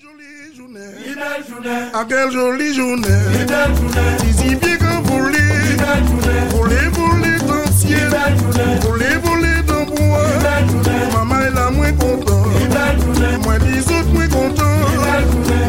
jolie 0.00 0.54
journée. 0.56 0.80
Ah, 1.92 2.06
quelle 2.08 2.30
jolie 2.30 2.72
journée. 2.74 3.08
Bien 3.32 3.44
dans 3.46 3.68
le 7.54 7.66
ciel. 7.72 8.10
Dans 9.66 9.84
bois. 9.84 10.22
Maman 11.14 11.40
est 11.40 11.50
là, 11.50 11.70
moins 11.70 11.92
content. 11.92 12.44
Moi, 13.42 13.58
les 13.58 13.80
autres, 13.80 14.12
moins 14.12 14.28
content. 14.28 14.64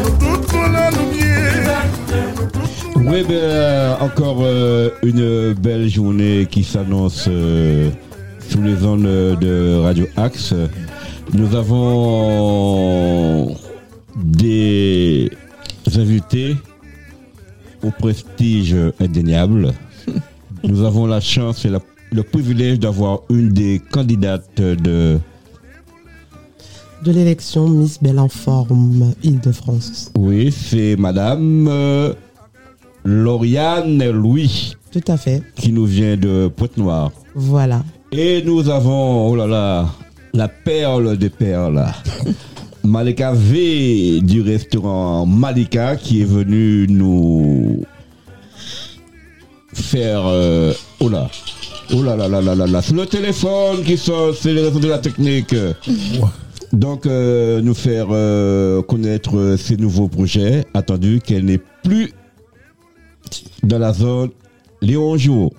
Nous 0.02 0.10
tous, 0.18 0.40
voilà, 0.52 0.90
nous 0.90 1.06
bien. 1.10 1.52
Oui, 2.96 3.22
ben, 3.26 3.34
euh, 3.34 3.94
encore 4.00 4.38
euh, 4.42 4.90
une 5.02 5.54
belle 5.54 5.88
journée 5.88 6.46
qui 6.48 6.62
s'annonce 6.62 7.26
euh, 7.28 7.90
sous 8.48 8.62
les 8.62 8.84
ondes 8.84 9.36
de 9.40 9.80
Radio 9.82 10.06
Axe. 10.16 10.54
Nous 11.32 11.56
avons 11.56 13.56
des 14.40 15.30
invités 15.96 16.56
au 17.82 17.90
prestige 17.90 18.74
indéniable. 19.00 19.72
Nous 20.64 20.82
avons 20.84 21.06
la 21.06 21.20
chance 21.20 21.64
et 21.64 21.68
la- 21.68 21.80
le 22.12 22.22
privilège 22.22 22.78
d'avoir 22.80 23.20
une 23.30 23.50
des 23.50 23.80
candidates 23.90 24.60
de 24.60 25.18
de 27.04 27.12
l'élection 27.12 27.66
Miss 27.68 27.98
Belle 28.02 28.18
en 28.18 28.28
forme 28.28 29.14
Île-de-France. 29.22 30.12
oui, 30.18 30.52
c'est 30.52 30.96
Madame 30.96 31.66
euh, 31.66 32.12
Lauriane 33.04 34.10
Louis 34.10 34.74
Tout 34.92 35.00
à 35.08 35.16
fait. 35.16 35.42
qui 35.56 35.72
nous 35.72 35.86
vient 35.86 36.18
de 36.18 36.50
Pointe-Noire. 36.54 37.10
Voilà. 37.34 37.82
Et 38.12 38.42
nous 38.44 38.68
avons, 38.68 39.28
oh 39.30 39.34
là 39.36 39.46
là, 39.46 39.88
la 40.34 40.48
perle 40.48 41.16
des 41.16 41.30
perles. 41.30 41.86
Malika 42.84 43.32
V 43.32 44.20
du 44.22 44.42
restaurant 44.42 45.26
Malika 45.26 45.96
qui 45.96 46.22
est 46.22 46.24
venu 46.24 46.86
nous 46.88 47.84
faire, 49.72 50.22
euh, 50.26 50.72
oh 51.00 51.08
là, 51.08 51.28
oh 51.94 52.02
là 52.02 52.16
là 52.16 52.28
là 52.28 52.40
là 52.40 52.54
là 52.54 52.66
là, 52.66 52.82
c'est 52.82 52.94
le 52.94 53.06
téléphone 53.06 53.82
qui 53.84 53.96
sonne, 53.96 54.34
c'est 54.38 54.52
les 54.52 54.62
réseaux 54.62 54.80
de 54.80 54.88
la 54.88 54.98
technique. 54.98 55.54
Donc 56.72 57.06
euh, 57.06 57.60
nous 57.60 57.74
faire 57.74 58.06
euh, 58.10 58.80
connaître 58.82 59.36
euh, 59.36 59.56
ces 59.56 59.76
nouveaux 59.76 60.08
projets, 60.08 60.64
attendu 60.72 61.20
qu'elle 61.20 61.44
n'est 61.44 61.60
plus 61.82 62.12
dans 63.62 63.78
la 63.78 63.92
zone 63.92 64.30
Léon 64.82 65.16
Jour. 65.16 65.52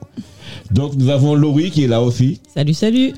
Donc 0.72 0.96
nous 0.96 1.10
avons 1.10 1.34
Laurie 1.36 1.70
qui 1.72 1.84
est 1.84 1.88
là 1.88 2.02
aussi. 2.02 2.42
Salut, 2.54 2.74
salut. 2.74 3.14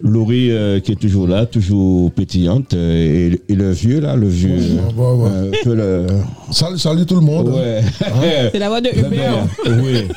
Laurie 0.00 0.50
euh, 0.50 0.80
qui 0.80 0.92
est 0.92 0.96
toujours 1.00 1.26
là, 1.26 1.44
toujours 1.46 2.10
pétillante. 2.12 2.72
euh, 2.74 3.30
et, 3.48 3.52
et 3.52 3.54
le 3.56 3.70
vieux 3.72 4.00
là, 4.00 4.14
le 4.16 4.28
vieux. 4.28 4.56
Ouais, 4.96 5.04
ouais, 5.04 5.50
ouais. 5.50 5.60
euh, 5.66 6.06
le- 6.06 6.06
Salut, 6.52 6.78
salut 6.78 7.04
tout 7.06 7.16
le 7.16 7.20
monde. 7.20 7.48
ouais. 7.48 7.82
C'est 8.52 8.58
la 8.58 8.68
voix 8.68 8.80
de 8.80 8.88
Hubert. 8.88 9.46
Oui. 9.66 10.08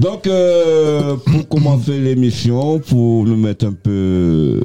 Donc 0.00 0.26
euh, 0.26 1.16
pour 1.16 1.48
commencer 1.48 1.98
l'émission, 2.00 2.78
pour 2.80 3.24
nous 3.24 3.36
mettre 3.36 3.66
un 3.66 3.72
peu 3.72 4.62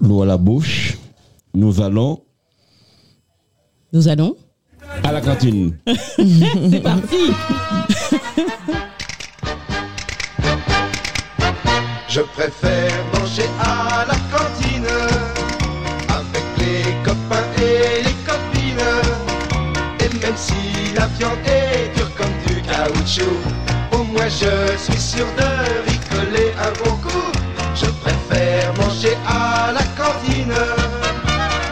l'eau 0.00 0.22
à 0.22 0.26
la 0.26 0.36
bouche, 0.36 0.98
nous 1.54 1.80
allons 1.80 2.20
Nous 3.92 4.08
allons. 4.08 4.36
À 5.02 5.12
la 5.12 5.20
cantine. 5.20 5.76
C'est 5.86 6.82
parti. 6.82 7.32
Je 12.08 12.20
préfère 12.20 12.92
manger 13.12 13.48
à 13.58 14.04
la 14.06 14.14
cantine 14.30 14.86
avec 16.08 16.44
les 16.58 16.94
copains 17.02 17.48
et 17.58 18.02
les 18.04 18.16
copines. 18.24 18.88
Et 20.00 20.24
même 20.24 20.36
si 20.36 20.94
la 20.94 21.06
viande 21.18 21.38
est 21.44 21.96
dure 21.96 22.14
comme 22.14 22.36
du 22.46 22.62
caoutchouc, 22.62 23.40
au 23.92 24.04
moins 24.04 24.28
je 24.28 24.76
suis 24.76 25.00
sûr 25.00 25.26
de 25.36 25.90
rigoler 25.90 26.52
un 26.56 26.84
bon 26.84 26.96
coup. 26.98 27.32
Je 27.74 27.86
préfère 27.86 28.72
manger 28.74 29.16
à 29.26 29.72
la 29.72 29.82
cantine, 30.00 30.54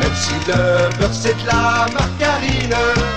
même 0.00 0.16
si 0.16 0.34
le 0.49 0.99
beurre 0.99 1.12
c'est 1.15 1.41
de 1.41 1.47
la 1.47 1.87
margarine. 1.94 3.12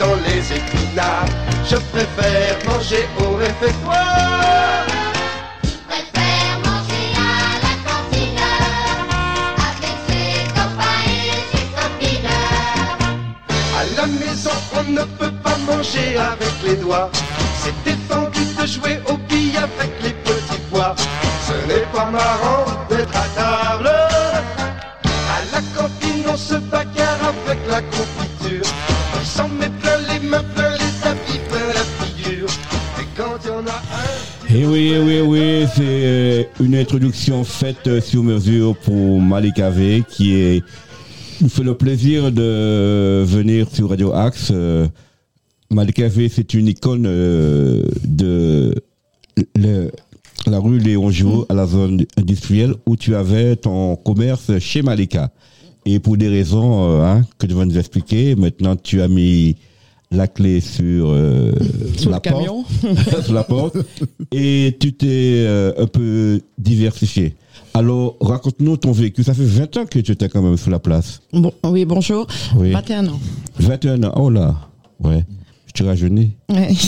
Dans 0.00 0.16
les 0.26 0.40
épinards, 0.58 1.28
je 1.70 1.76
préfère 1.92 2.56
manger 2.66 3.06
au 3.20 3.36
réfectoire. 3.36 4.86
préfère 5.88 6.54
manger 6.64 7.06
à 7.16 7.60
la 7.66 7.74
cantine 7.86 8.44
avec 9.68 9.96
ses 10.08 10.32
copains 10.56 11.04
et 11.06 11.40
ses 11.52 11.66
copines. 11.76 12.34
À 13.78 13.82
la 13.96 14.06
maison, 14.06 14.56
on 14.78 14.90
ne 14.90 15.04
peut 15.18 15.36
pas 15.44 15.58
manger 15.70 16.16
avec 16.16 16.54
les 16.66 16.76
doigts. 16.76 17.10
C'est 17.62 17.76
défendu 17.84 18.40
de 18.58 18.66
jouer 18.66 19.00
au 19.06 19.16
billes 19.28 19.58
avec 19.58 19.92
les 20.02 20.14
petits 20.26 20.62
pois. 20.70 20.94
Ce 21.46 21.52
n'est 21.68 21.86
pas 21.94 22.06
marrant 22.06 22.64
d'être 22.88 23.16
à 23.16 23.28
table. 23.38 23.99
Et 34.52 34.66
oui, 34.66 34.92
eh 34.94 34.98
oui, 34.98 35.12
eh 35.18 35.20
oui, 35.20 35.64
c'est 35.72 35.82
euh, 35.84 36.42
une 36.60 36.74
introduction 36.74 37.44
faite 37.44 37.86
euh, 37.86 38.00
sur 38.00 38.24
mesure 38.24 38.76
pour 38.76 39.20
Malika 39.20 39.70
V 39.70 40.02
qui 40.08 40.34
est, 40.34 40.64
fait 41.48 41.62
le 41.62 41.76
plaisir 41.76 42.32
de 42.32 43.22
venir 43.24 43.68
sur 43.72 43.90
Radio 43.90 44.12
Axe. 44.12 44.48
Euh, 44.50 44.88
Malika 45.70 46.08
V, 46.08 46.28
c'est 46.28 46.52
une 46.54 46.66
icône 46.66 47.04
de 47.04 48.74
la 50.46 50.58
rue 50.58 50.80
Léon 50.80 51.10
Giraud 51.10 51.46
à 51.48 51.54
la 51.54 51.66
zone 51.66 52.04
industrielle 52.16 52.74
où 52.86 52.96
tu 52.96 53.14
avais 53.14 53.54
ton 53.54 53.94
commerce 53.94 54.58
chez 54.58 54.82
Malika. 54.82 55.30
Et 55.86 56.00
pour 56.00 56.16
des 56.16 56.28
raisons 56.28 57.00
hein, 57.04 57.22
que 57.38 57.46
tu 57.46 57.54
vas 57.54 57.64
nous 57.64 57.78
expliquer, 57.78 58.34
maintenant 58.34 58.74
tu 58.74 59.00
as 59.00 59.06
mis 59.06 59.54
la 60.10 60.26
clé 60.26 60.60
sur, 60.60 61.08
euh, 61.10 61.52
Sur 61.96 62.10
la 62.10 62.16
le 62.16 62.20
camion. 62.20 62.64
porte, 62.64 63.22
sur 63.24 63.32
la 63.34 63.44
porte, 63.44 63.76
et 64.32 64.76
tu 64.80 64.92
t'es 64.92 65.06
euh, 65.46 65.72
un 65.78 65.86
peu 65.86 66.40
diversifié. 66.58 67.36
Alors, 67.74 68.16
raconte-nous 68.20 68.76
ton 68.78 68.90
vécu. 68.90 69.22
Ça 69.22 69.34
fait 69.34 69.44
20 69.44 69.76
ans 69.76 69.86
que 69.86 70.00
tu 70.00 70.10
étais 70.12 70.28
quand 70.28 70.42
même 70.42 70.56
sur 70.56 70.70
la 70.70 70.80
place. 70.80 71.20
Bon, 71.32 71.52
oui, 71.62 71.84
bonjour. 71.84 72.26
Oui. 72.56 72.72
21 72.72 73.06
ans. 73.08 73.20
21 73.60 74.02
ans. 74.02 74.12
Oh 74.16 74.28
là. 74.30 74.56
Ouais. 74.98 75.24
Je 75.68 75.72
te 75.72 75.82
rajeunis. 75.84 76.32
Ouais. 76.48 76.70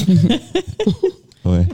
Ouais. 1.44 1.66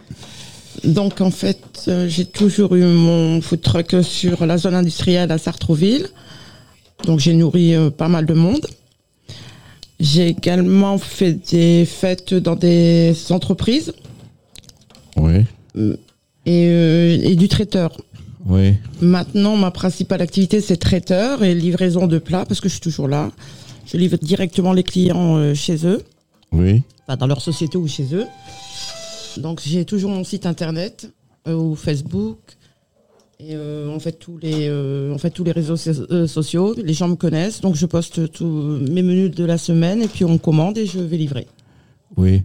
Donc, 0.82 1.20
en 1.20 1.30
fait, 1.30 1.58
euh, 1.88 2.08
j'ai 2.08 2.24
toujours 2.24 2.74
eu 2.74 2.82
mon 2.84 3.42
food 3.42 3.60
truck 3.60 3.96
sur 4.02 4.46
la 4.46 4.56
zone 4.56 4.74
industrielle 4.74 5.30
à 5.30 5.36
Sartrouville. 5.36 6.06
Donc, 7.04 7.20
j'ai 7.20 7.34
nourri 7.34 7.74
euh, 7.74 7.90
pas 7.90 8.08
mal 8.08 8.24
de 8.24 8.32
monde. 8.32 8.66
J'ai 10.00 10.28
également 10.28 10.96
fait 10.98 11.32
des 11.50 11.84
fêtes 11.84 12.32
dans 12.34 12.54
des 12.56 13.14
entreprises 13.30 13.92
Oui. 15.16 15.44
et, 15.74 16.68
euh, 16.68 17.18
et 17.22 17.34
du 17.34 17.48
traiteur. 17.48 17.96
Oui. 18.46 18.74
Maintenant, 19.00 19.56
ma 19.56 19.70
principale 19.70 20.22
activité, 20.22 20.60
c'est 20.60 20.76
traiteur 20.76 21.42
et 21.42 21.54
livraison 21.54 22.06
de 22.06 22.18
plats 22.18 22.44
parce 22.46 22.60
que 22.60 22.68
je 22.68 22.74
suis 22.74 22.80
toujours 22.80 23.08
là. 23.08 23.30
Je 23.86 23.96
livre 23.96 24.16
directement 24.18 24.72
les 24.72 24.84
clients 24.84 25.36
euh, 25.36 25.54
chez 25.54 25.84
eux. 25.86 26.02
Oui. 26.52 26.82
enfin, 27.06 27.16
dans 27.16 27.26
leur 27.26 27.40
société 27.42 27.76
ou 27.76 27.88
chez 27.88 28.14
eux. 28.14 28.26
Donc 29.36 29.60
j'ai 29.64 29.84
toujours 29.84 30.10
mon 30.10 30.24
site 30.24 30.46
internet 30.46 31.10
euh, 31.46 31.54
ou 31.54 31.74
Facebook. 31.74 32.38
Et 33.40 33.54
euh, 33.54 33.88
on, 33.88 34.00
fait 34.00 34.10
tous 34.18 34.36
les, 34.38 34.66
euh, 34.68 35.12
on 35.14 35.18
fait 35.18 35.30
tous 35.30 35.44
les 35.44 35.52
réseaux 35.52 35.76
so- 35.76 36.10
euh, 36.10 36.26
sociaux. 36.26 36.74
Les 36.76 36.92
gens 36.92 37.06
me 37.06 37.14
connaissent. 37.14 37.60
Donc 37.60 37.76
je 37.76 37.86
poste 37.86 38.32
tous 38.32 38.44
mes 38.90 39.00
menus 39.02 39.30
de 39.30 39.44
la 39.44 39.58
semaine 39.58 40.02
et 40.02 40.08
puis 40.08 40.24
on 40.24 40.38
commande 40.38 40.76
et 40.76 40.86
je 40.86 40.98
vais 40.98 41.16
livrer. 41.16 41.46
Oui. 42.16 42.42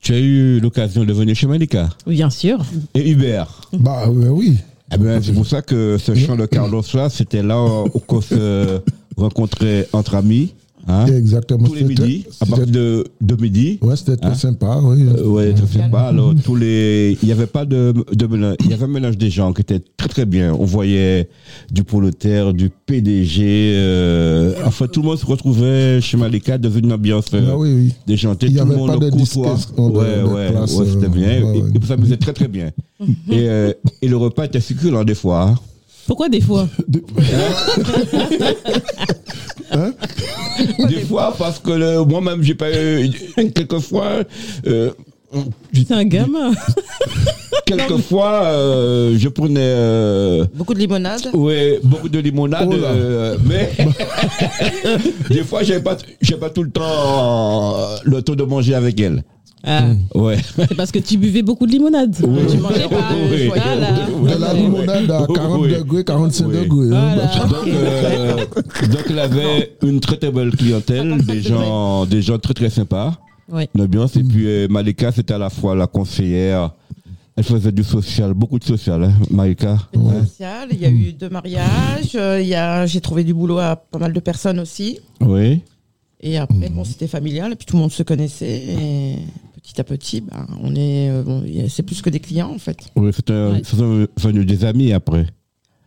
Tu 0.00 0.14
as 0.14 0.18
eu 0.18 0.58
l'occasion 0.58 1.04
de 1.04 1.12
venir 1.12 1.36
chez 1.36 1.46
Malika. 1.46 1.90
Oui, 2.08 2.16
bien 2.16 2.28
sûr. 2.30 2.58
Et 2.94 3.08
Hubert. 3.08 3.60
Bah 3.72 4.08
oui. 4.10 4.58
Eh 4.92 4.98
ben, 4.98 5.22
c'est 5.22 5.32
pour 5.32 5.46
ça 5.46 5.62
que 5.62 5.96
ce 5.96 6.12
chant 6.14 6.34
de 6.34 6.46
Carlos 6.46 6.82
là, 6.94 7.08
c'était 7.08 7.42
là 7.44 7.62
où 7.84 8.00
qu'on 8.00 8.20
se 8.20 8.80
rencontrait 9.16 9.86
entre 9.92 10.16
amis. 10.16 10.54
Hein, 10.86 11.06
Exactement. 11.06 11.66
tous 11.66 11.74
les 11.74 11.80
C'était- 11.88 12.02
midis, 12.02 12.24
à 12.40 12.46
partir 12.46 12.66
de, 12.66 13.04
de 13.20 13.42
midi. 13.42 13.78
Ouais, 13.82 13.96
c'était 13.96 14.16
très 14.16 14.30
Hein? 14.30 14.34
sympa, 14.34 14.80
oui. 14.82 15.02
Euh, 15.06 15.26
ouais, 15.26 15.52
très 15.52 15.66
sympa. 15.66 15.98
Alors, 16.00 16.34
tous 16.42 16.56
les, 16.56 17.18
il 17.22 17.26
n'y 17.26 17.32
avait 17.32 17.46
pas 17.46 17.64
de, 17.64 17.92
de 18.12 18.26
mélange. 18.26 18.56
Il 18.64 18.70
y 18.70 18.72
avait 18.74 18.84
un 18.84 18.88
mélange 18.88 19.18
des 19.18 19.28
gens 19.30 19.52
qui 19.52 19.60
était 19.62 19.80
très 19.96 20.08
très 20.08 20.24
bien. 20.24 20.54
On 20.54 20.64
voyait 20.64 21.28
du 21.70 21.84
prolétaire, 21.84 22.54
du 22.54 22.70
PDG. 22.70 23.72
Euh, 23.74 24.54
enfin, 24.64 24.86
tout 24.86 25.02
le 25.02 25.08
monde 25.08 25.18
se 25.18 25.26
retrouvait 25.26 26.00
chez 26.00 26.16
Malika 26.16 26.56
dans 26.58 26.70
une 26.70 26.92
ambiance 26.92 27.26
euh, 27.34 27.48
Ah 27.50 27.56
oui, 27.58 27.72
oui. 27.74 27.94
déjantée. 28.06 28.46
Il 28.46 28.56
le 28.56 28.64
monde 28.64 28.88
pas 28.88 28.96
de 28.96 29.10
de- 29.10 29.16
Ouais, 29.78 30.22
ouais, 30.22 30.56
ouais, 30.56 30.66
c'était 30.66 31.06
euh, 31.06 31.08
bien. 31.08 31.42
ouais, 31.42 31.42
ouais. 31.42 31.58
et 31.74 31.78
vous 31.78 31.92
amusez 31.92 32.16
très 32.16 32.32
très 32.32 32.48
bien. 32.48 32.70
et, 33.00 33.48
euh, 33.48 33.72
et 34.02 34.08
le 34.08 34.16
repas 34.16 34.44
était 34.46 34.60
succulent 34.60 35.04
des 35.04 35.14
fois. 35.14 35.54
Hein. 36.08 36.08
Pourquoi 36.08 36.28
des 36.28 36.40
fois 36.40 36.66
Des 40.88 41.00
fois, 41.02 41.34
parce 41.38 41.58
que 41.58 41.70
le- 41.70 42.04
moi-même, 42.04 42.42
j'ai 42.42 42.54
pas 42.54 42.70
eu. 42.72 43.10
Quelquefois, 43.54 44.22
euh, 44.66 44.90
C'est 45.74 45.92
un 45.92 46.04
gamin. 46.04 46.52
quelquefois, 47.66 48.44
euh, 48.46 49.14
je 49.18 49.28
prenais. 49.28 49.60
euh, 49.60 50.44
Beaucoup 50.54 50.74
de 50.74 50.78
limonade. 50.80 51.28
Ouais, 51.34 51.80
beaucoup 51.84 52.08
de 52.08 52.18
limonade, 52.18 52.68
Oh 52.70 52.74
euh, 52.74 53.36
mais 53.44 53.70
des 55.30 55.44
fois, 55.44 55.62
j'avais 55.62 55.82
pas, 55.82 55.96
j'avais 56.22 56.40
pas 56.40 56.50
tout 56.50 56.62
le 56.62 56.70
temps 56.70 57.76
euh, 57.78 57.96
le 58.04 58.22
temps 58.22 58.34
de 58.34 58.44
manger 58.44 58.74
avec 58.74 58.98
elle. 59.00 59.22
Ah, 59.64 59.88
Ouais. 60.14 60.36
c'est 60.56 60.74
parce 60.76 60.92
que 60.92 60.98
tu 61.00 61.16
buvais 61.18 61.42
beaucoup 61.42 61.66
de 61.66 61.72
limonade. 61.72 62.14
Tu 62.16 62.26
mangeais 62.58 62.88
pas. 62.88 63.08
Oui. 63.30 63.48
Voilà. 63.48 64.36
De 64.36 64.40
la 64.40 64.54
limonade 64.54 65.10
à 65.10 65.26
40 65.26 65.60
Oui. 65.62 65.72
degrés, 65.74 66.04
45 66.04 66.46
Oui. 66.46 66.54
degrés. 66.56 66.96
hein. 66.96 67.14
Voilà. 67.14 67.46
Donc, 67.48 67.66
euh, 67.66 68.36
donc, 68.86 69.18
avait 69.18 69.76
une 69.82 70.00
très 70.00 70.16
très 70.16 70.30
belle 70.30 70.50
clientèle, 70.52 71.18
des 71.24 71.42
gens, 71.42 72.06
des 72.06 72.22
gens 72.22 72.38
très 72.38 72.54
très 72.54 72.70
sympas, 72.70 73.18
Ouais. 73.50 73.68
une 73.74 73.82
ambiance. 73.82 74.14
Et 74.16 74.22
puis 74.22 74.46
euh, 74.46 74.68
Malika, 74.68 75.10
c'était 75.10 75.34
à 75.34 75.38
la 75.38 75.50
fois 75.50 75.74
la 75.74 75.86
conseillère. 75.86 76.70
Elle 77.36 77.44
faisait 77.44 77.70
du 77.72 77.84
social, 77.84 78.34
beaucoup 78.34 78.58
de 78.58 78.64
social, 78.64 79.02
hein, 79.04 79.12
Malika. 79.30 79.76
Ouais. 79.94 80.20
sociale, 80.24 80.68
Il 80.72 80.80
y 80.80 80.86
a 80.86 80.90
eu 80.90 81.12
deux 81.12 81.28
mariages. 81.28 82.14
euh, 82.16 82.40
il 82.40 82.48
y 82.48 82.54
a, 82.56 82.84
j'ai 82.86 83.00
trouvé 83.00 83.22
du 83.24 83.32
boulot 83.34 83.58
à 83.58 83.76
pas 83.76 83.98
mal 83.98 84.12
de 84.12 84.18
personnes 84.20 84.58
aussi. 84.60 84.98
Oui. 85.20 85.60
Et 86.20 86.36
après, 86.36 86.68
bon, 86.68 86.82
c'était 86.82 87.06
familial. 87.06 87.52
Et 87.52 87.54
puis 87.54 87.64
tout 87.64 87.76
le 87.76 87.82
monde 87.82 87.92
se 87.92 88.02
connaissait. 88.02 88.56
Et 88.66 89.14
petit 89.72 89.80
à 89.80 89.84
petit, 89.84 90.20
ben, 90.20 90.46
on 90.62 90.74
est, 90.74 91.10
euh, 91.10 91.22
bon, 91.22 91.44
c'est 91.68 91.82
plus 91.82 92.00
que 92.02 92.10
des 92.10 92.20
clients 92.20 92.50
en 92.54 92.58
fait. 92.58 92.78
Oui, 92.96 93.10
c'était 93.14 93.32
Ouais. 93.32 93.62
ce 93.64 93.76
sont 93.76 94.30
des 94.30 94.64
amis 94.64 94.92
après. 94.92 95.26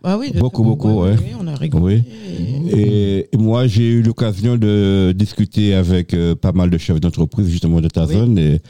Ah 0.04 0.18
oui, 0.18 0.32
Beaucoup, 0.36 0.64
beaucoup, 0.64 1.02
ouais. 1.04 1.12
oui, 1.18 1.32
on 1.40 1.46
a 1.46 1.56
rigolé. 1.56 2.02
Oui. 2.04 2.72
Et- 2.76 3.30
moi, 3.38 3.68
j'ai 3.68 3.88
eu 3.88 4.02
l'occasion 4.02 4.58
de 4.58 5.14
discuter 5.16 5.76
avec 5.76 6.14
euh, 6.16 6.34
pas 6.34 6.52
mal 6.54 6.72
de 6.72 6.78
chefs 6.80 7.00
d'entreprise 7.00 7.48
justement 7.50 7.82
de 7.82 7.88
ta 7.88 8.06
Oui. 8.06 8.14
zone. 8.16 8.38
Et 8.40 8.62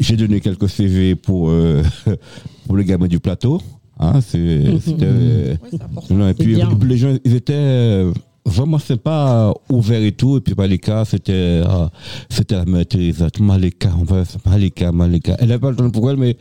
j'ai 0.00 0.16
donné 0.16 0.40
quelques 0.40 0.68
CV 0.68 1.14
pour 1.14 1.48
euh, 1.48 1.82
pour 2.66 2.76
les 2.76 2.84
gamins 2.84 3.06
du 3.08 3.18
plateau. 3.18 3.62
Hein, 3.98 4.20
c'est- 4.20 4.78
c'était. 4.80 5.06
Ouais, 5.06 5.56
c'est 5.70 5.82
important. 5.82 6.14
non, 6.14 6.26
et 6.28 6.34
C'est 6.36 6.44
puis 6.44 6.54
bien. 6.54 6.68
les 6.86 6.96
gens, 6.98 7.16
ils 7.24 7.34
étaient 7.34 7.54
euh, 7.54 8.12
vraiment 8.44 8.78
sympas, 8.78 9.52
ouverts 9.70 10.02
et 10.02 10.12
tout. 10.12 10.36
Et 10.36 10.40
puis 10.40 10.54
Malika, 10.56 11.04
c'était 11.04 11.32
euh, 11.32 11.86
c'était 12.28 12.56
la 12.56 12.64
mère 12.64 12.86
Teresa. 12.86 13.28
Malika, 13.40 13.90
on 14.00 14.04
va 14.04 14.22
Malika, 14.46 14.92
Malika. 14.92 15.36
Elle 15.40 15.48
n'avait 15.48 15.60
pas 15.60 15.70
le 15.70 15.76
temps 15.76 15.90
pour 15.90 16.10
elle, 16.10 16.16
mais 16.16 16.36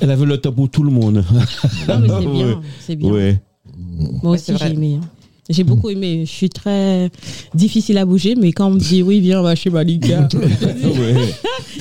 elle 0.00 0.10
avait 0.10 0.26
le 0.26 0.38
temps 0.38 0.52
pour 0.52 0.68
tout 0.70 0.82
le 0.82 0.90
monde. 0.90 1.24
Non, 1.88 1.98
mais 2.00 2.08
c'est 2.08 2.26
Ouais. 2.26 2.32
bien. 2.32 2.60
C'est 2.80 2.96
bien. 2.96 3.10
Ouais. 3.10 3.40
Moi 4.22 4.32
aussi, 4.34 4.52
j'ai 4.56 4.66
aimé. 4.72 4.98
hein. 5.02 5.06
J'ai 5.48 5.64
beaucoup 5.64 5.90
aimé. 5.90 6.22
Je 6.26 6.30
suis 6.30 6.48
très 6.48 7.10
difficile 7.54 7.98
à 7.98 8.04
bouger, 8.04 8.36
mais 8.36 8.52
quand 8.52 8.68
on 8.68 8.74
me 8.74 8.78
dit 8.78 9.02
oui, 9.02 9.18
viens, 9.20 9.40
on 9.40 9.42
va 9.42 9.56
chez 9.56 9.68
Malika. 9.70 10.28
Ouais. 10.38 11.34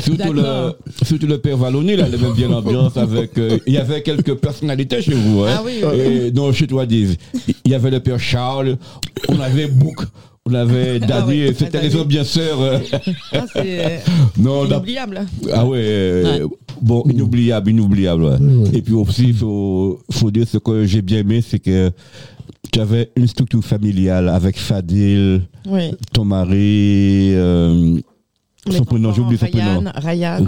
Surtout, 0.04 0.34
le, 0.34 0.74
surtout 1.04 1.28
le 1.28 1.38
père 1.38 1.58
Vallonné, 1.58 1.96
là, 1.96 2.06
il 2.08 2.16
aimait 2.16 2.34
bien 2.36 2.50
l'ambiance 2.50 2.96
avec. 2.98 3.38
euh, 3.38 3.58
il 3.68 3.74
y 3.74 3.78
avait 3.78 4.02
quelques 4.02 4.36
personnalités 4.36 5.02
chez 5.02 5.14
vous, 5.14 5.44
hein. 5.44 5.50
Ah 5.58 5.62
oui, 5.66 5.82
oui. 5.84 6.00
Et, 6.00 6.32
non, 6.32 6.52
chez 6.54 6.68
toi, 6.68 6.86
Div. 6.86 7.16
Il 7.66 7.72
y 7.72 7.76
avait 7.76 7.92
le 7.92 8.00
père 8.00 8.20
Charles, 8.20 8.78
on 9.28 9.40
avait 9.40 9.68
Bouk, 9.68 10.04
on 10.46 10.54
avait 10.54 11.00
Dani, 11.00 11.48
oui, 11.48 11.56
c'était 11.58 11.78
ah, 11.80 11.82
les 11.82 11.90
Dani. 11.90 12.02
ambianceurs. 12.02 12.62
euh, 12.62 12.80
Ah, 13.34 13.46
c'est 13.54 14.02
non, 14.38 14.66
inoubliable. 14.66 15.26
ah 15.54 15.66
ouais, 15.66 15.78
euh, 15.82 16.48
bon, 16.82 17.04
inoubliable, 17.10 17.70
inoubliable. 17.72 18.24
ouais. 18.24 18.38
Et 18.74 18.82
puis 18.82 18.94
aussi, 18.94 19.26
il 19.30 19.34
faut, 19.36 20.00
faut 20.12 20.32
dire 20.32 20.48
ce 20.48 20.58
que 20.58 20.86
j'ai 20.86 21.02
bien 21.02 21.20
aimé, 21.20 21.42
c'est 21.48 21.60
que 21.60 21.92
tu 22.72 22.80
avais 22.80 23.10
une 23.16 23.28
structure 23.28 23.64
familiale 23.64 24.30
avec 24.30 24.58
Fadil, 24.58 25.42
Oui. 25.68 25.92
ton 26.14 26.26
mari, 26.26 27.32
euh, 27.34 27.98
son 28.70 28.84
prénom, 28.84 29.14
j'ai 29.14 29.22
oublié 29.22 29.38
son 29.38 29.48
prénom. 29.48 29.84
Ryan, 29.96 30.38
Ryan, 30.44 30.46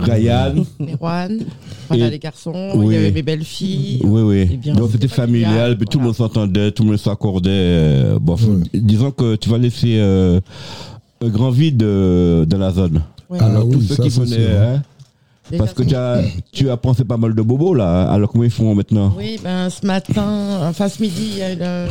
Ryan. 0.55 0.65
Merwan, 0.79 1.39
voilà 1.87 2.07
Et- 2.07 2.09
les 2.11 2.19
garçons, 2.19 2.71
Oui. 2.75 2.87
il 2.87 2.93
y 2.93 2.97
avait 2.97 3.11
mes 3.11 3.21
belles 3.21 3.43
filles. 3.43 4.01
Oui, 4.03 4.21
oui. 4.21 4.57
Bien. 4.57 4.73
Donc 4.75 4.89
c'était 4.91 5.07
familial, 5.07 5.77
tout 5.89 5.97
le 5.99 6.05
monde 6.05 6.15
s'entendait, 6.15 6.71
tout 6.71 6.83
le 6.83 6.89
monde 6.89 6.97
s'accordait. 6.99 7.49
euh, 7.51 8.19
bon, 8.19 8.35
disons 8.73 9.11
que 9.11 9.35
tu 9.35 9.49
vas 9.49 9.57
laisser 9.57 9.97
euh, 9.99 10.39
un 11.23 11.29
grand 11.29 11.51
vide 11.51 11.83
euh, 11.83 12.45
dans 12.45 12.57
la 12.57 12.71
zone. 12.71 13.01
Ouais. 13.29 13.37
Ah 13.41 13.45
Alors 13.45 13.65
oui, 13.65 13.75
tous 13.75 13.81
ceux 13.83 13.95
ça, 13.95 14.03
qui 14.03 14.09
venaient, 14.09 14.57
hein, 14.57 14.81
parce 15.57 15.73
que 15.73 15.83
tu 15.83 15.95
as, 15.95 16.21
tu 16.51 16.69
as 16.69 16.77
pensé 16.77 17.03
pas 17.03 17.17
mal 17.17 17.33
de 17.35 17.41
bobos 17.41 17.73
là, 17.73 18.09
alors 18.11 18.29
comment 18.31 18.43
ils 18.43 18.49
font 18.51 18.73
maintenant? 18.75 19.13
Oui, 19.17 19.39
ben 19.43 19.69
ce 19.69 19.85
matin, 19.85 20.59
enfin 20.67 20.89
ce 20.89 21.01
midi, 21.01 21.29
il 21.33 21.37
y 21.37 21.41
a, 21.43 21.55
le- 21.55 21.89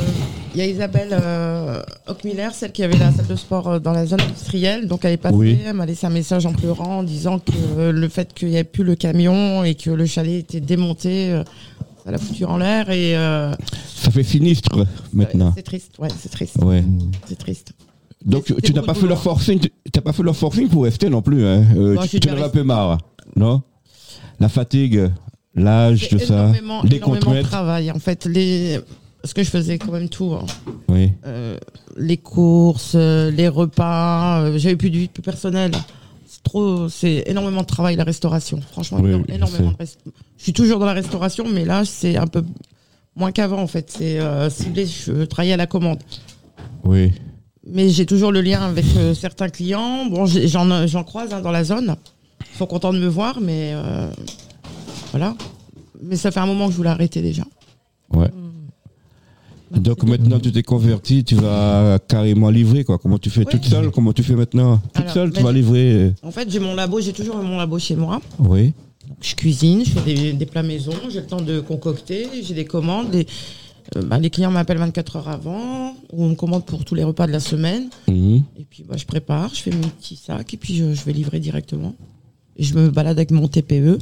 il 0.55 0.59
y 0.59 0.63
a 0.63 0.67
Isabelle 0.67 1.09
euh, 1.13 1.81
Hockmiller, 2.07 2.49
celle 2.53 2.73
qui 2.73 2.83
avait 2.83 2.97
la 2.99 3.13
salle 3.13 3.27
de 3.27 3.37
sport 3.37 3.69
euh, 3.69 3.79
dans 3.79 3.93
la 3.93 4.07
zone 4.07 4.21
industrielle. 4.21 4.89
Donc 4.89 5.05
elle 5.05 5.13
est 5.13 5.17
passée, 5.17 5.37
Oui. 5.37 5.59
elle 5.65 5.75
m'a 5.75 5.87
laissé 5.87 6.07
un 6.07 6.11
message 6.11 6.45
en 6.47 6.53
pleurant 6.53 6.99
en 6.99 7.03
disant 7.03 7.39
que 7.39 7.53
euh, 7.79 7.93
le 7.93 8.09
fait 8.09 8.33
qu'il 8.35 8.49
n'y 8.49 8.57
ait 8.57 8.65
plus 8.65 8.85
le 8.85 8.97
camion 8.97 9.63
et 9.65 9.75
que 9.75 9.91
le 9.91 10.07
chalet 10.07 10.41
était 10.41 10.61
démonté, 10.61 11.33
euh, 11.33 11.45
ça 12.05 12.11
l'a 12.11 12.19
foutu 12.19 12.45
en 12.45 12.57
l'air 12.57 12.91
et 12.91 13.17
euh, 13.17 13.53
Ça 13.95 14.11
fait 14.11 14.23
sinistre 14.25 14.87
maintenant. 15.13 15.53
c'est 15.57 15.63
triste, 15.63 15.93
ouais, 15.99 16.09
c'est 16.19 16.31
triste, 16.31 16.57
Ouais. 16.63 16.83
c'est 17.27 17.39
triste. 17.39 17.73
Donc 18.25 18.53
tu 18.63 18.75
n'as 18.75 18.83
pas 18.83 18.93
fait 18.93 19.01
de 19.03 19.07
le 19.07 19.15
boulot. 19.15 19.21
forcing, 19.23 19.61
pas 20.05 20.13
fait 20.13 20.23
le 20.23 20.33
forcing 20.35 20.69
pour 20.69 20.85
rester 20.85 21.09
non 21.09 21.23
plus. 21.23 21.47
Hein. 21.47 21.65
Euh, 21.75 21.97
tu 22.07 22.19
en 22.31 22.37
as 22.37 22.45
un 22.45 22.49
peu 22.51 22.63
marre, 22.63 22.99
non? 23.37 23.63
La 24.39 24.49
fatigue, 24.49 25.11
l'âge, 25.55 26.09
tout 26.09 26.19
ça, 26.19 26.53
les 26.85 26.99
contraintes. 27.01 27.43
travail. 27.43 27.91
En 27.91 27.99
fait, 27.99 28.25
les... 28.27 28.81
parce 29.21 29.35
que 29.35 29.43
je 29.43 29.51
faisais 29.51 29.79
quand 29.79 29.93
même 29.93 30.09
tout. 30.09 30.33
hein. 30.33 30.47
Oui. 30.89 31.13
Euh, 31.27 31.59
les 31.97 32.17
courses, 32.17 32.93
euh, 32.95 33.31
les 33.31 33.49
repas, 33.49 34.41
euh, 34.43 34.59
j'avais 34.59 34.77
plus 34.77 34.91
de 34.91 34.97
vie 34.99 35.09
plus 35.09 35.23
personnelle. 35.23 35.73
C'est 36.27 36.43
trop, 36.43 36.89
c'est 36.89 37.25
énormément 37.27 37.61
de 37.63 37.67
travail 37.67 37.97
la 37.97 38.05
restauration. 38.05 38.61
Franchement, 38.73 38.99
Oui, 39.03 39.11
énormément 39.29 39.73
de 39.73 39.77
rest- 39.77 39.99
Je 40.39 40.43
suis 40.43 40.53
toujours 40.55 40.79
dans 40.79 40.87
la 40.87 40.95
restauration, 40.95 41.45
mais 41.53 41.65
là 41.67 41.85
c'est 41.85 42.17
un 42.17 42.27
peu 42.27 42.43
moins 43.17 43.33
qu'avant 43.33 43.61
en 43.61 43.67
fait. 43.67 43.91
C'est 43.91 44.21
euh, 44.21 44.49
ciblé, 44.49 44.87
je 44.87 45.25
travaille 45.25 45.53
à 45.53 45.57
la 45.59 45.67
commande. 45.67 45.99
Oui. 46.85 47.13
Mais 47.67 47.91
j'ai 47.91 48.07
toujours 48.07 48.33
le 48.33 48.41
lien 48.41 48.63
avec 48.63 48.87
euh, 48.97 49.13
certains 49.13 49.49
clients. 49.51 50.07
Bon, 50.07 50.25
j'en 50.25 51.05
croise 51.05 51.33
hein, 51.35 51.41
dans 51.43 51.51
la 51.51 51.63
zone. 51.65 51.95
Ils 52.55 52.59
sont 52.59 52.67
contents 52.67 52.93
de 52.93 52.99
me 52.99 53.07
voir, 53.09 53.41
mais 53.41 53.73
euh, 53.75 54.09
voilà. 55.13 55.35
Mais 56.03 56.17
ça 56.17 56.31
fait 56.31 56.41
un 56.41 56.47
moment 56.47 56.67
que 56.67 56.73
je 56.73 56.77
voulais 56.77 56.91
arrêter 56.91 57.23
déjà. 57.23 57.45
Ouais. 58.13 58.31
Donc 59.71 60.03
maintenant 60.03 60.41
tu 60.41 60.51
t'es 60.51 60.65
converti, 60.65 61.23
tu 61.23 61.37
vas 61.37 61.99
carrément 62.09 62.51
livrer 62.51 62.83
quoi. 62.83 62.99
Comment 62.99 63.19
tu 63.19 63.31
fais 63.31 63.41
Oui. 63.41 63.47
toute 63.53 63.65
seule? 63.65 63.91
Comment 63.93 64.13
tu 64.13 64.25
fais 64.25 64.35
maintenant? 64.35 64.79
Toute 64.93 65.03
Alors, 65.03 65.15
seule, 65.15 65.33
tu 65.33 65.43
vas 65.43 65.53
livrer? 65.53 66.13
En 66.25 66.33
fait, 66.33 66.51
j'ai 66.51 66.59
mon 66.59 66.75
labo, 66.75 67.01
j'ai 67.01 67.13
toujours 67.13 67.37
mon 67.37 67.57
labo 67.57 67.79
chez 67.79 67.95
moi. 67.95 68.21
Oui. 68.41 68.73
Je 69.21 69.35
cuisine, 69.37 69.85
je 69.85 69.91
fais 69.91 70.15
des, 70.15 70.33
des 70.33 70.47
plats 70.47 70.63
maison, 70.65 70.93
j'ai 71.09 71.21
le 71.21 71.27
temps 71.27 71.41
de 71.41 71.61
concocter, 71.61 72.27
j'ai 72.43 72.55
des 72.55 72.65
commandes. 72.65 73.13
Les, 73.13 73.27
euh, 73.97 74.03
bah, 74.03 74.19
les 74.19 74.31
clients 74.31 74.51
m'appellent 74.51 74.79
24 74.79 75.17
heures 75.17 75.29
avant, 75.29 75.95
ou 76.13 76.25
on 76.25 76.31
me 76.31 76.35
commande 76.35 76.65
pour 76.65 76.85
tous 76.85 76.95
les 76.97 77.05
repas 77.05 77.27
de 77.29 77.33
la 77.33 77.41
semaine. 77.41 77.91
Mhm. 78.09 78.43
Et 78.59 78.65
puis 78.69 78.83
bah, 78.89 78.97
je 78.97 79.05
prépare, 79.05 79.55
je 79.55 79.61
fais 79.63 79.71
mes 79.71 79.87
petits 79.87 80.17
sacs, 80.17 80.53
et 80.53 80.57
puis 80.57 80.75
je, 80.75 80.95
je 80.95 81.05
vais 81.05 81.13
livrer 81.13 81.39
directement. 81.39 81.95
Et 82.57 82.63
je 82.65 82.75
me 82.75 82.91
balade 82.91 83.19
avec 83.19 83.31
mon 83.31 83.49
TPE. 83.49 83.99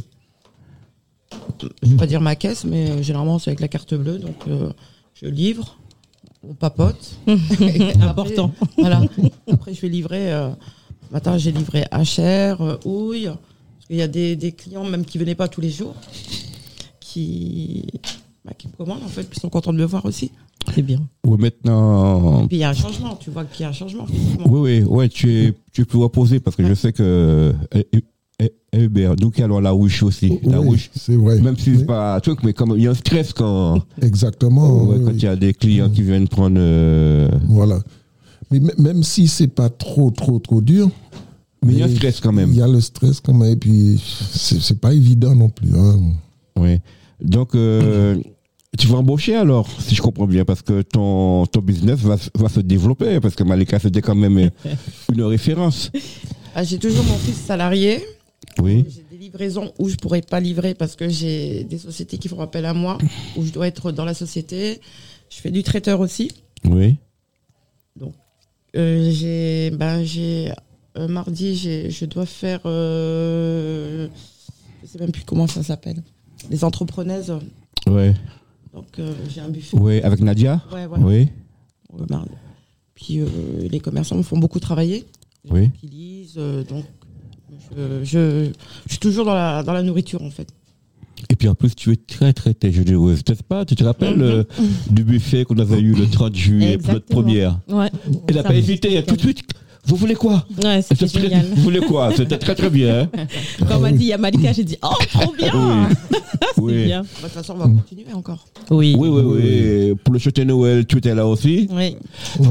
Je 1.83 1.89
vais 1.91 1.97
pas 1.97 2.07
dire 2.07 2.21
ma 2.21 2.37
caisse, 2.37 2.65
mais 2.65 3.03
généralement 3.03 3.39
c'est 3.39 3.51
avec 3.51 3.61
la 3.61 3.69
carte 3.69 3.95
bleue, 3.95 4.19
donc 4.19 4.37
euh, 4.49 4.71
je 5.15 5.27
livre, 5.27 5.79
on 6.49 6.55
papote. 6.55 7.17
Et 7.27 7.33
après, 7.33 7.93
Important. 8.03 8.53
voilà. 8.77 9.03
Après, 9.51 9.75
je 9.75 9.81
vais 9.81 9.89
livrer. 9.89 10.33
Euh, 10.33 10.51
ce 11.09 11.13
matin, 11.13 11.39
j'ai 11.39 11.53
livré 11.53 11.85
HR, 11.91 12.61
euh, 12.63 12.77
houille. 12.85 13.27
Parce 13.27 13.87
qu'il 13.87 13.97
y 13.97 14.03
a 14.03 14.09
des, 14.09 14.37
des 14.37 14.53
clients, 14.53 14.85
même 14.85 15.05
qui 15.05 15.19
venaient 15.19 15.35
pas 15.35 15.49
tous 15.49 15.61
les 15.63 15.71
jours, 15.71 15.95
qui, 17.01 17.87
bah, 18.45 18.53
qui 18.57 18.69
me 18.69 18.73
commandent, 18.73 19.03
en 19.03 19.09
fait, 19.09 19.23
puis 19.25 19.39
ils 19.39 19.41
sont 19.41 19.49
contents 19.49 19.73
de 19.73 19.79
me 19.79 19.85
voir 19.85 20.05
aussi. 20.05 20.31
C'est 20.75 20.83
bien. 20.83 21.01
Oui, 21.25 21.39
maintenant. 21.39 22.47
Puis 22.47 22.59
il 22.59 22.61
y 22.61 22.65
a 22.65 22.71
un 22.71 22.75
changement, 22.75 23.17
tu 23.17 23.31
vois 23.31 23.45
qu'il 23.47 23.63
y 23.63 23.65
a 23.65 23.71
un 23.71 23.73
changement. 23.73 24.07
Oui, 24.45 24.61
oui, 24.61 24.83
ouais, 24.83 25.09
tu 25.09 25.33
es, 25.33 25.55
tu 25.73 25.81
es 25.81 25.85
plus 25.87 25.99
reposé 25.99 26.41
parce 26.41 26.57
que 26.57 26.67
je 26.67 26.75
sais 26.75 26.93
que 26.93 27.55
eh, 28.41 28.53
eh, 28.73 28.89
eh, 28.97 29.31
qui 29.35 29.43
allons 29.43 29.59
à 29.59 29.61
la 29.61 29.73
ruche 29.73 30.03
aussi, 30.03 30.39
la 30.45 30.59
ruche. 30.59 30.91
c'est 30.95 31.17
vrai. 31.17 31.41
Même 31.41 31.57
si 31.57 31.71
Oui, 31.71 31.77
c'est 31.81 31.87
pas 31.87 32.15
un 32.17 32.21
truc, 32.21 32.41
mais 32.45 32.53
comme 32.53 32.75
il 32.77 32.83
y 32.85 32.87
a 32.87 32.91
un 32.91 32.95
stress 32.95 33.33
quand, 33.33 33.81
Exactement. 34.01 34.85
ouais, 34.85 34.97
oui, 34.99 35.05
quand 35.05 35.13
il 35.13 35.23
y 35.23 35.27
a 35.27 35.37
des 35.37 35.55
clients 35.55 35.91
qui 35.91 36.03
viennent 36.03 36.29
prendre. 36.29 36.57
euh, 36.59 37.29
Voilà. 37.49 37.81
Mais 38.51 38.61
même 38.79 39.03
si 39.03 39.29
c'est 39.29 39.49
pas 39.49 39.69
trop, 39.69 40.11
trop, 40.11 40.39
trop 40.39 40.61
dur. 40.63 40.89
Mais 41.65 41.73
il 41.73 41.79
y 41.81 41.83
a 41.83 41.87
un 41.87 41.89
mais 41.89 41.97
stress 41.97 42.21
quand 42.21 42.33
même. 42.33 42.51
Il 42.53 42.57
y 42.59 42.63
a 42.63 42.69
le 42.69 42.81
stress 42.81 43.21
quand 43.21 43.35
même. 43.35 43.53
Et 43.53 43.57
puis, 43.57 44.01
c'est 44.33 44.81
pas 44.81 44.93
évident 44.95 45.35
non 45.35 45.49
plus. 45.49 45.71
hein. 45.77 45.97
Oui. 46.57 46.79
Donc, 47.21 47.55
euh, 47.57 48.17
tu 48.79 48.87
vas 48.87 48.99
embaucher 48.99 49.35
alors, 49.35 49.69
si 49.81 49.97
je 49.97 50.01
comprends 50.01 50.27
bien, 50.29 50.45
parce 50.45 50.63
que 50.63 50.83
ton, 50.83 51.45
ton 51.47 51.61
business 51.61 51.99
va, 51.99 52.17
va 52.37 52.49
se 52.49 52.61
développer, 52.61 53.19
parce 53.19 53.35
que 53.35 53.43
Malika, 53.43 53.79
c'était 53.81 54.01
quand 54.03 54.15
même 54.15 54.39
euh, 54.39 54.51
une 55.13 55.23
référence. 55.25 55.91
Ah, 56.55 56.63
j'ai 56.63 56.79
toujours 56.79 57.05
mon 57.05 57.19
fils 57.19 57.37
salarié. 57.37 58.05
Oui. 58.59 58.85
J'ai 58.89 59.05
des 59.11 59.17
livraisons 59.19 59.73
où 59.79 59.89
je 59.89 59.97
pourrais 59.97 60.23
pas 60.23 60.41
livrer 60.41 60.75
parce 60.75 60.97
que 60.97 61.09
j'ai 61.09 61.65
des 61.65 61.79
sociétés 61.79 62.19
qui 62.19 62.29
font 62.29 62.41
appel 62.41 62.65
à 62.65 62.75
moi, 62.75 62.99
où 63.37 63.45
je 63.45 63.53
dois 63.53 63.67
être 63.69 63.93
dans 63.93 64.05
la 64.05 64.15
société. 64.15 64.81
Je 65.31 65.37
fais 65.37 65.51
du 65.51 65.63
traiteur 65.63 66.01
aussi. 66.01 66.31
Oui. 66.65 66.97
Euh, 68.77 69.11
j'ai, 69.11 69.71
ben, 69.71 70.05
j'ai, 70.05 70.53
euh, 70.97 71.09
mardi, 71.09 71.57
j'ai, 71.57 71.91
je 71.91 72.05
dois 72.05 72.27
faire, 72.27 72.61
euh, 72.67 74.09
je 74.83 74.87
sais 74.87 74.99
même 74.99 75.11
plus 75.11 75.25
comment 75.25 75.47
ça 75.47 75.63
s'appelle, 75.63 76.03
les 76.51 76.65
entrepreneuses. 76.65 77.33
Ouais. 77.87 78.15
Donc, 78.75 78.99
euh, 78.99 79.13
j'ai 79.31 79.41
un 79.41 79.49
buffet. 79.49 79.77
Oui, 79.79 80.01
avec 80.03 80.21
Nadia 80.21 80.63
Ouais, 80.73 80.87
voilà. 80.87 81.05
Oui. 81.05 81.29
Puis, 82.95 83.21
les 83.71 83.81
commerçants 83.81 84.17
me 84.17 84.23
font 84.23 84.39
beaucoup 84.39 84.61
travailler. 84.61 85.07
Les 85.45 85.51
Oui. 85.51 86.33
donc, 86.69 86.85
je, 87.77 88.05
je, 88.05 88.45
je 88.87 88.91
suis 88.91 88.99
toujours 88.99 89.25
dans 89.25 89.35
la, 89.35 89.63
dans 89.63 89.73
la 89.73 89.83
nourriture, 89.83 90.23
en 90.23 90.31
fait. 90.31 90.49
Et 91.31 91.35
puis 91.37 91.49
en 91.49 91.55
plus, 91.55 91.75
tu 91.75 91.91
es 91.93 91.97
très 91.97 92.33
très 92.33 92.55
très 92.55 92.71
généreuse, 92.71 93.21
n'est-ce 93.29 93.43
pas? 93.43 93.65
Tu 93.65 93.75
te 93.75 93.83
rappelles 93.83 94.23
euh, 94.23 94.45
du 94.89 95.03
buffet 95.03 95.45
qu'on 95.45 95.59
avait 95.59 95.81
eu 95.81 95.93
le 95.93 96.07
30 96.07 96.35
juillet 96.35 96.79
pour 96.79 96.93
notre 96.95 97.07
première? 97.07 97.59
Ouais. 97.69 97.91
Elle 98.29 98.37
n'a 98.37 98.45
pas 98.45 98.55
hésité, 98.55 99.03
tout 99.03 99.17
de 99.17 99.21
suite. 99.21 99.41
Vous 99.85 99.97
voulez 99.97 100.15
quoi? 100.15 100.47
Ouais, 100.63 100.81
c'était 100.83 101.09
génial. 101.09 101.47
Vous 101.47 101.63
voulez 101.63 101.81
quoi? 101.81 102.13
C'était 102.15 102.39
très 102.39 102.55
très 102.55 102.71
bien. 102.71 103.09
hein 103.15 103.27
Quand 103.67 103.79
on 103.79 103.81
m'a 103.81 103.91
dit 103.91 104.05
il 104.05 104.09
y 104.09 104.13
a 104.13 104.19
Malika, 104.19 104.53
j'ai 104.53 104.63
dit 104.65 104.77
oh 104.83 104.95
trop 105.13 105.33
bien. 105.33 105.51
Oui. 105.55 105.95
C'est 106.55 106.61
Oui. 106.63 106.85
bien. 106.85 107.03
Bah, 107.03 107.09
De 107.15 107.23
toute 107.25 107.33
façon, 107.33 107.55
on 107.55 107.59
va 107.59 107.65
continuer 107.69 108.13
encore. 108.15 108.47
Oui. 108.71 108.95
Oui, 108.99 109.09
oui, 109.09 109.23
oui. 109.25 109.95
Pour 110.05 110.13
le 110.13 110.21
château 110.21 110.45
Noël, 110.45 110.87
tu 110.87 110.99
étais 110.99 111.15
là 111.15 111.27
aussi. 111.27 111.69
Oui. 111.73 111.97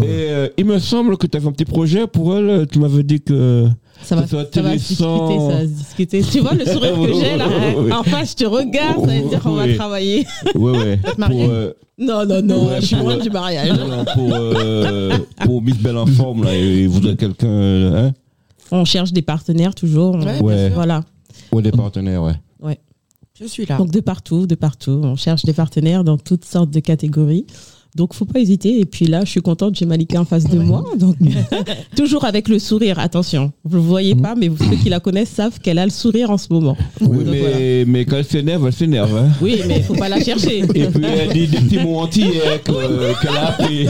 Et 0.01 0.03
euh, 0.03 0.49
il 0.57 0.65
me 0.65 0.79
semble 0.79 1.15
que 1.17 1.27
tu 1.27 1.37
avais 1.37 1.47
un 1.47 1.51
petit 1.51 1.65
projet 1.65 2.05
pour 2.07 2.35
elle. 2.35 2.67
Tu 2.71 2.79
m'avais 2.79 3.03
dit 3.03 3.21
que. 3.21 3.67
Ça 4.03 4.15
va, 4.15 4.25
ça 4.27 4.37
va 4.37 4.43
se 4.43 4.77
discuter, 4.77 4.97
ça 4.99 5.47
va 5.47 5.61
se 5.61 5.65
discuter. 5.67 6.21
Tu 6.21 6.39
vois 6.39 6.53
le 6.53 6.65
sourire 6.65 6.93
que 6.95 7.13
j'ai 7.19 7.35
là. 7.37 7.47
En 7.99 8.03
face, 8.03 8.31
je 8.31 8.35
te 8.35 8.45
regarde, 8.45 9.05
ça 9.05 9.13
veut 9.21 9.27
dire 9.29 9.39
qu'on 9.41 9.53
va 9.55 9.65
Oui. 9.65 9.75
travailler. 9.75 10.25
Ouais, 10.55 10.71
ouais. 10.71 10.97
Pour, 11.15 11.29
euh, 11.31 11.73
Non, 11.97 12.25
non, 12.25 12.41
non, 12.41 12.67
Ouais, 12.67 12.79
je 12.81 12.85
suis 12.85 12.95
pour- 12.95 13.05
loin 13.09 13.17
du 13.17 13.29
mariage. 13.29 13.77
non, 13.77 13.87
non, 13.87 14.05
pour, 14.05 14.29
euh, 14.33 15.17
pour 15.43 15.61
Miss 15.61 15.77
Belle 15.77 15.97
en 15.97 16.05
forme, 16.05 16.43
là, 16.43 16.55
il 16.55 16.87
voudrait 16.87 17.15
quelqu'un. 17.15 17.47
euh, 17.47 18.07
Hein? 18.07 18.13
On 18.71 18.85
cherche 18.85 19.11
des 19.13 19.21
partenaires 19.21 19.73
toujours. 19.75 20.15
on- 20.15 20.21
Ouais, 20.25 20.41
Ouais. 20.41 20.69
Voilà. 20.69 21.03
Ou 21.51 21.61
des 21.61 21.71
partenaires, 21.71 22.23
ouais. 22.23 22.33
Je 23.39 23.45
suis 23.45 23.67
là. 23.67 23.77
Donc 23.77 23.91
de 23.91 23.99
partout, 23.99 24.47
de 24.47 24.55
partout. 24.55 24.99
On 25.03 25.15
cherche 25.15 25.45
des 25.45 25.53
partenaires 25.53 26.03
dans 26.03 26.17
toutes 26.17 26.43
sortes 26.43 26.71
de 26.71 26.79
catégories. 26.79 27.45
Donc 27.97 28.13
faut 28.13 28.25
pas 28.25 28.39
hésiter. 28.39 28.79
Et 28.79 28.85
puis 28.85 29.07
là, 29.07 29.21
je 29.25 29.31
suis 29.31 29.41
contente, 29.41 29.75
j'ai 29.75 29.85
Malika 29.87 30.21
en 30.21 30.25
face 30.25 30.43
de 30.43 30.59
moi. 30.59 30.83
Donc 30.99 31.15
toujours 31.97 32.25
avec 32.25 32.47
le 32.47 32.59
sourire. 32.59 32.99
Attention, 32.99 33.51
vous 33.65 33.77
le 33.77 33.81
voyez 33.81 34.13
pas, 34.15 34.35
mais 34.35 34.49
ceux 34.59 34.75
qui 34.75 34.89
la 34.89 34.99
connaissent 34.99 35.31
savent 35.31 35.59
qu'elle 35.59 35.79
a 35.79 35.85
le 35.85 35.89
sourire 35.91 36.29
en 36.29 36.37
ce 36.37 36.47
moment. 36.51 36.77
Oui, 37.01 37.07
Donc, 37.17 37.27
mais, 37.27 37.39
voilà. 37.39 37.85
mais 37.87 38.05
quand 38.05 38.17
elle 38.17 38.25
s'énerve, 38.25 38.67
elle 38.67 38.73
s'énerve. 38.73 39.17
Hein. 39.17 39.29
Oui, 39.41 39.59
mais 39.67 39.81
faut 39.81 39.95
pas 39.95 40.09
la 40.09 40.23
chercher. 40.23 40.59
Et 40.59 40.67
puis 40.67 40.83
elle 41.03 41.33
dit 41.33 41.47
des 41.47 41.57
petits 41.57 41.79
mots 41.79 41.99
entiers 41.99 42.31
que- 42.63 43.21
qu'elle 43.21 43.35
a 43.35 43.47
appris, 43.47 43.87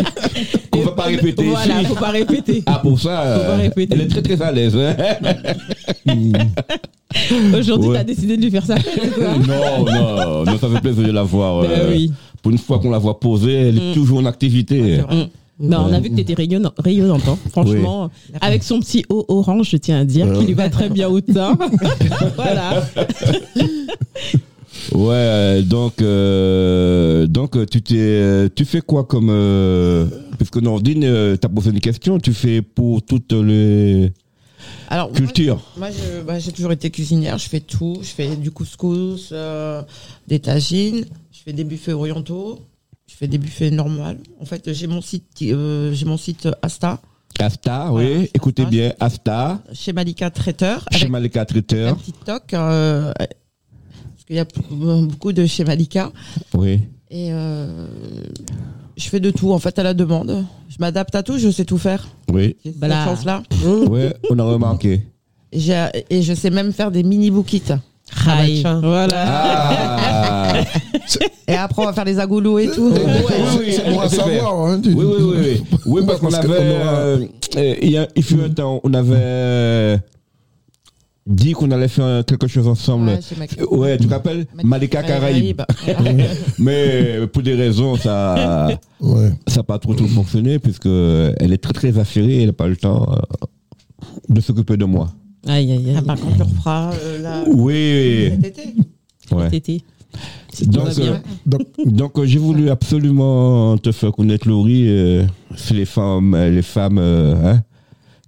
qu'on 0.71 0.79
ne 0.79 0.83
va 0.85 0.91
pas 0.91 1.03
répéter 1.03 1.43
Voilà, 1.43 1.83
faut 1.83 1.95
pas 1.95 2.11
répéter. 2.11 2.63
Ah, 2.65 2.79
pour 2.81 2.97
ça, 2.99 3.23
euh, 3.23 3.69
elle 3.75 4.01
est 4.01 4.07
très 4.07 4.21
très 4.21 4.41
à 4.41 4.51
l'aise. 4.53 4.75
Hein. 4.77 4.95
Aujourd'hui, 7.57 7.89
Ouais. 7.89 7.95
tu 7.95 7.99
as 8.01 8.03
décidé 8.03 8.37
de 8.37 8.41
lui 8.43 8.51
faire 8.51 8.65
ça. 8.65 8.75
non, 8.75 9.85
non, 9.85 10.45
non, 10.45 10.57
ça 10.59 10.69
fait 10.69 10.81
plaisir 10.81 11.07
de 11.07 11.11
la 11.11 11.23
voir. 11.23 11.61
Ben 11.63 11.69
euh, 11.71 11.89
oui. 11.91 12.11
Pour 12.47 12.51
une 12.53 12.57
fois 12.59 12.79
qu'on 12.79 12.91
la 12.91 12.97
voit 12.97 13.19
poser, 13.19 13.51
elle 13.51 13.77
est 13.77 13.91
Mm. 13.91 13.93
toujours 13.93 14.19
en 14.19 14.25
activité. 14.25 15.01
Ben, 15.59 15.79
on 15.85 15.91
a 15.91 15.99
vu 15.99 16.09
que 16.11 16.15
tu 16.15 16.21
étais 16.21 16.33
rayonnant, 16.33 16.71
rayonnante. 16.77 17.27
hein. 17.27 17.37
Franchement, 17.51 18.09
avec 18.39 18.63
son 18.63 18.79
petit 18.79 19.03
haut 19.09 19.25
orange, 19.27 19.69
je 19.71 19.75
tiens 19.75 19.99
à 19.99 20.05
dire, 20.05 20.31
qui 20.39 20.45
lui 20.45 20.53
va 20.53 20.69
très 20.69 20.87
bien 20.89 21.09
au 21.09 21.19
teint. 21.19 21.57
voilà. 22.37 22.85
Ouais, 24.93 25.09
euh, 25.13 25.61
donc, 25.63 26.01
euh, 26.01 27.27
donc 27.27 27.57
euh, 27.57 27.65
tu, 27.65 27.81
t'es, 27.81 27.95
euh, 27.97 28.47
tu 28.55 28.63
fais 28.63 28.79
quoi 28.81 29.03
comme. 29.03 29.29
Euh, 29.29 30.05
puisque 30.37 30.57
Nordine, 30.57 31.03
euh, 31.03 31.35
t'as 31.35 31.49
posé 31.49 31.71
une 31.71 31.81
question, 31.81 32.17
tu 32.19 32.31
fais 32.33 32.61
pour 32.61 33.01
toutes 33.01 33.33
les 33.33 34.13
Alors, 34.89 35.09
moi, 35.09 35.17
cultures. 35.17 35.59
Moi, 35.77 35.89
je- 35.91 36.21
bah, 36.23 36.39
j'ai 36.39 36.51
toujours 36.53 36.71
été 36.71 36.89
cuisinière. 36.91 37.37
Je 37.39 37.49
fais 37.49 37.59
tout. 37.59 37.97
Je 38.01 38.07
fais 38.07 38.35
du 38.37 38.51
couscous, 38.51 39.29
euh, 39.33 39.81
des 40.27 40.39
tagines. 40.39 41.03
Je 41.47 41.51
fais 41.53 41.55
des 41.55 41.63
buffets 41.63 41.93
orientaux. 41.93 42.59
Je 43.09 43.15
fais 43.15 43.27
des 43.29 43.37
buffets 43.37 43.71
normaux. 43.71 44.03
En 44.41 44.43
fait, 44.43 44.73
j'ai 44.73 44.85
mon 44.85 44.99
site, 45.01 45.27
euh, 45.43 45.93
j'ai 45.93 46.05
mon 46.05 46.17
site 46.17 46.49
Asta 46.61 46.99
Asta, 47.39 47.87
oui, 47.93 48.03
Voilà, 48.05 48.23
écoutez 48.33 48.63
Asta. 48.63 48.69
bien, 48.69 48.93
Asta, 48.99 49.63
chez 49.71 49.93
Malika 49.93 50.29
Traiteur 50.29 50.83
chez 50.91 51.07
Malika 51.07 51.41
un 51.43 51.45
Traiteur. 51.45 51.95
petit 51.95 52.11
toc. 52.11 52.53
euh, 52.53 53.13
parce 53.17 54.25
qu'il 54.25 54.35
y 54.35 54.39
a 54.39 54.45
beaucoup 54.69 55.31
de 55.31 55.45
chez 55.45 55.63
Malika. 55.63 56.11
Oui. 56.53 56.81
Et 57.09 57.31
euh, 57.31 57.87
je 58.97 59.07
fais 59.07 59.21
de 59.21 59.31
tout 59.31 59.53
en 59.53 59.59
fait 59.59 59.79
à 59.79 59.83
la 59.83 59.93
demande. 59.93 60.43
Je 60.67 60.75
m'adapte 60.81 61.15
à 61.15 61.23
tout. 61.23 61.37
Je 61.37 61.49
sais 61.49 61.63
tout 61.63 61.77
faire. 61.77 62.09
Oui, 62.29 62.57
J'ai 62.65 62.71
cette 62.71 62.79
Voilà. 62.79 63.05
chance 63.05 63.23
là. 63.23 63.41
ouais, 63.87 64.13
on 64.29 64.37
a 64.37 64.43
remarqué. 64.43 65.01
Et, 65.53 66.21
je 66.23 66.33
sais 66.33 66.49
même 66.49 66.73
faire 66.73 66.91
des 66.91 67.03
mini 67.03 67.31
Aïe. 68.27 68.63
Voilà. 68.81 69.25
Ah 69.27 70.53
Et 71.47 71.53
après, 71.55 71.81
on 71.81 71.85
va 71.85 71.93
faire 71.93 72.05
les 72.05 72.19
agoulous 72.19 72.59
et 72.59 72.67
tout. 72.69 72.91
oui, 73.59 73.71
C'est 73.71 73.89
bon 73.89 73.99
à 73.99 74.09
savoir. 74.09 74.53
Hein, 74.65 74.81
Oui, 74.85 74.93
oui, 74.95 75.05
oui, 75.19 75.35
oui. 75.39 75.63
Oui, 75.85 76.01
parce 76.05 76.19
qu'on 76.19 76.33
avait. 76.33 76.47
euh, 76.59 77.25
euh, 77.57 77.75
il, 77.81 77.89
y 77.91 77.97
a, 77.97 78.07
il 78.15 78.23
fut 78.23 78.39
un 78.41 78.49
temps, 78.49 78.81
on 78.83 78.93
avait 78.93 79.15
euh, 79.15 79.97
dit 81.25 81.53
qu'on 81.53 81.71
allait 81.71 81.87
faire 81.87 82.23
quelque 82.25 82.47
chose 82.47 82.67
ensemble. 82.67 83.19
Ouais, 83.71 83.97
tu 83.97 84.07
te 84.07 84.13
rappelles? 84.13 84.45
Malika 84.63 85.03
Caraïbes. 85.03 85.61
Mais 86.59 87.27
pour 87.31 87.41
des 87.43 87.55
raisons, 87.55 87.95
ça 87.97 88.67
Ouais. 88.99 89.31
ça 89.47 89.57
n'a 89.57 89.63
pas 89.63 89.79
trop, 89.79 89.93
trop 89.93 90.07
fonctionné, 90.07 90.59
puisque 90.59 90.85
elle 90.87 91.53
est 91.53 91.61
très 91.63 91.73
très 91.73 91.97
affairée, 91.99 92.41
elle 92.41 92.47
n'a 92.47 92.53
pas 92.53 92.67
le 92.67 92.75
temps 92.77 93.07
euh, 93.11 93.45
de 94.29 94.41
s'occuper 94.41 94.75
de 94.77 94.85
moi. 94.85 95.07
Aïe, 95.47 95.71
aïe, 95.71 95.93
Ah, 95.95 95.97
aïe. 95.99 96.05
par 96.05 96.19
contre, 96.19 96.35
on 96.41 96.43
refera 96.45 96.91
euh, 97.01 97.21
là, 97.21 97.43
Oui, 97.47 98.29
cet 98.41 98.45
été. 98.57 98.75
ouais. 99.31 99.49
Tété. 99.49 99.81
Donc, 100.65 100.85
va 100.87 100.93
bien. 100.93 101.13
euh, 101.13 101.17
Donc, 101.45 101.61
donc 101.85 102.17
euh, 102.19 102.25
j'ai 102.25 102.39
voulu 102.39 102.69
absolument 102.69 103.77
te 103.77 103.91
faire 103.91 104.11
connaître 104.11 104.47
Laurie. 104.47 104.85
euh, 104.87 105.25
c'est 105.55 105.75
les 105.75 105.85
femmes, 105.85 106.33
euh, 106.33 106.49
les 106.49 106.61
femmes 106.63 106.97
euh, 106.97 107.35
hein, 107.53 107.61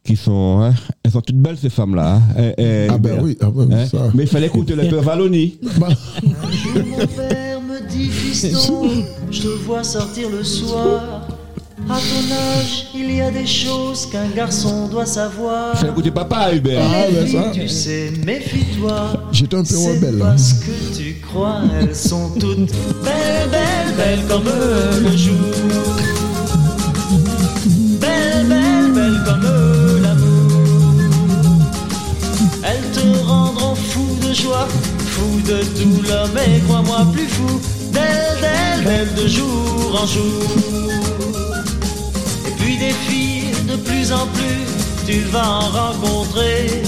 qui 0.03 0.15
sont, 0.15 0.59
hein, 0.61 0.73
elles 1.03 1.11
sont 1.11 1.21
toutes 1.21 1.37
belles 1.37 1.57
ces 1.57 1.69
femmes-là. 1.69 2.21
hein. 2.37 2.51
Ah 2.89 2.97
ben 2.97 3.13
bien. 3.15 3.23
oui, 3.23 3.37
ah 3.41 3.49
ben, 3.49 3.71
Hein, 3.73 3.85
ça. 3.87 4.11
Mais 4.13 4.23
il 4.23 4.29
fallait 4.29 4.45
écouter 4.47 4.75
le 4.75 4.83
père 4.87 5.01
Valloni. 5.01 5.57
Bah, 5.79 5.87
Mon 6.23 7.07
père 7.07 7.61
me 7.61 7.89
dit 7.89 8.05
fiston, 8.09 8.83
je 9.31 9.41
te 9.41 9.47
vois 9.65 9.83
sortir 9.83 10.29
le 10.29 10.43
soir. 10.43 11.27
À 11.87 11.93
ton 11.93 12.33
âge, 12.35 12.87
il 12.93 13.15
y 13.15 13.21
a 13.21 13.31
des 13.31 13.47
choses 13.47 14.05
qu'un 14.07 14.27
garçon 14.35 14.87
doit 14.87 15.05
savoir. 15.05 15.71
Il 15.73 15.77
fallait 15.79 15.91
écouter 15.91 16.11
papa, 16.11 16.51
Hubert. 16.53 16.81
Ah, 16.83 17.05
ben 17.11 17.27
ça. 17.27 17.51
Tu 17.53 17.67
sais, 17.67 18.11
méfie-toi. 18.25 19.13
J'étais 19.31 19.55
un 19.55 19.63
peu 19.63 19.65
C'est 19.75 19.89
rebelle. 19.95 20.21
hein. 20.21 20.37
ce 20.37 20.53
que 20.55 20.97
tu 20.97 21.15
crois, 21.21 21.61
elles 21.79 21.95
sont 21.95 22.29
toutes 22.39 22.71
belles, 23.03 23.49
belles, 23.49 23.95
belles 23.97 24.25
comme 24.27 24.43
le 24.45 25.17
jour. 25.17 25.35
Belles, 27.99 28.45
belles, 28.47 28.91
belles 28.93 29.21
comme 29.25 30.01
l'amour. 30.03 30.51
Elles 32.63 32.91
te 32.93 33.25
rendront 33.25 33.75
fou 33.75 34.05
de 34.27 34.33
joie, 34.33 34.67
fou 35.07 35.39
de 35.47 35.63
douleur, 35.81 36.27
mais 36.35 36.59
crois-moi 36.67 37.07
plus 37.13 37.27
fou. 37.27 37.59
Belles, 37.93 38.37
belles, 38.41 38.83
belles 38.85 39.23
de 39.23 39.27
jour 39.27 39.99
en 40.03 40.05
jour. 40.05 40.43
De 42.79 43.75
plus 43.75 44.13
en 44.13 44.25
plus, 44.27 44.65
tu 45.05 45.19
vas 45.31 45.45
en 45.45 45.69
rencontrer. 45.69 46.81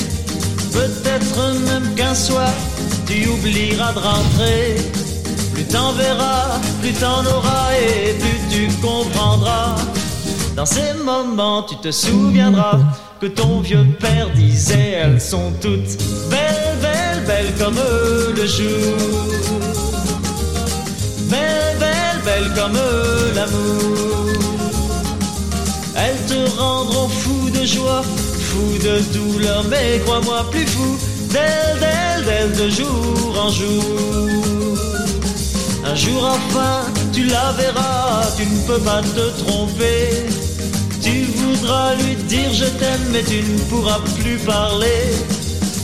Peut-être 0.71 1.53
même 1.65 1.93
qu'un 1.95 2.15
soir, 2.15 2.49
tu 3.05 3.27
oublieras 3.27 3.91
de 3.91 3.99
rentrer. 3.99 4.77
Plus 5.53 5.65
t'en 5.65 5.91
verras, 5.91 6.61
plus 6.81 6.93
t'en 6.93 7.25
auras 7.25 7.73
et 7.73 8.13
plus 8.13 8.39
tu 8.49 8.67
comprendras. 8.77 9.75
Dans 10.55 10.65
ces 10.65 10.93
moments, 11.03 11.63
tu 11.63 11.75
te 11.75 11.91
souviendras 11.91 12.79
que 13.19 13.25
ton 13.25 13.59
vieux 13.59 13.85
père 13.99 14.29
disait 14.33 14.91
elles 15.03 15.19
sont 15.19 15.51
toutes 15.61 15.97
belles, 16.29 16.77
belles, 16.81 17.25
belles 17.27 17.53
comme 17.59 17.75
le 18.33 18.47
jour. 18.47 18.95
Belles, 21.29 21.77
belles, 21.79 22.21
belles 22.23 22.51
comme 22.55 22.79
l'amour. 23.35 24.30
Elles 25.95 26.25
te 26.27 26.57
rendront 26.57 27.09
fou 27.09 27.49
de 27.49 27.65
joie, 27.65 28.03
fou 28.03 28.77
de 28.83 28.99
douleur, 29.13 29.63
mais 29.69 29.99
crois-moi 30.05 30.45
plus 30.49 30.65
fou 30.65 30.97
d'elles, 31.29 31.79
d'elles, 31.79 32.25
d'elles 32.25 32.57
de 32.57 32.69
jour 32.69 33.37
en 33.37 33.49
jour. 33.49 34.77
Un 35.83 35.95
jour 35.95 36.23
enfin, 36.23 36.83
tu 37.11 37.23
la 37.25 37.51
verras, 37.53 38.25
tu 38.37 38.45
ne 38.45 38.61
peux 38.67 38.79
pas 38.79 39.01
te 39.01 39.43
tromper. 39.43 40.09
Tu 41.01 41.23
voudras 41.23 41.95
lui 41.95 42.15
dire 42.27 42.53
je 42.53 42.65
t'aime, 42.65 43.07
mais 43.11 43.23
tu 43.23 43.41
ne 43.41 43.59
pourras 43.69 43.99
plus 44.19 44.37
parler. 44.37 45.09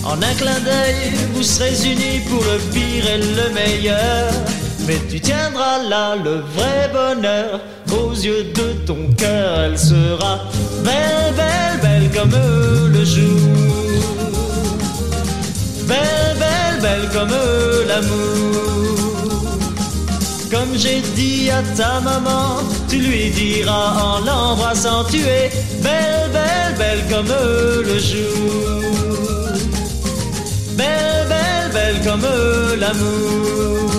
En 0.06 0.22
un 0.22 0.34
clin 0.36 0.60
d'œil, 0.62 1.12
vous 1.34 1.44
serez 1.44 1.74
unis 1.84 2.22
pour 2.30 2.42
le 2.44 2.58
pire 2.72 3.06
et 3.10 3.18
le 3.18 3.54
meilleur. 3.54 4.32
Mais 4.88 5.00
tu 5.10 5.20
tiendras 5.20 5.84
là 5.90 6.16
le 6.16 6.36
vrai 6.56 6.90
bonheur 6.94 7.60
aux 7.92 8.14
yeux 8.14 8.46
de 8.54 8.86
ton 8.86 9.10
cœur. 9.18 9.60
Elle 9.60 9.78
sera 9.78 10.40
belle, 10.84 11.34
belle, 11.36 11.80
belle 11.82 12.12
comme 12.12 12.36
le 12.92 13.06
jour. 13.06 13.40
Belle, 15.88 16.36
belle, 16.40 16.82
belle 16.82 17.10
comme 17.14 17.36
l'amour. 17.88 18.78
Comme 20.52 20.78
j'ai 20.78 21.02
dit 21.16 21.50
à 21.50 21.62
ta 21.76 22.00
maman, 22.00 22.60
tu 22.88 23.00
lui 23.00 23.30
diras 23.32 24.02
en 24.02 24.20
l'embrassant, 24.26 25.04
tu 25.10 25.20
es 25.20 25.50
belle, 25.84 26.30
belle, 26.32 26.76
belle 26.78 27.04
comme 27.10 27.34
le 27.86 28.00
jour. 28.00 28.82
Belle, 30.78 31.28
belle, 31.28 31.72
belle 31.74 32.02
comme 32.06 32.26
l'amour. 32.80 33.92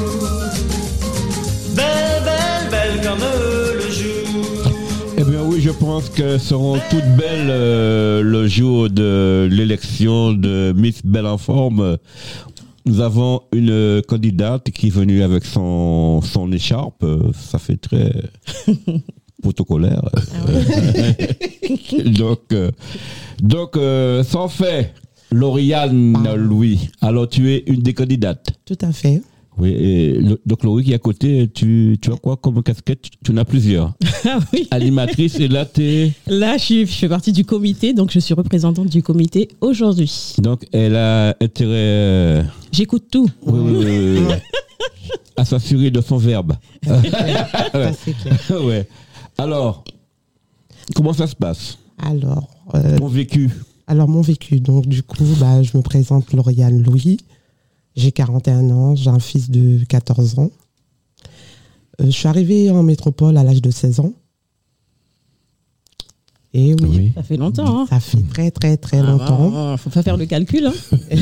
Belle, 1.75 2.23
belle, 2.25 2.71
belle 2.71 3.07
comme 3.07 3.68
je 5.69 5.73
pense 5.75 6.09
qu'elles 6.09 6.41
seront 6.41 6.79
toutes 6.89 7.15
belles 7.19 7.51
euh, 7.51 8.23
le 8.23 8.49
jour 8.49 8.89
de 8.89 9.47
l'élection 9.51 10.33
de 10.33 10.73
Miss 10.75 11.05
Belle 11.05 11.27
en 11.27 11.37
forme. 11.37 11.99
Nous 12.87 13.01
avons 13.01 13.43
une 13.53 14.01
candidate 14.09 14.71
qui 14.71 14.87
est 14.87 14.91
venue 14.91 15.23
avec 15.23 15.45
son, 15.45 16.23
son 16.23 16.51
écharpe. 16.53 17.05
Ça 17.35 17.59
fait 17.59 17.77
très 17.77 18.15
protocolaire. 19.43 20.01
donc, 22.19 22.41
euh, 22.53 22.71
donc 23.43 23.77
euh, 23.77 24.25
sans 24.25 24.49
fait, 24.49 24.95
Lauriane 25.31 26.17
Ah. 26.27 26.35
Louis. 26.35 26.89
Alors 27.03 27.29
tu 27.29 27.53
es 27.53 27.65
une 27.67 27.83
des 27.83 27.93
candidates. 27.93 28.59
Tout 28.65 28.79
à 28.81 28.91
fait. 28.91 29.21
Oui, 29.61 29.71
et 29.71 30.13
le- 30.13 30.41
donc 30.47 30.63
Laurie 30.63 30.85
qui 30.85 30.93
est 30.93 30.95
à 30.95 30.99
côté, 30.99 31.49
tu, 31.53 31.99
tu 32.01 32.13
as 32.13 32.17
quoi 32.17 32.37
comme 32.37 32.63
casquette? 32.63 33.07
Tu 33.25 33.33
en 33.33 33.37
as 33.39 33.45
plusieurs. 33.45 33.95
Ah 34.25 34.39
oui. 34.53 34.67
Animatrice, 34.73 35.39
et 35.41 35.49
là 35.49 35.65
tu 35.65 35.83
es... 35.83 36.13
Là, 36.27 36.57
je, 36.59 36.63
suis- 36.65 36.87
je 36.87 36.93
fais 36.93 37.09
partie 37.09 37.33
du 37.33 37.45
comité, 37.45 37.93
donc 37.95 38.11
je 38.13 38.19
suis 38.19 38.35
représentante 38.35 38.89
du 38.89 39.03
comité 39.03 39.49
aujourd'hui. 39.61 40.35
Donc 40.39 40.67
elle 40.73 40.97
a 40.97 41.31
intérêt... 41.41 41.71
euh, 41.73 42.43
J'écoute 42.73 43.05
tout. 43.11 43.29
Oui, 43.47 43.59
oui, 43.61 43.85
oui, 43.87 44.25
oui. 44.29 44.35
à 45.37 45.45
s'assurer 45.45 45.91
de 45.91 46.01
son 46.01 46.17
verbe. 46.19 46.55
Ça, 46.85 47.01
c'est 47.03 48.13
clair. 48.15 48.35
ouais. 48.65 48.89
Alors, 49.39 49.85
comment 50.95 51.13
ça 51.13 51.27
se 51.27 51.37
passe? 51.37 51.79
Alors, 51.99 52.49
euh, 52.75 52.99
Ton 52.99 53.07
vécu? 53.09 53.51
alors, 53.87 54.09
mon 54.09 54.21
vécu. 54.21 54.61
Donc, 54.61 54.87
du 54.87 55.03
coup, 55.03 55.25
bah, 55.41 55.63
je 55.63 55.77
me 55.77 55.83
présente 55.83 56.33
Lauriane 56.33 56.83
Louis. 56.83 57.19
J'ai 57.99 58.13
41 58.13 58.71
ans. 58.71 58.95
J'ai 58.95 59.11
un 59.11 59.19
fils 59.19 59.51
de 59.51 59.85
14 59.85 60.39
ans. 60.39 60.51
Euh, 62.01 62.05
je 62.07 62.11
suis 62.11 62.29
arrivée 62.29 62.71
en 62.71 62.83
métropole 62.85 63.37
à 63.37 63.43
l'âge 63.43 63.61
de 63.61 63.71
16 63.71 63.99
ans. 64.01 64.13
Et 66.55 66.75
oui, 66.81 67.11
Ça 67.15 67.23
fait 67.25 67.37
longtemps. 67.37 67.81
Hein. 67.81 67.87
ça 67.91 67.99
fait 68.01 68.23
très, 68.31 68.51
très, 68.51 68.77
très 68.77 68.99
Ah, 69.01 69.03
longtemps. 69.03 69.51
bah, 69.51 69.77
faut 69.79 69.91
pas 69.91 70.03
faire 70.03 70.17
le 70.17 70.27
calcul. 70.27 70.67
Hein. 70.67 70.73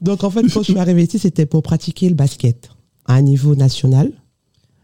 Donc, 0.00 0.24
en 0.24 0.30
fait, 0.30 0.42
quand 0.52 0.60
je 0.62 0.72
suis 0.72 0.78
arrivée 0.78 1.02
ici, 1.04 1.18
c'était 1.18 1.46
pour 1.46 1.62
pratiquer 1.62 2.08
le 2.08 2.14
basket 2.14 2.70
à 3.06 3.14
un 3.14 3.22
niveau 3.22 3.54
national. 3.54 4.10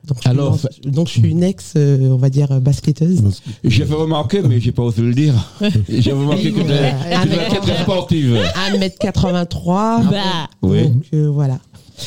Donc, 0.06 0.18
je 0.22 0.28
suis, 0.30 0.38
une- 0.38 0.56
ça- 0.56 0.68
donc, 0.86 1.06
je 1.08 1.12
suis 1.12 1.28
une 1.30 1.42
ex, 1.42 1.74
euh, 1.76 2.10
on 2.10 2.16
va 2.16 2.30
dire, 2.30 2.60
basketteuse. 2.60 3.20
J'ai 3.62 3.84
fait 3.84 3.94
remarquer, 3.94 4.40
mais 4.42 4.58
j'ai 4.60 4.72
pas 4.72 4.82
osé 4.82 5.02
le 5.02 5.12
dire. 5.12 5.34
J'ai 5.88 6.12
remarqué 6.12 6.50
que 6.52 6.60
tu 6.60 6.62
étais 6.62 7.60
très 7.60 7.82
sportive. 7.82 8.38
1m83. 8.70 10.08
Bah, 10.10 10.22
Oui, 10.62 10.88
Donc, 10.88 11.02
euh, 11.14 11.28
voilà. 11.30 11.58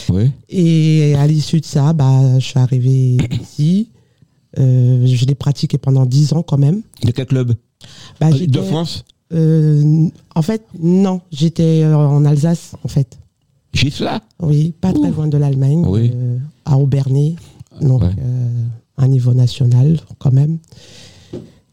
oui. 0.09 0.31
Et 0.49 1.15
à 1.15 1.27
l'issue 1.27 1.59
de 1.59 1.65
ça, 1.65 1.93
bah, 1.93 2.39
je 2.39 2.45
suis 2.45 2.59
arrivée 2.59 3.17
ici. 3.41 3.89
Euh, 4.59 5.05
je 5.05 5.25
l'ai 5.25 5.35
pratiqué 5.35 5.77
pendant 5.77 6.05
10 6.05 6.33
ans 6.33 6.41
quand 6.43 6.57
même. 6.57 6.81
De 7.03 7.11
quel 7.11 7.25
club? 7.25 7.53
Bah, 8.19 8.31
De 8.31 8.37
j'étais- 8.37 8.61
France? 8.63 9.05
Euh, 9.33 10.07
En 10.35 10.41
fait, 10.41 10.63
non. 10.79 11.21
J'étais 11.31 11.83
euh, 11.83 11.95
en 11.95 12.25
Alsace, 12.25 12.73
en 12.83 12.87
fait. 12.87 13.17
Gisela 13.73 14.21
Oui, 14.41 14.73
pas 14.81 14.91
très 14.91 15.09
loin 15.11 15.27
de 15.27 15.37
l'Allemagne. 15.37 15.85
Oui. 15.87 16.11
euh, 16.13 16.37
à 16.65 16.77
Aubernay. 16.77 17.35
Donc, 17.79 18.01
Ouais. 18.01 18.15
euh, 18.19 18.65
un 18.97 19.07
niveau 19.07 19.33
national 19.33 19.99
quand 20.19 20.31
même. 20.33 20.59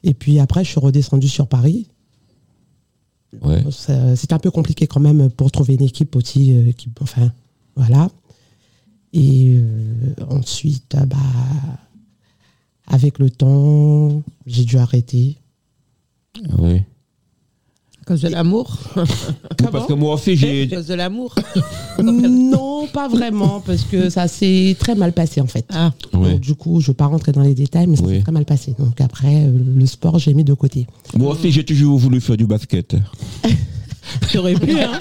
Et 0.05 0.15
puis 0.15 0.39
après, 0.39 0.65
je 0.65 0.71
suis 0.71 0.81
redescendue 0.81 1.29
sur 1.29 1.49
Paris. 1.49 1.89
Ouais. 3.43 3.63
C'était 4.17 4.33
un 4.35 4.39
peu 4.39 4.51
compliqué 4.51 4.87
quand 4.87 5.01
même 5.01 5.29
pour 5.31 5.51
trouver 5.51 5.75
une 5.75 5.83
équipe 5.83 6.15
aussi. 6.17 6.55
euh, 6.55 6.73
qui, 6.73 6.89
enfin, 7.01 7.33
voilà. 7.77 8.09
Et 9.13 9.55
euh, 9.59 10.15
ensuite, 10.31 10.95
ah 10.97 11.05
bah, 11.07 11.17
avec 12.87 13.19
le 13.19 13.29
temps, 13.31 14.23
j'ai 14.47 14.65
dû 14.65 14.79
arrêter. 14.79 15.37
Oui. 16.59 16.83
Cause 18.09 18.23
de 18.23 18.29
l'amour. 18.29 18.75
Parce 19.71 19.87
que 19.87 19.93
moi 19.93 20.15
aussi, 20.15 20.31
À 20.31 20.35
j'ai. 20.35 20.69
cause 20.73 20.87
de 20.87 20.95
l'amour. 20.95 21.35
non, 22.03 22.87
pas 22.91 23.07
vraiment, 23.07 23.61
parce 23.61 23.83
que 23.83 24.09
ça 24.09 24.27
s'est 24.29 24.75
très 24.79 24.95
mal 24.95 25.13
passé 25.13 25.43
en 25.43 25.47
fait. 25.47 25.67
Ah, 25.71 25.93
Ouais. 26.15 26.33
Donc, 26.33 26.41
du 26.41 26.55
coup, 26.55 26.81
je 26.81 26.87
ne 26.87 26.93
vais 26.93 26.97
pas 26.97 27.05
rentrer 27.07 27.33
dans 27.33 27.43
les 27.43 27.55
détails, 27.55 27.87
mais 27.87 27.97
ça 27.97 28.05
Oui. 28.07 28.17
s'est 28.17 28.23
très 28.23 28.33
mal 28.33 28.47
passé. 28.47 28.75
Donc 28.79 28.99
après, 29.03 29.45
euh, 29.45 29.51
le 29.77 29.85
sport, 29.87 30.19
j'ai 30.19 30.33
mis 30.33 30.43
de 30.43 30.55
côté. 30.55 30.87
Moi 31.17 31.33
aussi, 31.35 31.51
j'ai 31.53 31.65
toujours 31.65 31.99
voulu 31.99 32.21
faire 32.23 32.39
du 32.39 32.47
basket. 32.47 32.97
j'aurais 34.33 34.55
pu. 34.55 34.73
Hein. 34.81 34.99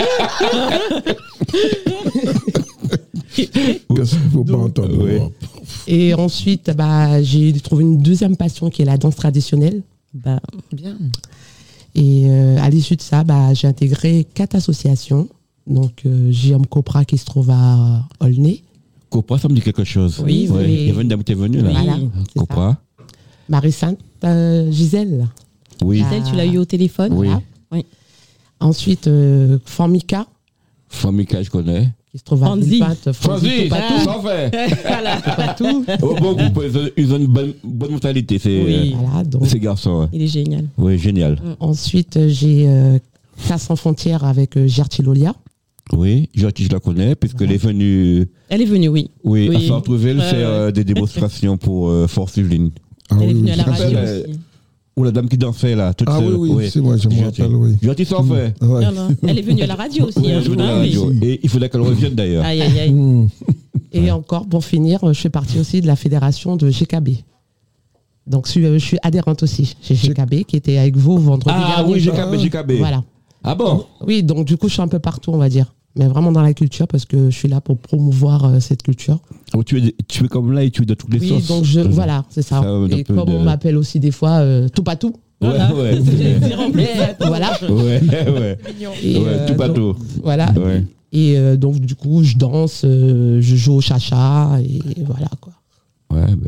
Faut 4.33 4.43
pas 4.43 4.57
entendre 4.57 5.03
oui. 5.05 5.15
Europe 5.15 5.33
Et 5.87 6.13
ensuite, 6.13 6.71
bah, 6.75 7.21
j'ai 7.23 7.53
trouvé 7.53 7.83
une 7.83 7.97
deuxième 7.99 8.35
passion 8.35 8.69
qui 8.69 8.81
est 8.81 8.85
la 8.85 8.97
danse 8.97 9.15
traditionnelle. 9.15 9.81
Bah, 10.13 10.39
bien. 10.73 10.97
Et 11.97 12.25
euh, 12.29 12.57
à 12.61 12.69
l'issue 12.69 12.95
de 12.95 13.01
ça, 13.01 13.23
bah, 13.23 13.53
j'ai 13.53 13.67
intégré 13.67 14.25
quatre 14.33 14.55
associations. 14.55 15.27
Donc, 15.65 16.03
euh, 16.05 16.31
JM 16.31 16.65
Copra 16.65 17.03
qui 17.03 17.17
se 17.17 17.25
trouve 17.25 17.49
à 17.49 18.07
Aulnay, 18.21 18.61
Copra, 19.09 19.37
ça 19.39 19.47
me 19.47 19.53
dit 19.55 19.61
quelque 19.61 19.83
chose. 19.85 20.21
Oui, 20.23 20.47
Ouais. 20.49 20.65
oui. 20.65 20.73
Il 20.81 20.87
y 20.87 20.91
avait 20.91 21.01
une 21.01 21.07
dame 21.07 21.23
qui 21.23 21.31
est 21.31 21.35
venue 21.35 21.61
là. 21.61 21.71
Voilà, 21.71 21.97
Copra. 22.35 22.77
Marie-Sainte 23.49 23.97
euh, 24.25 24.69
Gisèle. 24.71 25.27
Oui. 25.81 25.99
Gisèle, 25.99 26.23
tu 26.29 26.35
l'as 26.35 26.45
eu 26.45 26.57
au 26.57 26.65
téléphone 26.65 27.13
Oui. 27.13 27.27
Voilà. 27.27 27.41
Oui. 27.71 27.85
Ensuite, 28.59 29.07
euh, 29.07 29.57
Formica 29.65 30.27
Famika, 30.89 31.41
je 31.41 31.49
connais. 31.49 31.89
Qui 32.11 32.17
se 32.17 32.23
trouve 32.23 32.43
à 32.43 32.47
Franzi. 32.47 32.69
Villepinte. 32.69 33.11
Francis, 33.13 33.69
Topatou. 35.23 35.85
ils 36.97 37.13
ont- 37.13 37.17
une 37.17 37.27
bonne, 37.27 37.53
bonne 37.63 37.91
mentalité, 37.91 38.39
ces, 38.39 38.63
Oui. 38.63 38.95
Voilà, 38.99 39.23
donc. 39.23 39.45
ces 39.47 39.59
garçons. 39.59 40.01
ouais. 40.01 40.07
Il 40.13 40.21
est 40.21 40.27
génial. 40.27 40.65
Oui, 40.77 40.97
génial. 40.97 41.37
Ensuite, 41.59 42.17
euh, 42.17 42.27
j'ai 42.29 42.65
euh, 42.67 42.97
Classe 43.45 43.63
sans 43.63 43.75
frontières 43.75 44.23
avec 44.23 44.57
euh, 44.57 44.67
Gertie 44.67 45.01
Lolia. 45.01 45.33
Oui, 45.93 46.29
Jacques, 46.35 46.61
je 46.61 46.69
la 46.69 46.79
connais, 46.79 47.15
puisqu'elle 47.15 47.51
est 47.51 47.57
venue 47.57 48.27
Elle 48.49 48.61
est 48.61 48.65
venue, 48.65 48.89
oui. 48.89 49.09
oui, 49.23 49.47
Oui. 49.49 49.55
à 49.55 49.67
Sartreville 49.67 50.17
Ouais, 50.17 50.23
faire 50.29 50.49
euh, 50.49 50.71
des 50.71 50.83
démonstrations 50.93 51.57
pour 51.57 51.89
euh, 51.89 52.07
Force 52.07 52.35
Yveline. 52.37 52.71
Ah 53.09 53.15
Elle 53.21 53.23
est 53.23 53.27
oui, 53.27 53.33
venue 53.39 53.51
à 53.51 53.55
la 53.55 53.63
radio 53.63 53.85
aussi. 53.99 54.39
Ou 54.97 55.03
la 55.03 55.11
dame 55.11 55.29
qui 55.29 55.37
dansait 55.37 55.75
là, 55.75 55.93
toute 55.93 56.07
Ah 56.11 56.17
seule. 56.17 56.33
oui, 56.35 56.49
oui, 56.51 56.69
c'est 56.71 56.81
moi, 56.81 56.97
je 56.97 57.07
me 57.07 57.23
rappelle, 57.23 57.55
oui. 57.55 57.77
Gentil 57.81 58.03
sans 58.05 58.23
fait. 58.23 58.55
Ouais. 58.61 58.83
Non, 58.83 58.91
non. 58.91 59.07
Elle 59.27 59.37
est 59.37 59.43
venue 59.43 59.61
à 59.61 59.67
la 59.67 59.75
radio 59.75 60.05
aussi. 60.07 60.17
Oui, 60.17 60.31
hein, 60.31 60.37
elle 60.39 60.43
joue 60.43 60.55
dans 60.55 60.63
ah 60.63 60.71
la 60.71 60.77
radio. 60.79 61.11
Et 61.21 61.39
il 61.43 61.49
faudrait 61.49 61.69
qu'elle 61.69 61.81
revienne 61.81 62.15
d'ailleurs. 62.15 62.43
Aïe, 62.43 62.61
aïe, 62.63 62.79
aïe. 62.79 62.91
Mmh. 62.91 63.27
Et 63.93 64.09
encore, 64.11 64.47
pour 64.47 64.65
finir, 64.65 65.03
euh, 65.03 65.13
je 65.13 65.21
fais 65.21 65.29
partie 65.29 65.59
aussi 65.59 65.81
de 65.81 65.87
la 65.87 65.95
fédération 65.95 66.55
de 66.55 66.69
GKB. 66.69 67.09
Donc, 68.25 68.47
je 68.47 68.51
suis, 68.51 68.65
euh, 68.65 68.73
je 68.79 68.83
suis 68.85 68.97
adhérente 69.03 69.43
aussi 69.43 69.75
chez 69.81 69.93
GKB, 69.93 70.43
qui 70.45 70.55
était 70.55 70.79
avec 70.79 70.97
vous 70.97 71.17
vendredi 71.19 71.55
Ah 71.57 71.75
dernier. 71.77 71.93
oui, 71.93 71.99
GKB, 72.01 72.49
GKB. 72.49 72.71
Voilà. 72.79 73.03
Ah 73.43 73.53
bon? 73.55 73.85
Oui, 74.05 74.23
donc 74.23 74.45
du 74.45 74.57
coup, 74.57 74.67
je 74.67 74.73
suis 74.73 74.81
un 74.81 74.87
peu 74.87 74.99
partout, 74.99 75.31
on 75.31 75.37
va 75.37 75.47
dire. 75.47 75.73
Mais 75.97 76.05
vraiment 76.07 76.31
dans 76.31 76.41
la 76.41 76.53
culture, 76.53 76.87
parce 76.87 77.05
que 77.05 77.29
je 77.29 77.35
suis 77.37 77.47
là 77.47 77.59
pour 77.59 77.77
promouvoir 77.79 78.45
euh, 78.45 78.59
cette 78.59 78.83
culture. 78.83 79.19
Oh, 79.55 79.63
tu, 79.63 79.79
es, 79.85 79.95
tu 80.07 80.25
es 80.25 80.27
comme 80.27 80.51
là 80.51 80.63
et 80.63 80.69
tu 80.71 80.83
es 80.83 80.85
de 80.85 80.93
toutes 80.93 81.11
les 81.13 81.19
Oui, 81.19 81.29
sauces. 81.29 81.47
donc 81.47 81.63
je, 81.63 81.79
Euh, 81.79 81.87
voilà, 81.89 82.23
c'est 82.29 82.41
ça. 82.43 82.61
Et 82.91 83.03
comme 83.03 83.15
de- 83.25 83.31
on 83.31 83.43
m'appelle 83.43 83.77
aussi 83.77 83.99
des 83.99 84.11
fois 84.11 84.37
euh, 84.39 84.67
tout 84.69 84.83
pas 84.83 84.95
tout. 84.95 85.13
Ouais, 85.41 85.49
Voilà. 85.49 85.73
ouais. 85.75 85.99
Voilà. 87.19 87.51
ouais, 87.61 88.01
ouais. 88.01 88.57
Et, 89.03 89.17
Ouais, 89.17 89.45
tout 89.47 89.73
donc. 89.73 89.97
Voilà. 90.23 90.51
Ouais. 90.53 90.83
Et 91.11 91.37
euh, 91.37 91.55
donc, 91.57 91.79
du 91.79 91.95
coup, 91.95 92.23
je 92.23 92.35
danse, 92.35 92.81
je 92.83 93.39
joue 93.55 93.73
au 93.75 93.81
chacha, 93.81 94.59
et 94.61 95.03
voilà 95.05 95.29
quoi. 95.39 95.53
Ouais, 96.11 96.25
ben. 96.27 96.47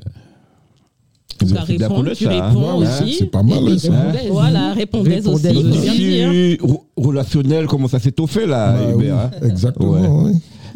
C'est 1.46 1.54
la 1.54 1.62
réponds, 1.88 1.96
couleur, 1.96 2.16
tu 2.16 2.26
ça, 2.26 2.32
hein. 2.32 2.48
réponds 2.50 2.80
Ouais, 2.80 2.88
aussi. 2.88 3.14
C'est 3.20 3.32
pas 3.32 3.44
mal, 3.44 3.80
ça. 3.80 3.92
Voilà, 4.30 4.74
répondez 4.74 5.26
aussi. 5.28 6.58
Relationnel, 6.98 7.66
comment 7.68 7.88
ça 7.88 8.00
s'est 8.00 8.14
fait 8.28 8.46
là, 8.46 8.74
Bah 8.74 8.92
Hubert, 8.92 8.98
oui, 8.98 9.10
hein? 9.10 9.32
Exactement, 9.48 10.24
oui. 10.26 10.34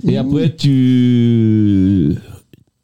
Et 0.08 0.18
après, 0.18 0.56
tu, 0.56 2.16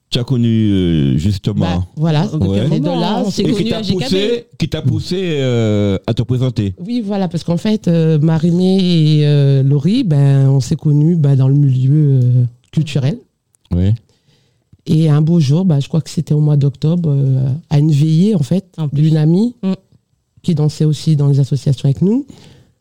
tu 0.09 0.19
as 0.19 0.23
connu 0.23 0.71
euh, 0.71 1.17
justement. 1.17 1.59
Bah, 1.61 1.85
voilà. 1.95 2.27
Ouais. 2.35 2.79
De 2.79 2.85
là, 2.85 3.23
qui 3.29 3.43
connu 3.43 3.71
à 3.73 3.81
poussé, 3.81 4.45
qui 4.57 4.69
t'a 4.69 4.81
poussé 4.81 5.17
euh, 5.39 5.97
à 6.07 6.13
te 6.13 6.21
présenter? 6.21 6.73
Oui, 6.85 7.01
voilà, 7.05 7.27
parce 7.27 7.43
qu'en 7.43 7.57
fait, 7.57 7.87
euh, 7.87 8.19
Marimé 8.19 8.77
et 8.77 9.25
euh, 9.25 9.63
Laurie, 9.63 10.03
ben, 10.03 10.49
on 10.49 10.59
s'est 10.59 10.75
connus 10.75 11.15
ben, 11.15 11.35
dans 11.35 11.47
le 11.47 11.55
milieu 11.55 12.19
euh, 12.23 12.43
culturel. 12.71 13.17
Oui. 13.75 13.93
Et 14.85 15.09
un 15.09 15.21
beau 15.21 15.39
jour, 15.39 15.65
bah, 15.65 15.79
je 15.79 15.87
crois 15.87 16.01
que 16.01 16.09
c'était 16.09 16.33
au 16.33 16.39
mois 16.39 16.57
d'octobre, 16.57 17.09
euh, 17.11 17.47
à 17.69 17.79
une 17.79 17.91
veillée, 17.91 18.35
en 18.35 18.39
fait, 18.43 18.75
d'une 18.93 19.17
amie 19.17 19.55
Mm. 19.61 19.73
qui 20.41 20.55
dansait 20.55 20.85
aussi 20.85 21.15
dans 21.15 21.27
les 21.27 21.39
associations 21.39 21.85
avec 21.87 22.01
nous, 22.01 22.25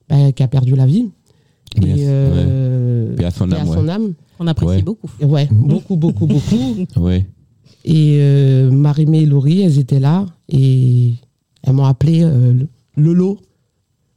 bah, 0.09 0.33
qui 0.33 0.43
a 0.43 0.49
perdu 0.49 0.75
la 0.75 0.87
vie. 0.87 1.07
Bien, 1.77 1.97
et 1.97 2.05
euh, 2.09 3.15
à 3.23 3.31
son 3.31 3.51
âme, 3.53 3.61
à 3.61 3.67
son 3.75 3.89
âme. 3.89 4.15
On 4.41 4.47
apprécie 4.47 4.77
Ouais. 4.77 4.83
beaucoup. 4.83 5.09
Ouais, 5.21 5.49
beaucoup, 5.51 5.97
beaucoup, 5.97 6.27
beaucoup. 6.27 6.57
Oui. 6.97 7.25
Et 7.85 8.19
euh, 8.21 8.71
Marimé 8.71 9.21
et 9.21 9.27
Laurie, 9.27 9.61
elles 9.63 9.79
étaient 9.79 10.01
là 10.01 10.27
et 10.49 11.13
elles 11.63 11.73
m'ont 11.73 11.85
appelé 11.85 12.23
euh, 12.23 12.53
le- 12.53 12.69
Lolo, 12.97 13.39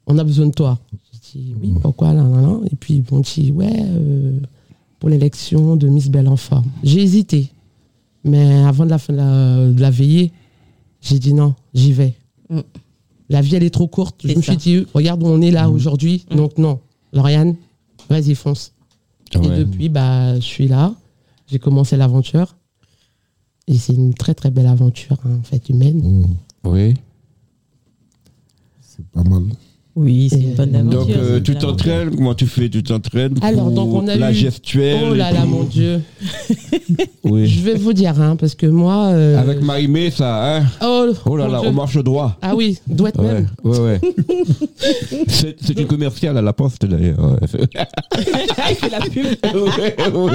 on 0.07 0.17
a 0.17 0.23
besoin 0.23 0.47
de 0.47 0.51
toi. 0.51 0.79
J'ai 1.11 1.39
dit 1.39 1.55
oui, 1.61 1.73
pourquoi 1.81 2.13
là, 2.13 2.23
là, 2.23 2.41
là? 2.41 2.59
Et 2.71 2.75
puis 2.75 2.95
ils 2.95 3.03
m'ont 3.13 3.19
dit 3.21 3.51
ouais, 3.51 3.69
euh, 3.85 4.39
pour 4.99 5.09
l'élection 5.09 5.75
de 5.75 5.87
Miss 5.87 6.09
Belle 6.09 6.27
en 6.27 6.37
forme. 6.37 6.65
J'ai 6.83 7.01
hésité, 7.01 7.51
mais 8.23 8.63
avant 8.63 8.85
de 8.85 8.89
la 8.89 8.97
fin 8.97 9.13
de 9.13 9.17
la, 9.17 9.67
de 9.71 9.81
la 9.81 9.89
veillée, 9.89 10.31
j'ai 11.01 11.19
dit 11.19 11.33
non, 11.33 11.55
j'y 11.73 11.93
vais. 11.93 12.13
Mm. 12.49 12.59
La 13.29 13.41
vie 13.41 13.55
elle 13.55 13.63
est 13.63 13.69
trop 13.69 13.87
courte. 13.87 14.21
Je 14.23 14.35
me 14.35 14.41
ça. 14.41 14.53
suis 14.53 14.57
dit 14.57 14.85
regarde 14.93 15.23
où 15.23 15.27
on 15.27 15.41
est 15.41 15.51
là 15.51 15.69
aujourd'hui, 15.69 16.25
Mm. 16.31 16.35
donc 16.35 16.57
non, 16.57 16.79
Lauriane, 17.13 17.55
vas-y 18.09 18.35
fonce. 18.35 18.73
Et 19.33 19.37
Ouais. 19.37 19.57
depuis, 19.59 19.87
bah, 19.89 20.35
je 20.35 20.41
suis 20.45 20.67
là. 20.67 20.93
J'ai 21.47 21.57
commencé 21.59 21.95
l'aventure. 21.97 22.55
Et 23.67 23.77
c'est 23.77 23.93
une 23.93 24.13
très 24.13 24.33
très 24.33 24.51
belle 24.51 24.67
aventure, 24.67 25.17
hein, 25.25 25.37
en 25.39 25.43
fait, 25.43 25.69
humaine. 25.69 26.25
Oui. 26.65 26.95
c'est 28.81 29.05
pas 29.07 29.23
mal. 29.23 29.43
Oui, 29.95 30.29
c'est 30.29 30.39
une 30.39 30.53
bonne 30.53 30.73
aventure. 30.75 30.99
Donc, 30.99 31.09
euh, 31.17 31.39
tu 31.41 31.53
t'entraînes 31.55 32.15
Comment 32.15 32.33
tu 32.33 32.45
fais 32.47 32.69
Tu 32.69 32.81
t'entraînes 32.81 33.35
Alors, 33.41 33.71
donc, 33.71 33.93
on 33.93 34.07
a 34.07 34.15
la 34.15 34.31
eu- 34.31 34.35
gestuelle 34.35 35.03
Oh 35.11 35.13
là 35.13 35.31
là, 35.33 35.45
mon 35.45 35.63
Dieu. 35.63 36.01
Oui. 37.23 37.45
Je 37.47 37.61
vais 37.61 37.75
vous 37.75 37.93
dire, 37.93 38.19
hein, 38.19 38.35
parce 38.35 38.55
que 38.55 38.65
moi. 38.65 39.07
euh, 39.13 39.37
Avec 39.39 39.61
Marimé, 39.61 40.09
ça, 40.11 40.57
hein 40.57 40.63
Oh, 40.81 41.07
Oh 41.25 41.37
là 41.37 41.47
là, 41.47 41.59
Dieu. 41.59 41.69
on 41.69 41.73
marche 41.73 41.97
droit. 42.03 42.35
Ah 42.41 42.55
oui, 42.55 42.79
doit 42.87 43.09
être 43.09 43.21
Ouais, 43.23 43.33
même. 43.33 43.47
ouais, 43.63 43.79
ouais. 43.79 44.01
c'est 45.27 45.55
c'est 45.61 45.79
une 45.79 45.87
commerciale 45.87 46.37
à 46.37 46.41
la 46.41 46.51
poste 46.53 46.85
d'ailleurs. 46.85 47.37
Il 47.41 48.75
fait 48.75 48.89
la 48.89 48.99
pub. 48.99 49.25
oui, 50.13 50.31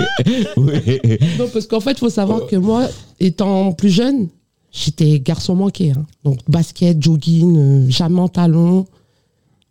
oui, 0.56 0.72
oui. 1.04 1.18
Non, 1.38 1.46
parce 1.52 1.66
qu'en 1.66 1.80
fait, 1.80 1.92
il 1.92 1.98
faut 1.98 2.08
savoir 2.10 2.46
que 2.46 2.56
moi, 2.56 2.86
étant 3.20 3.72
plus 3.72 3.90
jeune, 3.90 4.28
j'étais 4.72 5.18
garçon 5.20 5.54
manqué. 5.56 5.90
hein. 5.90 6.06
Donc, 6.24 6.38
basket, 6.48 7.02
jogging, 7.02 7.56
euh, 7.58 7.86
jamais 7.90 8.20
en 8.20 8.28
talon. 8.28 8.86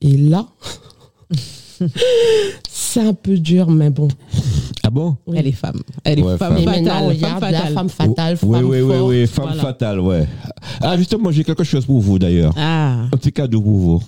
Et 0.07 0.17
là, 0.17 0.45
c'est 2.69 3.01
un 3.01 3.13
peu 3.13 3.37
dur, 3.37 3.69
mais 3.71 3.89
bon. 3.89 4.07
Ah 4.83 4.91
bon? 4.91 5.17
Oui. 5.25 5.37
Elle 5.39 5.47
est 5.47 5.51
femme. 5.51 5.81
Elle 6.03 6.19
est 6.19 6.21
Ouais, 6.21 6.37
femme 6.37 6.57
fatale. 6.57 7.07
regarde, 7.07 7.39
Femme 7.39 7.51
la 7.51 7.57
fatale. 7.57 7.73
femme 7.73 7.89
fatale, 7.89 8.37
femme 8.37 8.49
Oui, 8.49 8.59
oui, 8.61 8.81
oui, 8.81 8.87
forte. 8.97 9.09
oui, 9.09 9.27
femme 9.27 9.45
Voilà. 9.47 9.61
fatale, 9.63 9.99
ouais. 9.99 10.27
Ah, 10.81 10.95
justement, 10.95 11.31
j'ai 11.31 11.43
quelque 11.43 11.63
chose 11.63 11.85
pour 11.87 11.99
vous 11.99 12.19
d'ailleurs. 12.19 12.53
Ah, 12.55 13.05
Un 13.11 13.17
petit 13.17 13.31
cadeau 13.33 13.61
pour 13.61 13.77
vous. 13.77 14.03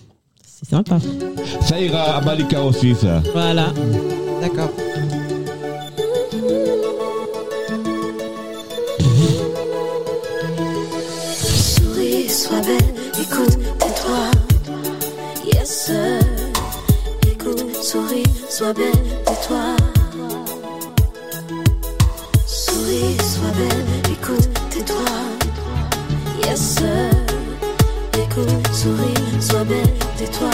c'est 0.45 0.69
sympa. 0.69 0.99
Ça 1.61 1.79
ira 1.81 2.17
à 2.17 2.21
Malika 2.21 2.61
aussi, 2.63 2.93
ça. 2.93 3.23
Voilà. 3.33 3.73
D'accord. 4.39 4.69
Souris, 11.43 12.29
sois 12.29 12.61
belle, 12.61 12.93
écoute, 13.21 13.57
tais-toi. 13.79 14.31
Écoute, 17.29 17.75
souris, 17.83 18.23
sois 18.49 18.71
belle, 18.71 18.93
tais-toi. 19.25 19.75
Souris, 22.45 23.17
sois 23.17 23.51
belle, 23.57 23.85
écoute, 24.09 24.49
tais-toi. 24.69 24.95
Yes, 26.45 26.77
sir. 26.77 27.11
Écoute, 28.13 28.67
souris, 28.73 29.41
sois 29.41 29.65
belle, 29.65 29.93
tais-toi. 30.17 30.49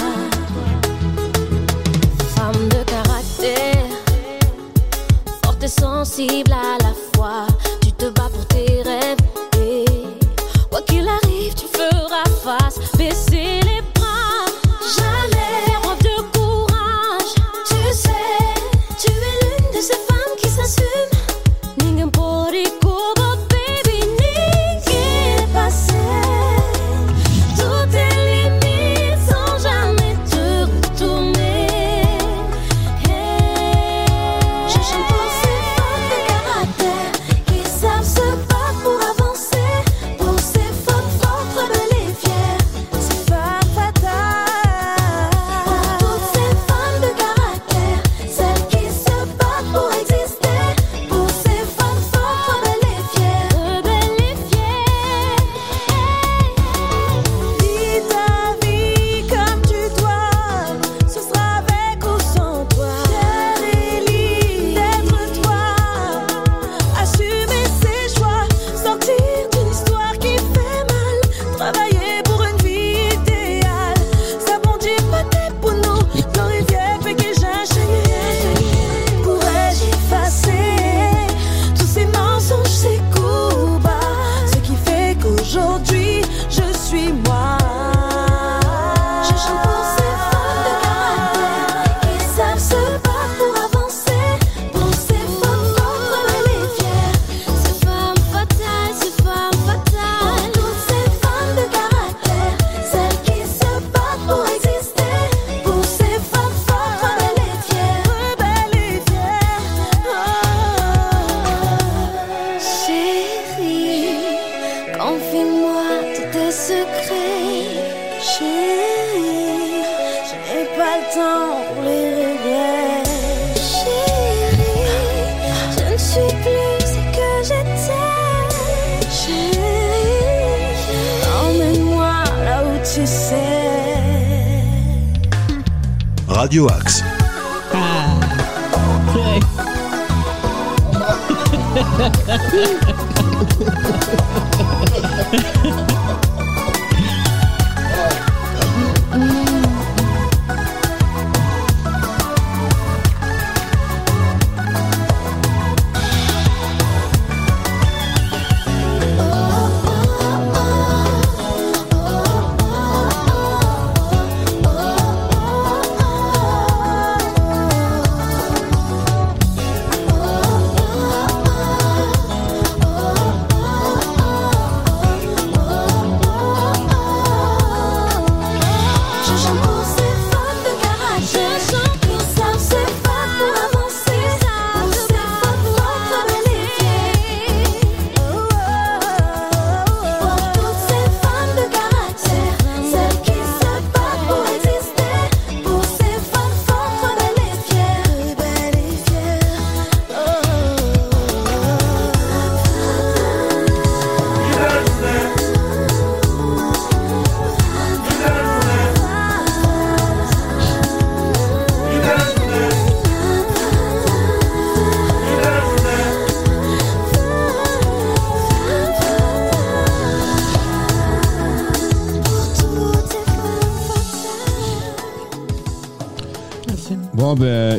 Femme 2.35 2.69
de 2.69 2.83
caractère, 2.83 3.85
forte 5.43 5.63
et 5.63 5.67
sensible 5.67 6.51
à 6.51 6.81
la 6.81 7.02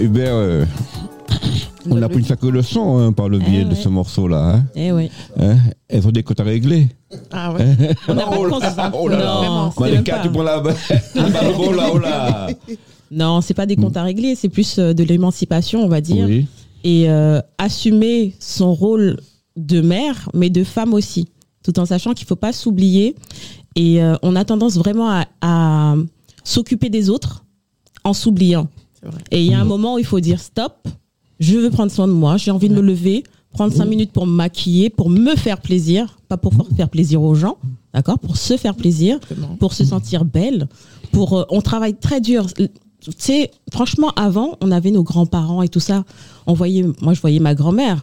Hubert, 0.04 0.34
euh, 0.34 0.64
on 1.90 2.00
a 2.02 2.08
pris 2.08 2.18
une 2.18 2.24
sacrée 2.26 2.50
leçon 2.50 2.98
hein, 2.98 3.12
par 3.12 3.28
le 3.30 3.38
biais 3.38 3.60
Eh 3.62 3.64
de 3.64 3.70
ouais. 3.70 3.74
ce 3.74 3.88
morceau-là. 3.88 4.56
Hein. 4.56 4.64
Eh 4.74 4.92
oui. 4.92 5.10
Hein 5.38 5.56
Elles 5.88 6.06
ont 6.06 6.10
des 6.10 6.22
comptes 6.22 6.40
à 6.40 6.44
régler. 6.44 6.88
Ah 7.32 7.52
ouais. 7.52 7.74
On 8.08 8.14
n'a 8.14 8.24
pas 8.26 8.36
Oh 8.38 8.48
de 8.48 8.94
oh 8.94 9.08
là 9.08 9.18
là. 9.18 9.70
Malika, 9.78 10.16
pas. 10.16 10.22
tu 10.22 10.30
prends 10.30 10.42
la 10.42 10.60
balle. 10.60 10.76
Oh 11.58 11.72
là, 11.72 11.90
oh 11.92 11.98
là. 11.98 12.48
Non, 13.10 13.40
c'est 13.40 13.54
pas 13.54 13.64
des 13.66 13.76
comptes 13.76 13.96
à 13.96 14.02
régler, 14.02 14.34
c'est 14.34 14.48
plus 14.48 14.78
euh, 14.78 14.92
de 14.92 15.04
l'émancipation, 15.04 15.82
on 15.84 15.88
va 15.88 16.00
dire. 16.00 16.26
Oui. 16.26 16.46
Et 16.84 17.08
euh, 17.08 17.40
assumer 17.58 18.34
son 18.40 18.74
rôle 18.74 19.18
de 19.56 19.80
mère, 19.80 20.28
mais 20.34 20.50
de 20.50 20.64
femme 20.64 20.92
aussi, 20.92 21.28
tout 21.64 21.78
en 21.78 21.86
sachant 21.86 22.12
qu'il 22.12 22.26
faut 22.26 22.36
pas 22.36 22.52
s'oublier. 22.52 23.14
Et 23.76 24.02
euh, 24.02 24.16
on 24.22 24.36
a 24.36 24.44
tendance 24.44 24.76
vraiment 24.76 25.08
à, 25.10 25.24
à 25.40 25.94
s'occuper 26.44 26.90
des 26.90 27.08
autres 27.08 27.44
en 28.04 28.12
s'oubliant. 28.12 28.68
Et 29.30 29.44
il 29.44 29.50
y 29.50 29.54
a 29.54 29.60
un 29.60 29.64
moment 29.64 29.94
où 29.94 29.98
il 29.98 30.04
faut 30.04 30.20
dire 30.20 30.40
stop, 30.40 30.88
je 31.40 31.56
veux 31.58 31.70
prendre 31.70 31.90
soin 31.92 32.06
de 32.08 32.12
moi, 32.12 32.36
j'ai 32.36 32.50
envie 32.50 32.68
de 32.68 32.74
me 32.74 32.80
lever, 32.80 33.24
prendre 33.52 33.72
cinq 33.72 33.86
minutes 33.86 34.12
pour 34.12 34.26
me 34.26 34.32
maquiller, 34.32 34.90
pour 34.90 35.10
me 35.10 35.34
faire 35.36 35.60
plaisir, 35.60 36.18
pas 36.28 36.36
pour 36.36 36.52
faire 36.76 36.88
plaisir 36.88 37.22
aux 37.22 37.34
gens, 37.34 37.56
d'accord 37.92 38.18
Pour 38.18 38.36
se 38.36 38.56
faire 38.56 38.74
plaisir, 38.74 39.16
Exactement. 39.22 39.56
pour 39.56 39.72
se 39.72 39.84
sentir 39.84 40.24
belle, 40.24 40.68
pour 41.12 41.38
euh, 41.38 41.44
on 41.50 41.60
travaille 41.60 41.94
très 41.94 42.20
dur. 42.20 42.46
Tu 42.54 42.68
sais, 43.18 43.50
franchement, 43.72 44.10
avant, 44.16 44.56
on 44.62 44.70
avait 44.72 44.90
nos 44.90 45.02
grands-parents 45.02 45.62
et 45.62 45.68
tout 45.68 45.80
ça. 45.80 46.04
On 46.46 46.54
voyait, 46.54 46.84
moi, 47.02 47.12
je 47.14 47.20
voyais 47.20 47.38
ma 47.38 47.54
grand-mère. 47.54 48.02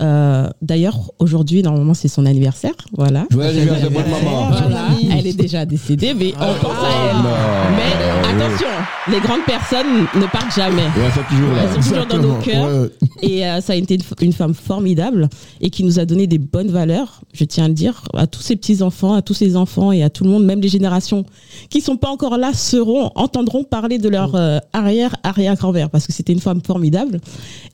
Euh, 0.00 0.48
D'ailleurs, 0.62 1.10
aujourd'hui, 1.18 1.60
normalement, 1.62 1.92
c'est 1.94 2.06
son 2.06 2.24
anniversaire. 2.24 2.74
Voilà. 2.96 3.26
Joyeux 3.32 3.50
anniversaire, 3.50 3.90
bonne 3.90 4.08
maman. 4.08 4.50
Voilà. 4.52 4.86
Elle 5.10 5.26
est 5.26 5.32
déjà 5.36 5.66
décédée, 5.66 6.14
mais 6.14 6.32
on 6.36 6.54
pense 6.64 6.76
à 6.84 7.10
elle. 7.10 7.16
non. 7.16 7.34
Mais 7.76 8.44
attention, 8.44 8.66
les 9.10 9.20
grandes 9.20 9.44
personnes 9.46 10.06
ne 10.14 10.26
partent 10.26 10.54
jamais. 10.54 10.82
Ouais, 10.82 11.10
c'est 11.14 11.34
toujours 11.34 11.52
là. 11.52 11.62
Elles 11.62 11.82
sont 11.82 11.90
toujours 11.90 12.06
dans 12.06 12.18
nos 12.18 12.34
cœurs. 12.40 12.82
ouais. 12.82 12.90
Et 13.22 13.46
euh, 13.46 13.60
ça 13.60 13.72
a 13.72 13.76
été 13.76 13.98
une, 14.20 14.32
femme 14.32 14.54
formidable 14.54 15.28
et 15.60 15.70
qui 15.70 15.84
nous 15.84 15.98
a 15.98 16.04
donné 16.04 16.26
des 16.26 16.38
bonnes 16.38 16.70
valeurs, 16.70 17.20
je 17.32 17.44
tiens 17.44 17.64
à 17.64 17.68
le 17.68 17.74
dire, 17.74 18.02
à 18.14 18.26
tous 18.26 18.40
ces 18.40 18.56
petits-enfants, 18.56 19.14
à 19.14 19.22
tous 19.22 19.34
ces 19.34 19.56
enfants 19.56 19.92
et 19.92 20.02
à 20.02 20.10
tout 20.10 20.24
le 20.24 20.30
monde, 20.30 20.44
même 20.44 20.60
les 20.60 20.68
générations 20.68 21.24
qui 21.70 21.80
sont 21.80 21.96
pas 21.96 22.08
encore 22.08 22.38
là, 22.38 22.52
seront, 22.52 23.10
entendront 23.14 23.64
parler 23.64 23.98
de 23.98 24.08
leur 24.08 24.34
euh, 24.34 24.58
arrière, 24.72 25.16
arrière-grand-mère, 25.22 25.90
parce 25.90 26.06
que 26.06 26.12
c'était 26.12 26.32
une 26.32 26.40
femme 26.40 26.60
formidable. 26.64 27.20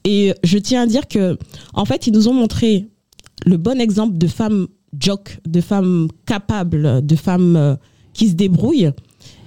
Et 0.04 0.34
je 0.42 0.58
tiens 0.58 0.82
à 0.82 0.86
dire 0.86 1.08
que, 1.08 1.36
en 1.74 1.84
fait, 1.84 2.06
ils 2.06 2.12
nous 2.12 2.28
ont 2.28 2.34
montré 2.34 2.86
le 3.44 3.56
bon 3.56 3.80
exemple 3.80 4.16
de 4.16 4.26
femmes 4.26 4.66
jock, 4.98 5.38
de 5.46 5.60
femmes 5.60 6.08
capables, 6.26 7.04
de 7.04 7.16
femmes 7.16 7.56
euh, 7.56 7.74
qui 8.12 8.28
se 8.28 8.34
débrouillent. 8.34 8.92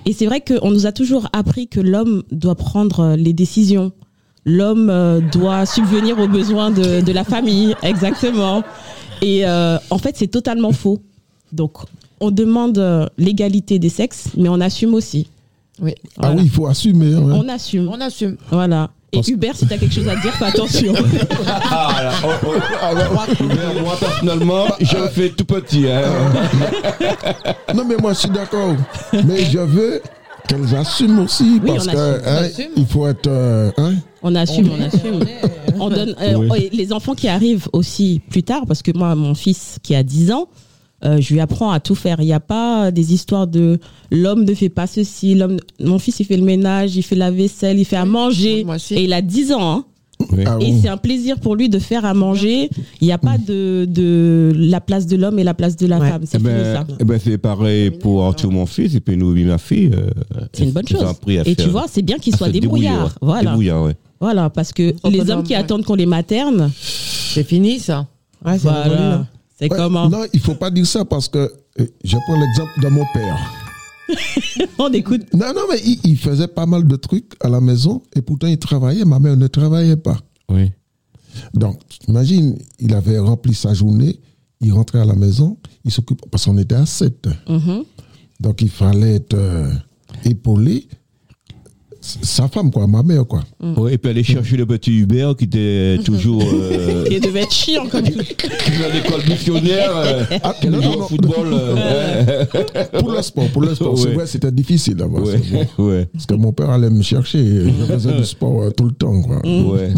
Et 0.08 0.14
c'est 0.14 0.26
vrai 0.26 0.40
qu'on 0.40 0.72
nous 0.72 0.86
a 0.86 0.94
toujours 0.94 1.28
appris 1.34 1.68
que 1.68 1.82
l'homme 1.82 2.24
doit 2.32 2.56
prendre 2.56 3.02
euh, 3.02 3.16
les 3.18 3.34
décisions. 3.34 3.92
L'homme 4.46 4.90
euh, 4.90 5.20
doit 5.20 5.66
subvenir 5.66 6.18
aux 6.18 6.30
besoins 6.30 6.72
de, 6.72 7.02
de 7.02 7.12
la 7.12 7.26
famille, 7.26 7.76
exactement. 7.84 8.64
Et 9.22 9.46
euh, 9.46 9.78
en 9.90 9.98
fait, 9.98 10.16
c'est 10.16 10.28
totalement 10.30 10.72
faux. 10.72 11.00
Donc, 11.52 11.74
on 12.22 12.32
demande 12.32 13.10
l'égalité 13.18 13.80
des 13.80 13.90
sexes, 13.90 14.30
mais 14.38 14.48
on 14.48 14.62
assume 14.62 14.94
aussi. 14.94 15.28
Oui. 15.82 15.94
Ah 16.22 16.32
oui, 16.32 16.44
il 16.46 16.50
faut 16.50 16.68
assumer. 16.68 17.14
hein, 17.14 17.24
ouais. 17.24 17.34
On 17.38 17.50
assume. 17.50 17.90
On 17.90 18.00
assume. 18.00 18.38
Voilà. 18.50 18.90
Et 19.14 19.18
Parce- 19.18 19.28
Hubert, 19.30 19.56
si 19.56 19.66
tu 19.66 19.74
as 19.74 19.78
quelque 19.78 19.94
chose 19.96 20.08
à 20.10 20.16
dire, 20.18 20.34
fais 20.34 20.46
attention. 20.46 20.94
Ah, 21.70 22.02
là, 22.04 22.12
oh, 22.26 22.28
oh, 22.46 22.54
ah, 22.82 22.94
moi, 23.82 23.96
personnellement, 24.00 24.66
je 24.82 24.98
le 24.98 25.08
fais 25.08 25.30
tout 25.30 25.46
petit. 25.46 25.86
Hein. 25.90 26.04
Non, 27.74 27.84
mais 27.88 27.96
moi, 27.98 28.14
je 28.14 28.20
suis 28.20 28.30
d'accord. 28.30 28.76
mais 29.14 29.46
je 29.46 29.60
veux 29.60 30.02
qu'elles 30.48 30.76
assument 30.76 31.20
aussi. 31.20 31.60
Oui, 31.64 31.72
parce 31.74 31.88
on 31.88 31.92
que 31.92 31.98
assume, 32.26 32.66
on 32.78 32.82
hein, 32.82 32.86
faut 32.90 33.08
être. 33.08 33.28
euh, 33.28 33.72
hein, 33.78 33.94
On 34.24 34.36
assume, 34.36 34.70
on 34.78 34.82
assume. 34.84 35.20
On 35.80 35.90
donne, 35.90 36.16
euh, 36.22 36.36
Oui. 36.36 36.70
et 36.72 36.76
les 36.76 36.92
enfants 36.94 37.14
qui 37.16 37.28
arrivent 37.28 37.68
aussi 37.74 38.22
plus 38.30 38.44
tard, 38.44 38.64
parce 38.68 38.82
que 38.82 38.92
moi, 38.98 39.14
mon 39.16 39.36
fils 39.36 39.78
qui 39.84 39.94
a 39.96 40.04
10 40.04 40.32
ans, 40.32 40.48
euh, 41.06 41.18
je 41.22 41.34
lui 41.34 41.40
apprends 41.40 41.72
à 41.72 41.80
tout 41.80 41.96
faire. 41.96 42.20
Il 42.22 42.26
n'y 42.26 42.34
a 42.34 42.40
pas 42.40 42.92
des 42.92 43.14
histoires 43.14 43.48
de 43.48 43.80
l'homme 44.12 44.44
ne 44.46 44.54
fait 44.54 44.70
pas 44.70 44.88
ceci, 44.88 45.36
l'homme. 45.36 45.58
Mon 45.80 46.00
fils, 46.00 46.20
il 46.20 46.26
fait 46.26 46.38
le 46.38 46.44
ménage, 46.46 46.96
il 46.96 47.04
fait 47.04 47.16
la 47.16 47.32
vaisselle, 47.32 47.78
il 47.80 47.86
fait 47.86 47.96
à 47.98 48.06
manger. 48.06 48.64
Moi 48.64 48.76
aussi. 48.76 48.96
Et 48.96 49.04
il 49.04 49.14
a 49.14 49.22
10 49.22 49.52
ans, 49.54 49.72
hein. 49.72 49.86
Oui. 50.32 50.44
ah 50.48 50.58
Et 50.60 50.74
c'est 50.82 50.88
un 50.88 50.98
plaisir 50.98 51.40
pour 51.40 51.56
lui 51.56 51.70
de 51.70 51.78
faire 51.78 52.04
à 52.04 52.16
manger. 52.16 52.72
Il 53.02 53.06
n'y 53.06 53.12
a 53.12 53.20
pas 53.20 53.38
de, 53.38 53.86
de 53.88 54.52
la 54.56 54.82
place 54.82 55.06
de 55.06 55.16
l'homme 55.16 55.38
et 55.38 55.44
la 55.44 55.54
place 55.54 55.76
de 55.78 55.86
la 55.86 56.00
Ouais. 56.00 56.10
femme. 56.10 56.22
C'est 56.26 56.38
Eh 56.38 56.40
fini 56.40 56.52
ben, 56.54 56.74
ça. 56.76 56.88
eh 57.00 57.04
ben, 57.04 57.20
c'est 57.24 57.38
pareil 57.38 57.92
pour 57.92 58.24
Arthur, 58.26 58.52
mon 58.52 58.66
fils, 58.66 58.96
et 58.96 59.00
puis 59.00 59.16
nous, 59.16 59.36
ma 59.46 59.60
fille. 59.60 59.92
euh, 59.94 60.10
C'est 60.54 60.64
une 60.64 60.72
bonne 60.72 60.88
chose. 60.88 61.04
Et 61.46 61.56
tu 61.56 61.70
vois, 61.70 61.86
c'est 61.88 62.02
bien 62.02 62.18
qu'il 62.18 62.36
soit 62.36 62.50
débrouillard. 62.50 63.14
Voilà. 63.22 63.52
Débrouillard, 63.52 63.84
ouais. 63.84 63.96
Voilà, 64.20 64.50
parce 64.50 64.74
que 64.74 64.96
les 65.08 65.30
hommes 65.30 65.44
qui 65.44 65.54
ouais. 65.54 65.60
attendent 65.60 65.86
qu'on 65.86 65.94
les 65.94 66.08
materne, 66.08 66.72
C'est 66.74 67.44
fini, 67.44 67.78
ça. 67.80 68.08
Ouais, 68.44 68.58
voilà. 68.58 69.28
C'est 69.60 69.72
Ouais, 69.72 69.78
comment 69.78 70.10
Non, 70.10 70.24
il 70.34 70.40
faut 70.40 70.56
pas 70.56 70.70
dire 70.70 70.86
ça 70.86 71.04
parce 71.06 71.28
que 71.28 71.38
euh, 71.80 71.86
je 72.04 72.18
prends 72.26 72.40
l'exemple 72.40 72.80
de 72.82 72.88
mon 72.90 73.06
père. 73.14 73.54
On 74.80 74.92
écoute. 74.94 75.24
Non, 75.34 75.54
non, 75.54 75.62
mais 75.70 75.80
il, 75.84 76.00
il 76.04 76.18
faisait 76.18 76.48
pas 76.48 76.66
mal 76.66 76.86
de 76.88 76.96
trucs 76.96 77.34
à 77.42 77.50
la 77.50 77.60
maison 77.60 78.02
et 78.16 78.22
pourtant 78.22 78.48
il 78.48 78.58
travaillait. 78.58 79.04
Ma 79.06 79.20
mère 79.20 79.36
ne 79.36 79.48
travaillait 79.48 79.98
pas. 79.98 80.18
Oui. 80.50 80.72
Donc, 81.54 81.80
imagine, 82.08 82.58
il 82.80 82.94
avait 82.94 83.20
rempli 83.20 83.54
sa 83.54 83.74
journée, 83.74 84.20
il 84.62 84.74
rentrait 84.74 85.00
à 85.00 85.06
la 85.06 85.14
maison, 85.16 85.58
il 85.86 85.92
s'occupe, 85.92 86.22
parce 86.32 86.46
qu'on 86.46 86.58
était 86.58 86.76
à 86.76 86.86
7. 86.86 87.28
Mhm. 87.48 87.84
Donc, 88.40 88.62
il 88.62 88.70
fallait 88.70 89.16
être 89.16 89.34
euh, 89.36 89.72
épaulé. 90.24 90.88
Sa 92.22 92.48
femme, 92.48 92.72
quoi, 92.72 92.88
ma 92.88 93.04
mère, 93.04 93.26
quoi. 93.26 93.42
Ouais, 93.78 93.94
et 93.96 93.98
puis 93.98 94.10
aller 94.10 94.24
chercher 94.24 94.56
le 94.58 94.66
petit 94.66 94.92
Hubert 95.00 95.36
qui 95.36 95.44
était 95.46 95.98
toujours 96.06 96.42
euh, 96.44 97.06
Il 97.12 97.20
devait 97.20 97.42
être 97.42 97.52
chiant 97.52 97.86
comme 97.88 98.04
tout. 98.04 98.12
qui 98.38 98.46
est 98.48 98.86
à 98.86 98.94
l'école 98.94 99.22
missionnaire, 99.28 99.92
euh, 99.96 100.24
Ah, 100.44 100.56
qui 100.60 100.70
non, 100.70 100.80
non, 100.82 101.08
football. 101.08 101.48
euh, 101.54 102.46
Pour 103.00 103.12
le 103.12 103.22
sport, 103.22 103.48
pour 103.50 103.62
le 103.62 103.76
sport. 103.76 103.98
C'est 103.98 104.14
vrai, 104.14 104.26
c'était 104.28 104.52
difficile 104.52 104.96
d'abord. 104.96 105.24
ouais, 105.24 105.40
c'est 105.44 105.52
bon. 105.78 105.86
ouais, 105.90 106.08
Parce 106.14 106.26
que 106.26 106.36
mon 106.36 106.54
père 106.54 106.70
allait 106.70 106.90
me 106.90 107.02
chercher. 107.02 107.44
Je 107.66 107.94
faisais 107.94 108.14
du 108.14 108.26
sport 108.26 108.62
euh, 108.64 108.70
tout 108.72 108.86
le 108.86 108.92
temps, 108.94 109.22
quoi. 109.22 109.42
ouais, 109.46 109.92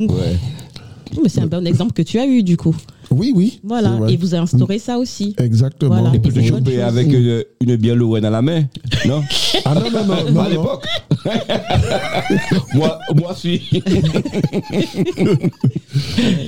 ouais. 0.00 0.08
Mais 1.22 1.28
c'est 1.28 1.40
un 1.40 1.46
bon 1.46 1.66
exemple 1.66 1.92
que 1.92 2.02
tu 2.02 2.18
as 2.18 2.26
eu 2.26 2.42
du 2.42 2.56
coup. 2.56 2.74
Oui, 3.10 3.32
oui. 3.34 3.60
Voilà. 3.62 3.98
Et 4.08 4.16
vous 4.16 4.34
avez 4.34 4.42
instauré 4.42 4.78
ça 4.78 4.98
aussi. 4.98 5.34
Exactement. 5.38 6.00
Voilà. 6.00 6.14
Et 6.14 6.18
puis 6.18 6.46
choper 6.46 6.82
avec 6.82 7.08
euh, 7.12 7.42
une 7.60 7.76
bière 7.76 7.96
Lorraine 7.96 8.24
à 8.24 8.30
la 8.30 8.42
main, 8.42 8.64
non? 9.06 9.22
Ah 9.64 9.74
non, 9.74 9.90
non, 9.90 10.04
non, 10.04 10.30
non, 10.32 10.40
À 10.40 10.48
l'époque 10.48 10.86
Moi, 12.74 12.98
moi 13.14 13.34
si. 13.34 13.60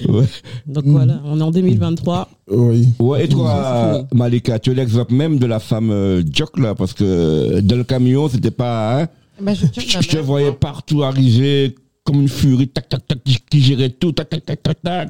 ouais. 0.08 0.24
Donc 0.66 0.84
voilà, 0.86 1.20
on 1.24 1.38
est 1.40 1.42
en 1.42 1.50
2023. 1.50 2.28
Oui. 2.50 2.88
Ouais, 2.98 3.24
et 3.24 3.28
toi, 3.28 4.06
Malika, 4.12 4.58
tu 4.58 4.70
es 4.70 4.74
l'exemple 4.74 5.14
même 5.14 5.38
de 5.38 5.46
la 5.46 5.58
femme 5.60 5.90
euh, 5.90 6.22
jock 6.32 6.58
là, 6.58 6.74
parce 6.74 6.92
que 6.94 7.60
dans 7.60 7.76
le 7.76 7.84
camion, 7.84 8.28
c'était 8.28 8.50
pas. 8.50 9.02
Hein, 9.02 9.08
Bah, 9.40 9.52
je 9.54 9.66
te 9.66 10.16
voyais 10.18 10.52
partout 10.52 11.02
arriver 11.02 11.74
comme 12.04 12.20
une 12.22 12.28
furie, 12.28 12.68
tac, 12.68 12.88
tac, 12.88 13.06
tac, 13.06 13.22
qui- 13.24 13.38
qui 13.50 13.60
gérait 13.60 13.90
tout, 13.90 14.12
tac, 14.12 14.28
tac, 14.30 14.44
tac, 14.44 14.62
tac, 14.62 14.82
tac. 14.82 15.08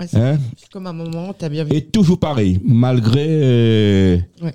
Ouais, 0.00 0.06
c'est 0.08 0.16
Hein? 0.20 0.38
C'est 0.56 0.68
comme 0.70 0.86
un 0.86 0.92
moment, 0.92 1.32
t'as 1.38 1.48
bien 1.48 1.64
vu. 1.64 1.72
Et 1.72 1.82
toujours 1.84 2.18
pareil, 2.18 2.58
malgré. 2.64 3.26
euh, 3.28 4.18
Ouais. 4.42 4.52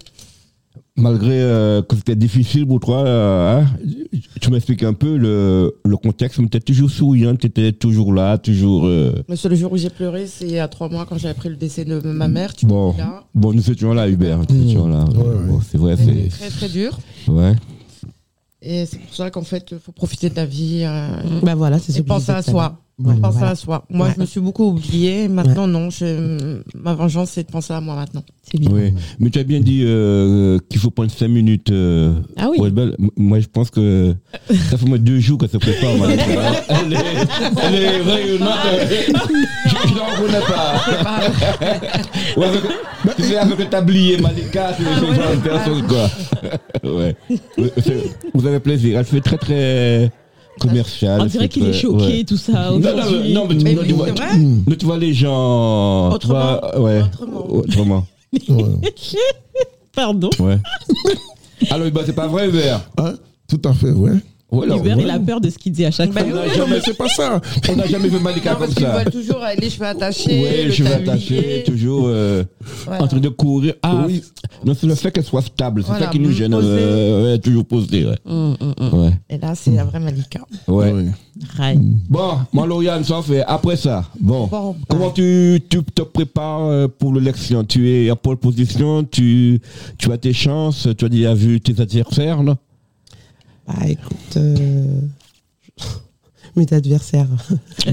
Malgré 0.96 1.40
euh, 1.42 1.82
que 1.82 1.96
c'était 1.96 2.16
difficile 2.18 2.68
pour 2.68 2.82
toi, 2.82 3.06
euh, 3.06 3.62
hein, 3.62 3.68
tu 4.42 4.52
m'expliques 4.52 4.84
un 4.84 4.92
peu 4.92 5.16
le, 5.16 5.80
le 5.86 5.96
contexte, 5.96 6.40
mais 6.40 6.50
tu 6.50 6.58
étais 6.58 6.74
toujours 6.74 6.92
souriant, 6.92 7.38
tu 7.38 7.48
étais 7.48 7.72
toujours 7.72 8.14
là, 8.14 8.38
toujours. 8.38 8.86
euh, 8.86 9.14
Le 9.30 9.36
seul 9.38 9.56
jour 9.56 9.72
où 9.72 9.78
j'ai 9.78 9.90
pleuré, 9.90 10.28
c'est 10.28 10.44
il 10.46 10.52
y 10.52 10.60
a 10.60 10.68
trois 10.68 10.90
mois 10.90 11.06
quand 11.06 11.18
j'ai 11.18 11.30
appris 11.30 11.48
le 11.48 11.56
décès 11.56 11.86
de 11.86 12.02
ma 12.02 12.28
mère. 12.28 12.54
Tu 12.54 12.66
Bon, 12.66 12.94
là. 12.98 13.24
bon, 13.34 13.54
nous 13.54 13.72
étions 13.72 13.94
là, 13.94 14.10
Hubert. 14.10 14.40
Nous 14.50 14.68
étions 14.70 14.90
là. 14.90 15.06
Ouais, 15.06 15.24
ouais. 15.24 15.46
Bon, 15.48 15.62
c'est 15.62 15.78
vrai, 15.78 15.96
c'est. 15.96 16.28
très 16.38 16.50
très 16.50 16.68
dur. 16.68 17.00
Ouais. 17.30 17.54
Et 18.62 18.86
c'est 18.86 19.00
pour 19.00 19.16
ça 19.16 19.32
qu'en 19.32 19.44
fait, 19.44 19.68
il 19.72 19.80
faut 19.80 19.94
profiter 19.94 20.30
de 20.30 20.36
la 20.36 20.46
vie. 20.46 20.82
euh, 20.84 21.40
Bah 21.44 21.56
voilà, 21.56 21.80
c'est 21.80 21.94
ce 21.94 22.00
et 22.00 22.02
que 22.02 22.08
je 22.08 22.10
penser 22.10 22.32
à 22.32 22.38
à 22.38 22.42
soi. 22.42 22.78
Ouais, 23.02 23.16
penser 23.22 23.38
voilà. 23.38 23.52
à 23.52 23.56
soi. 23.56 23.86
Moi, 23.90 24.08
Ouais. 24.08 24.14
je 24.16 24.22
me 24.22 24.26
suis 24.26 24.40
beaucoup 24.42 24.66
oubliée. 24.72 25.28
Maintenant, 25.30 25.68
non. 25.68 25.90
Je, 25.90 26.60
ma 26.78 26.94
vengeance, 26.94 27.32
c'est 27.32 27.44
de 27.44 27.52
penser 27.52 27.72
à 27.74 27.80
moi 27.82 27.96
maintenant. 27.96 28.24
C'est 28.52 28.60
bien. 28.60 28.70
Oui, 28.72 28.94
mais 29.20 29.30
tu 29.30 29.40
as 29.40 29.44
bien 29.44 29.60
dit 29.62 29.84
euh, 29.86 30.58
qu'il 30.70 30.80
faut 30.82 30.90
prendre 30.90 31.10
5 31.12 31.28
minutes. 31.28 31.72
euh, 31.72 32.14
Ah 32.36 32.48
oui. 32.50 32.58
pour 32.58 32.68
être 32.68 32.74
belle. 32.74 32.96
M- 33.00 33.10
Moi, 33.16 33.40
je 33.40 33.48
pense 33.48 33.70
que 33.70 34.14
ça 34.70 34.78
fait 34.78 34.86
moins 34.86 34.98
de 34.98 35.04
deux 35.04 35.20
jours 35.20 35.38
qu'elle 35.38 35.50
se 35.50 35.58
prépare. 35.58 35.92
Elle, 36.10 36.94
est, 36.94 36.98
elle 37.64 37.76
est 37.76 38.02
rayonnante. 38.02 38.50
Je 39.66 39.70
je 39.90 39.94
n'en 39.96 40.06
reconnais 40.06 40.46
pas. 40.46 41.80
Ouais, 42.38 42.46
avec, 42.46 42.62
tu 43.16 43.24
sais, 43.24 43.38
avec 43.38 43.60
le 43.60 43.66
tablier 43.66 44.18
Malika, 44.18 44.74
c'est 44.78 44.84
ce 44.84 45.14
genre 45.14 45.32
de 45.32 45.42
personne, 45.42 45.84
quoi. 45.88 46.10
ouais. 46.92 47.16
C'est- 47.78 48.16
Vous 48.34 48.46
avez 48.46 48.60
plaisir. 48.60 49.00
Elle 49.00 49.06
fait 49.06 49.22
très, 49.22 49.38
très 49.38 50.12
commercial. 50.60 51.22
On 51.22 51.26
dirait 51.26 51.50
qu'il 51.50 51.66
est 51.66 51.74
choqué, 51.74 52.06
ouais. 52.20 52.24
tout 52.24 52.38
ça. 52.38 52.72
Non, 52.72 52.80
non, 52.80 52.82
mais- 53.22 53.30
non, 53.34 53.48
mais 53.48 53.58
tu, 53.58 53.64
Mais 53.64 53.74
non, 53.74 53.82
oui, 53.82 53.88
tu 53.88 53.94
vois, 53.94 54.08
tu- 54.12 54.38
non, 54.40 54.64
tu 54.80 54.86
vois 54.86 54.98
les 54.98 55.14
gens. 55.14 56.10
tu 56.12 56.16
Autrement. 56.28 56.60
vois, 56.60 56.80
ouais, 56.82 57.02
Autrement. 57.02 57.46
autrement. 57.50 58.08
Pardon. 59.96 60.30
Ouais. 60.40 60.58
Alors, 61.72 61.90
bah, 61.92 62.02
c'est 62.06 62.14
pas 62.14 62.28
vrai, 62.28 62.48
Hubert? 62.50 62.82
Hein? 62.98 63.16
Tout 63.48 63.62
à 63.66 63.74
fait, 63.74 63.92
ouais. 63.92 64.14
Ouais, 64.52 64.66
là, 64.66 64.78
Hubert, 64.78 64.98
ouais. 64.98 65.04
il 65.04 65.10
a 65.12 65.20
peur 65.20 65.40
de 65.40 65.50
ce 65.50 65.58
qu'il 65.60 65.72
dit 65.72 65.86
à 65.86 65.92
chaque 65.92 66.12
Bah 66.12 66.22
fois. 66.22 66.30
On 66.32 66.36
n'a 66.36 66.42
oui, 66.48 66.56
jamais, 66.58 66.80
c'est 66.84 66.98
pas 66.98 67.08
ça. 67.08 67.40
on 67.70 67.76
n'a 67.76 67.86
jamais 67.86 68.10
vu 68.10 68.20
Malika 68.20 68.50
Non, 68.54 68.56
comme 68.58 68.66
parce 68.66 68.76
qu'ils 68.78 68.86
ça. 68.88 68.98
veulent 68.98 69.12
toujours 69.14 69.44
avec 69.44 69.62
les 69.62 69.70
cheveux 69.70 69.86
attachés, 69.86 70.42
Ouais, 70.42 70.64
le 70.66 70.72
je 70.72 70.84
vais 70.84 70.90
tablier. 70.90 71.12
attacher, 71.38 71.64
toujours 71.68 72.06
euh, 72.08 72.44
Voilà. 72.88 73.04
en 73.04 73.08
train 73.08 73.20
de 73.20 73.30
courir. 73.30 73.76
Ah, 73.84 74.04
Oui. 74.08 74.24
non, 74.66 74.74
c'est 74.74 74.88
le 74.88 74.96
fait 74.96 75.12
qu'elle 75.12 75.24
soit 75.24 75.44
stable, 75.44 75.82
c'est 75.84 75.90
Voilà, 75.90 76.06
ça 76.08 76.12
qui 76.12 76.20
nous 76.20 76.32
gêne. 76.32 76.54
euh, 76.56 77.32
ouais, 77.34 77.38
toujours 77.38 77.64
posée, 77.66 78.06
ouais. 78.08 78.16
Hum, 78.26 78.58
hum, 78.60 78.74
hum. 78.80 79.04
ouais. 79.06 79.12
Et 79.30 79.38
là, 79.38 79.54
c'est 79.54 79.70
la 79.72 79.84
vraie 79.84 80.00
Malika. 80.00 80.40
ouais. 80.68 80.92
Oui. 80.94 81.04
Right. 81.58 81.80
Bon, 82.10 82.40
Maloriane, 82.52 83.04
ça 83.04 83.22
fait. 83.22 83.44
Après 83.48 83.76
ça, 83.78 84.04
bon, 84.20 84.48
Bon, 84.48 84.76
comment 84.90 85.12
tu, 85.12 85.62
tu 85.70 85.82
te 85.84 86.02
prépares 86.02 86.64
euh, 86.66 86.88
pour 86.88 87.14
l'élection 87.14 87.64
Tu 87.64 87.90
es 87.90 88.12
en 88.12 88.16
pole 88.18 88.36
position, 88.38 89.04
tu, 89.04 89.62
tu 89.98 90.12
as 90.12 90.18
tes 90.18 90.34
chances, 90.34 90.88
tu 90.98 91.06
as 91.06 91.10
déjà 91.10 91.34
vu 91.36 91.62
tes 91.62 91.80
adversaires, 91.80 92.42
non 92.44 92.58
Bah 93.70 93.88
écoute, 93.88 94.38
euh, 94.38 95.00
mes 96.56 96.66
adversaires. 96.72 97.28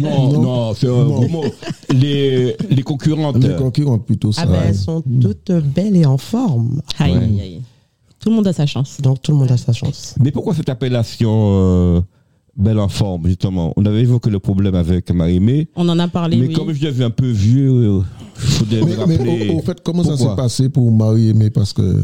Non, 0.00 0.32
Non. 0.32 0.42
non, 0.42 0.74
c'est 0.74 0.86
un 0.88 0.90
Non. 1.04 1.04
gros 1.20 1.28
mot. 1.28 1.44
Les, 1.92 2.56
les 2.70 2.82
concurrentes. 2.82 3.36
Les 3.42 3.54
concurrentes 3.56 4.06
plutôt 4.06 4.32
ça. 4.32 4.42
Ah 4.44 4.46
ben, 4.46 4.60
elles 4.68 4.74
sont 4.74 5.02
toutes 5.20 5.52
belles 5.52 5.96
et 5.96 6.06
en 6.06 6.18
forme. 6.18 6.80
Aïe, 6.98 7.12
Ouais. 7.12 7.18
aïe, 7.24 7.40
aïe. 7.40 7.62
Tout 8.18 8.30
le 8.30 8.36
monde 8.36 8.46
a 8.48 8.52
sa 8.52 8.66
chance. 8.66 9.00
Donc 9.00 9.20
tout 9.22 9.32
le 9.32 9.38
monde 9.38 9.52
a 9.52 9.56
sa 9.56 9.72
chance. 9.72 10.14
Mais 10.18 10.32
pourquoi 10.32 10.54
cette 10.54 10.68
appellation 10.68 11.30
euh, 11.52 12.00
belle 12.56 12.78
en 12.80 12.88
forme, 12.88 13.26
justement? 13.28 13.72
On 13.76 13.84
avait 13.86 14.00
évoqué 14.00 14.30
le 14.30 14.40
problème 14.40 14.74
avec 14.74 15.10
Marimé, 15.12 15.68
On 15.76 15.88
en 15.88 15.98
a 15.98 16.08
parlé, 16.08 16.36
mais 16.38 16.46
oui. 16.48 16.52
comme 16.54 16.72
je 16.72 16.82
l'ai 16.82 16.90
vu 16.90 17.04
un 17.04 17.10
peu 17.10 17.30
vieux, 17.30 18.02
il 18.38 18.40
faudrait 18.48 18.80
Mais, 18.80 18.90
me 18.92 18.96
rappeler. 18.98 19.18
mais 19.18 19.48
au, 19.54 19.58
au 19.58 19.62
fait, 19.62 19.80
comment 19.84 20.02
ça 20.02 20.16
s'est 20.16 20.34
passé 20.36 20.68
pour 20.70 20.90
Marie-Aimée 20.90 21.50
Parce 21.50 21.72
que. 21.72 22.02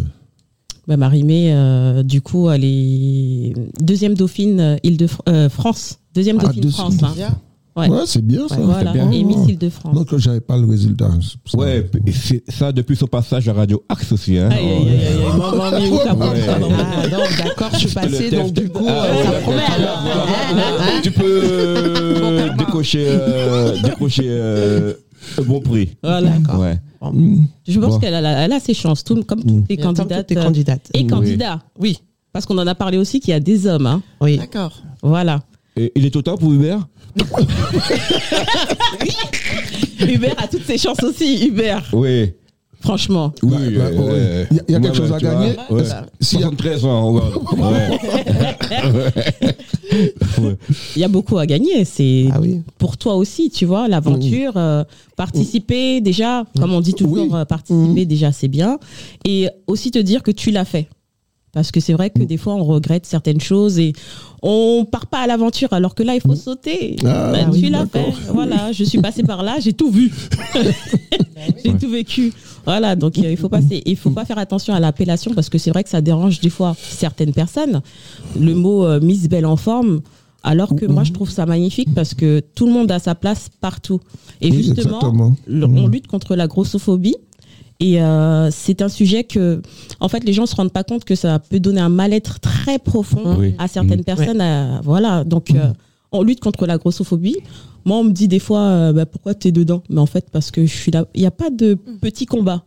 Bah, 0.88 0.96
Marie-Mé, 0.96 1.52
euh, 1.54 2.02
du 2.02 2.20
coup, 2.22 2.50
elle 2.50 2.64
est 2.64 3.54
deuxième 3.80 4.14
dauphine 4.14 4.60
euh, 4.60 4.76
Île-de-France. 4.82 6.00
deuxième 6.14 6.38
Ah, 6.40 6.46
dauphine. 6.46 6.70
France. 6.70 7.02
hein. 7.02 7.38
Ouais. 7.74 7.88
Ouais, 7.88 8.02
c'est 8.04 8.24
bien 8.24 8.46
ça. 8.48 8.56
Voilà, 8.56 8.92
bien. 8.92 9.10
et 9.10 9.24
Miss 9.24 9.36
Oh. 9.40 9.48
Île-de-France. 9.48 9.94
Donc, 9.94 10.14
j'avais 10.18 10.40
pas 10.40 10.58
le 10.58 10.66
résultat. 10.66 11.08
Ouais, 11.54 11.88
c'est 12.12 12.42
ça 12.50 12.70
depuis 12.70 12.96
son 12.96 13.06
passage 13.06 13.48
à 13.48 13.54
Radio 13.54 13.82
Axe 13.88 14.12
aussi. 14.12 14.36
Hein. 14.38 14.50
Aïe, 14.52 14.58
aïe, 14.58 14.88
aïe, 15.06 15.38
maman, 15.38 15.70
mais 15.72 15.88
où 15.88 15.96
t'as 16.04 16.14
Ouais. 16.14 16.40
ça, 16.42 16.58
Ah 16.58 17.08
donc 17.08 17.36
d'accord, 17.38 17.70
je 17.72 17.78
suis 17.88 17.94
test. 17.94 18.34
donc 18.34 18.52
du 18.52 18.68
coup, 18.68 18.84
Ah, 18.86 18.90
euh, 18.92 19.12
ouais, 19.16 19.22
ça 19.24 19.30
d'accord. 19.30 19.40
promet 19.42 19.62
alors. 19.62 20.02
Voilà. 20.52 21.00
Tu 21.02 21.10
peux 21.12 21.40
euh, 21.44 22.48
décocher, 22.58 23.06
euh, 23.08 23.80
décocher 23.82 24.26
euh, 24.26 24.92
un 25.38 25.42
bon 25.42 25.60
prix. 25.60 25.90
Voilà. 26.02 26.30
Ouais. 26.58 26.78
Je 27.66 27.80
pense 27.80 27.94
Bon. 27.94 27.98
qu'elle 27.98 28.14
a, 28.14 28.20
la- 28.20 28.44
elle 28.44 28.52
a 28.52 28.60
ses 28.60 28.74
chances, 28.74 29.02
tout, 29.02 29.22
comme 29.24 29.42
toutes 29.42 29.68
les 29.68 29.76
Comme 29.76 29.94
candidates. 29.96 30.26
toutes 30.28 30.36
les 30.36 30.42
candidates. 30.44 30.90
Et 30.94 31.06
candidats. 31.06 31.60
Oui. 31.80 31.98
Parce 32.32 32.46
qu'on 32.46 32.56
en 32.58 32.66
a 32.66 32.74
parlé 32.74 32.98
aussi 32.98 33.20
qu'il 33.20 33.30
y 33.30 33.34
a 33.34 33.40
des 33.40 33.66
hommes. 33.66 33.86
Hein. 33.86 34.02
Oui. 34.20 34.36
D'accord. 34.38 34.82
Voilà. 35.02 35.40
Et 35.76 35.90
il 35.94 36.04
est 36.04 36.14
au 36.16 36.22
temps 36.22 36.36
pour 36.36 36.52
Hubert 36.52 36.86
Hubert 40.00 40.34
a 40.42 40.46
toutes 40.48 40.64
ses 40.64 40.78
chances 40.78 41.02
aussi, 41.02 41.46
Hubert. 41.46 41.84
Oui. 41.92 42.00
Oui. 42.22 42.32
Franchement. 42.80 43.32
Bah, 43.44 43.48
bah, 43.58 43.60
euh, 43.60 43.92
ouais. 43.96 44.10
ouais. 44.10 44.46
Il 44.50 44.56
y 44.56 44.60
a- 44.60 44.62
il 44.66 44.72
y 44.72 44.74
a 44.74 44.80
quelque 44.80 44.90
Ouais, 44.90 44.96
chose 44.96 45.12
à 45.12 45.18
vois, 45.18 45.30
gagner. 45.30 45.54
73 46.20 46.84
ans, 46.84 47.12
ouais. 47.12 47.22
Ouais. 47.56 47.98
Ouais. 50.42 50.56
Il 50.96 51.00
y 51.00 51.04
a 51.04 51.08
beaucoup 51.08 51.38
à 51.38 51.46
gagner. 51.46 51.84
C'est 51.84 52.26
Ah 52.32 52.40
oui. 52.40 52.60
pour 52.78 52.96
toi 52.96 53.14
aussi, 53.14 53.50
tu 53.50 53.66
vois, 53.66 53.86
l'aventure, 53.86 54.54
euh, 54.56 54.82
participer 55.16 56.00
déjà, 56.00 56.44
comme 56.58 56.72
on 56.72 56.80
dit 56.80 56.94
toujours, 56.94 57.26
Oui. 57.30 57.30
euh, 57.34 57.44
participer 57.44 58.04
déjà 58.04 58.32
c'est 58.32 58.48
bien, 58.48 58.78
et 59.24 59.48
aussi 59.68 59.92
te 59.92 60.00
dire 60.00 60.24
que 60.24 60.32
tu 60.32 60.50
l'as 60.50 60.64
fait. 60.64 60.88
Parce 61.52 61.70
que 61.70 61.80
c'est 61.80 61.92
vrai 61.92 62.08
que 62.08 62.22
des 62.22 62.38
fois 62.38 62.54
on 62.54 62.64
regrette 62.64 63.04
certaines 63.04 63.40
choses 63.40 63.78
et 63.78 63.92
on 64.42 64.86
part 64.90 65.06
pas 65.06 65.18
à 65.18 65.26
l'aventure 65.26 65.72
alors 65.74 65.94
que 65.94 66.02
là 66.02 66.14
il 66.14 66.20
faut 66.22 66.34
sauter. 66.34 66.96
Ah, 67.04 67.30
Ben, 67.32 67.50
oui, 67.52 67.60
tu 67.60 67.68
l'as 67.70 67.84
fait. 67.86 68.06
Voilà, 68.32 68.72
je 68.72 68.84
suis 68.84 68.98
passé 69.00 69.22
par 69.22 69.42
là, 69.42 69.56
j'ai 69.60 69.74
tout 69.74 69.90
vu. 69.90 70.10
j'ai 71.64 71.74
tout 71.74 71.90
vécu. 71.90 72.32
Voilà, 72.64 72.96
donc 72.96 73.18
il 73.18 73.36
faut 73.36 73.48
passer. 73.50 73.82
Il 73.84 73.96
faut 73.96 74.10
pas 74.10 74.24
faire 74.24 74.38
attention 74.38 74.72
à 74.72 74.80
l'appellation 74.80 75.34
parce 75.34 75.48
que 75.50 75.58
c'est 75.58 75.70
vrai 75.70 75.84
que 75.84 75.90
ça 75.90 76.00
dérange 76.00 76.40
des 76.40 76.50
fois 76.50 76.74
certaines 76.78 77.32
personnes. 77.32 77.82
Le 78.38 78.54
mot 78.54 78.86
euh, 78.86 79.00
Miss 79.00 79.28
Belle 79.28 79.46
en 79.46 79.56
forme. 79.56 80.00
Alors 80.44 80.74
que 80.74 80.86
moi, 80.86 81.04
je 81.04 81.12
trouve 81.12 81.30
ça 81.30 81.46
magnifique 81.46 81.94
parce 81.94 82.14
que 82.14 82.42
tout 82.56 82.66
le 82.66 82.72
monde 82.72 82.90
a 82.90 82.98
sa 82.98 83.14
place 83.14 83.48
partout. 83.60 84.00
Et 84.40 84.50
Oui, 84.50 84.56
justement, 84.56 84.98
exactement. 84.98 85.36
on 85.48 85.86
lutte 85.86 86.08
contre 86.08 86.34
la 86.34 86.48
grossophobie. 86.48 87.14
Et 87.80 88.00
euh, 88.00 88.50
c'est 88.52 88.80
un 88.80 88.88
sujet 88.88 89.24
que, 89.24 89.60
en 89.98 90.08
fait, 90.08 90.22
les 90.24 90.32
gens 90.32 90.46
se 90.46 90.54
rendent 90.54 90.72
pas 90.72 90.84
compte 90.84 91.04
que 91.04 91.14
ça 91.16 91.38
peut 91.40 91.58
donner 91.58 91.80
un 91.80 91.88
mal-être 91.88 92.38
très 92.38 92.78
profond 92.78 93.36
Oui. 93.38 93.54
à 93.58 93.66
certaines 93.68 93.98
Mhm. 94.00 94.04
personnes. 94.04 94.40
à- 94.40 94.80
voilà, 94.82 95.24
donc 95.24 95.50
euh, 95.50 95.72
on 96.12 96.22
lutte 96.22 96.38
contre 96.40 96.66
la 96.66 96.78
grossophobie. 96.78 97.36
Moi, 97.84 97.96
on 97.96 98.04
me 98.04 98.12
dit 98.12 98.28
des 98.28 98.38
fois, 98.38 98.60
euh, 98.60 98.92
bah, 98.92 99.06
pourquoi 99.06 99.34
tu 99.34 99.48
es 99.48 99.52
dedans? 99.52 99.82
Mais 99.88 100.00
en 100.00 100.06
fait, 100.06 100.26
parce 100.30 100.52
que 100.52 100.64
je 100.64 100.72
suis 100.76 100.92
là. 100.92 101.06
Il 101.14 101.20
n'y 101.22 101.26
a 101.26 101.32
pas 101.32 101.50
de 101.50 101.74
petit 102.00 102.26
combat. 102.26 102.62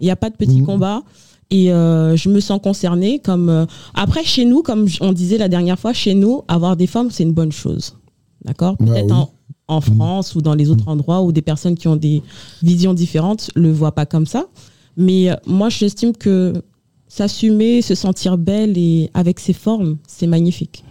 Il 0.00 0.04
n'y 0.04 0.10
a 0.10 0.16
pas 0.16 0.30
de 0.30 0.36
petit 0.36 0.62
combat. 0.62 1.02
Et 1.50 1.70
euh, 1.72 2.16
je 2.16 2.28
me 2.30 2.40
sens 2.40 2.58
concernée. 2.62 3.18
Comme 3.18 3.50
euh, 3.50 3.66
après, 3.94 4.24
chez 4.24 4.46
nous, 4.46 4.62
comme 4.62 4.86
on 5.02 5.12
disait 5.12 5.36
la 5.38 5.48
dernière 5.48 5.78
fois, 5.78 5.92
chez 5.92 6.14
nous, 6.14 6.42
avoir 6.48 6.76
des 6.76 6.86
femmes, 6.86 7.10
c'est 7.10 7.24
une 7.24 7.32
bonne 7.34 7.52
chose. 7.52 7.94
D'accord? 8.44 8.76
Bah 8.80 8.86
Peut-être 8.94 9.06
oui. 9.06 9.12
en, 9.12 9.30
en 9.68 9.80
France 9.80 10.34
ou 10.34 10.40
dans 10.42 10.54
les 10.54 10.70
autres 10.70 10.88
endroits 10.88 11.22
où 11.22 11.32
des 11.32 11.42
personnes 11.42 11.74
qui 11.76 11.88
ont 11.88 11.96
des 11.96 12.22
visions 12.62 12.94
différentes 12.94 13.50
le 13.56 13.72
voient 13.72 13.92
pas 13.94 14.06
comme 14.06 14.26
ça. 14.26 14.46
Mais 14.96 15.30
euh, 15.30 15.34
moi, 15.46 15.68
j'estime 15.68 16.12
que 16.14 16.52
s'assumer, 17.08 17.82
se 17.82 17.94
sentir 17.94 18.38
belle 18.38 18.76
et 18.78 19.10
avec 19.14 19.40
ses 19.40 19.52
formes, 19.52 19.96
c'est 20.06 20.26
magnifique. 20.26 20.82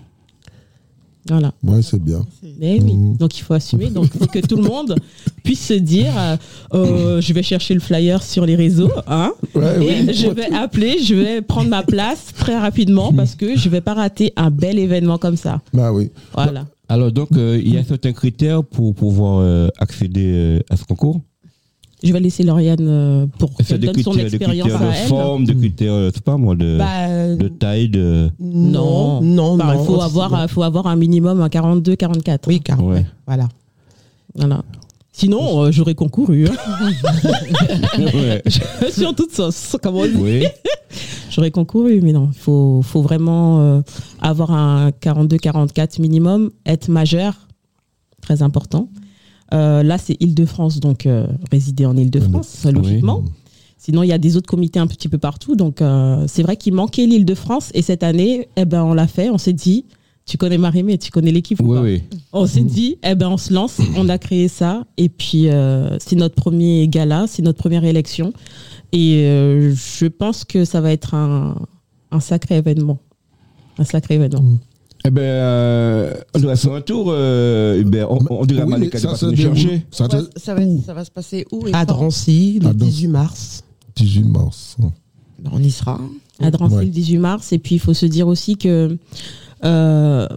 Voilà. 1.27 1.53
Ouais, 1.63 1.81
c'est 1.81 1.99
bien. 2.01 2.23
Mais 2.59 2.79
oui, 2.79 2.93
Mhm. 2.93 3.17
donc 3.17 3.35
il 3.39 3.41
faut 3.41 3.55
assumer. 3.55 3.89
Donc 3.89 4.09
il 4.13 4.19
faut 4.19 4.27
que 4.27 4.39
tout 4.45 4.57
le 4.57 4.61
monde 4.63 4.95
puisse 5.43 5.65
se 5.65 5.73
dire 5.73 6.13
euh, 6.15 6.37
euh, 6.75 7.19
je 7.21 7.33
vais 7.33 7.41
chercher 7.41 7.73
le 7.73 7.79
flyer 7.79 8.21
sur 8.21 8.45
les 8.45 8.55
réseaux, 8.55 8.91
hein, 9.07 9.33
Ouais, 9.55 9.75
et 9.83 10.01
oui. 10.05 10.13
je 10.13 10.27
vais 10.27 10.53
appeler, 10.53 11.01
je 11.01 11.15
vais 11.15 11.41
prendre 11.41 11.69
ma 11.69 11.81
place 11.81 12.27
très 12.37 12.59
rapidement 12.59 13.11
parce 13.11 13.33
que 13.33 13.57
je 13.57 13.69
vais 13.69 13.81
pas 13.81 13.95
rater 13.95 14.33
un 14.35 14.51
bel 14.51 14.77
événement 14.77 15.17
comme 15.17 15.35
ça. 15.37 15.61
Bah 15.73 15.91
oui. 15.91 16.11
Voilà. 16.33 16.67
Alors, 16.89 17.11
donc, 17.11 17.29
euh, 17.35 17.59
il 17.63 17.73
y 17.73 17.77
a 17.77 17.83
certains 17.83 18.13
critères 18.13 18.63
pour 18.63 18.93
pouvoir 18.93 19.39
euh, 19.39 19.69
accéder 19.79 20.25
euh, 20.25 20.59
à 20.69 20.77
ce 20.77 20.83
concours 20.85 21.21
Je 22.03 22.13
vais 22.13 22.19
laisser 22.19 22.43
Lauriane 22.43 22.77
euh, 22.87 23.25
pour 23.39 23.55
qu'elle 23.55 23.79
donne 23.79 23.95
son 24.01 24.11
critères, 24.11 24.29
des 24.29 24.35
expérience 24.35 24.67
critères 24.69 24.81
à 24.87 24.91
de 24.91 24.97
elle. 24.97 25.07
forme, 25.07 25.45
des 25.45 25.55
critères, 25.55 25.93
euh, 25.93 26.11
c'est 26.13 26.23
pas 26.23 26.37
moi, 26.37 26.55
de, 26.55 26.77
Bah, 26.77 27.35
de 27.35 27.47
taille, 27.47 27.89
de. 27.89 28.29
non, 28.39 29.21
non, 29.21 29.57
Bah, 29.57 29.73
non. 29.73 29.81
il 29.81 29.85
faut 29.85 30.01
avoir, 30.01 30.49
faut 30.49 30.63
avoir 30.63 30.85
un 30.87 30.95
minimum 30.95 31.41
un 31.41 31.49
42, 31.49 31.95
44. 31.95 32.47
Oui, 32.47 32.59
car 32.61 32.83
Ouais. 32.83 33.03
voilà. 33.25 33.47
Voilà. 34.35 34.61
Sinon, 35.17 35.63
euh, 35.63 35.71
j'aurais 35.71 35.95
concouru. 35.95 36.45
hein. 36.45 36.53
Ouais. 37.97 38.41
Je 38.45 38.91
suis 38.91 39.05
en 39.05 39.13
toute 39.13 39.31
sauce, 39.33 39.77
comme 39.81 39.95
on 39.95 40.05
dit. 40.05 40.17
Oui. 40.17 40.45
J'aurais 41.31 41.51
concouru, 41.51 42.01
mais 42.01 42.11
non. 42.11 42.31
Il 42.33 42.37
faut, 42.37 42.81
faut 42.81 43.01
vraiment 43.01 43.61
euh, 43.61 43.81
avoir 44.21 44.51
un 44.51 44.89
42-44 44.89 46.01
minimum, 46.01 46.51
être 46.65 46.89
majeur, 46.89 47.47
très 48.21 48.41
important. 48.41 48.89
Euh, 49.53 49.83
là, 49.83 49.97
c'est 49.97 50.17
Île-de-France, 50.21 50.81
donc 50.81 51.07
résider 51.49 51.85
en 51.85 51.95
Île-de-France, 51.95 52.65
logiquement. 52.65 53.23
Sinon, 53.77 54.03
il 54.03 54.09
y 54.09 54.13
a 54.13 54.17
des 54.17 54.35
autres 54.35 54.49
comités 54.49 54.79
un 54.79 54.87
petit 54.87 55.07
peu 55.07 55.17
partout. 55.17 55.55
Donc, 55.55 55.81
c'est 56.27 56.43
vrai 56.43 56.57
qu'il 56.57 56.73
manquait 56.73 57.05
l'Île-de-France. 57.05 57.71
Et 57.73 57.81
cette 57.81 58.03
année, 58.03 58.49
eh 58.57 58.65
ben, 58.65 58.83
on 58.83 58.93
l'a 58.93 59.07
fait. 59.07 59.29
On 59.29 59.37
s'est 59.37 59.53
dit, 59.53 59.85
tu 60.25 60.37
connais 60.37 60.57
Marimé, 60.57 60.97
tu 60.97 61.11
connais 61.11 61.31
l'équipe 61.31 61.59
ou 61.61 61.71
Oui, 61.71 61.75
pas 61.77 61.81
oui. 61.83 62.03
On 62.33 62.47
s'est 62.47 62.61
dit, 62.61 62.97
eh 63.03 63.13
ben, 63.15 63.29
on 63.29 63.37
se 63.37 63.53
lance. 63.53 63.77
On 63.95 64.09
a 64.09 64.17
créé 64.17 64.47
ça. 64.47 64.85
Et 64.97 65.07
puis, 65.09 65.49
euh, 65.49 65.97
c'est 65.99 66.15
notre 66.15 66.35
premier 66.35 66.87
gala, 66.87 67.25
c'est 67.27 67.43
notre 67.43 67.59
première 67.59 67.83
élection. 67.83 68.33
Et 68.91 69.25
euh, 69.25 69.73
je 69.75 70.07
pense 70.07 70.43
que 70.43 70.65
ça 70.65 70.81
va 70.81 70.91
être 70.91 71.13
un, 71.13 71.55
un 72.11 72.19
sacré 72.19 72.55
événement. 72.57 72.97
Un 73.77 73.83
sacré 73.83 74.15
événement. 74.15 74.43
Eh 75.07 75.11
ben, 75.11 75.21
euh, 75.21 76.13
on 76.33 76.39
doit 76.39 76.55
faire 76.55 76.73
un 76.73 76.81
tour, 76.81 77.07
euh, 77.09 77.79
Hubert. 77.79 78.11
On, 78.11 78.17
on 78.31 78.45
dirait 78.45 78.61
à 78.61 78.65
Oui, 78.65 78.71
Malika 78.71 78.97
mais 79.03 79.11
de 79.11 79.15
ça 79.17 79.29
déroule- 79.29 79.55
chercher. 79.57 79.85
Ça 79.91 80.07
Ça, 80.37 80.55
va, 80.55 80.61
ça 80.83 80.93
va 80.95 81.05
se 81.05 81.11
passer 81.11 81.45
où 81.51 81.65
À 81.71 81.85
Drancy, 81.85 82.59
le 82.63 82.69
À 82.69 82.73
Drancy. 82.73 82.91
18 82.91 83.07
mars. 83.09 83.63
18 83.95 84.23
mars. 84.23 84.75
Ben, 84.79 85.51
On 85.53 85.61
y 85.61 85.69
sera. 85.69 85.99
à 86.39 86.49
Drancy 86.49 86.75
Ouais. 86.77 86.85
le 86.85 86.89
18 86.89 87.17
mars. 87.19 87.53
Et 87.53 87.59
puis, 87.59 87.75
il 87.75 87.79
faut 87.79 87.93
se 87.93 88.07
dire 88.07 88.27
aussi 88.27 88.57
que 88.57 88.97
euh, 89.65 90.27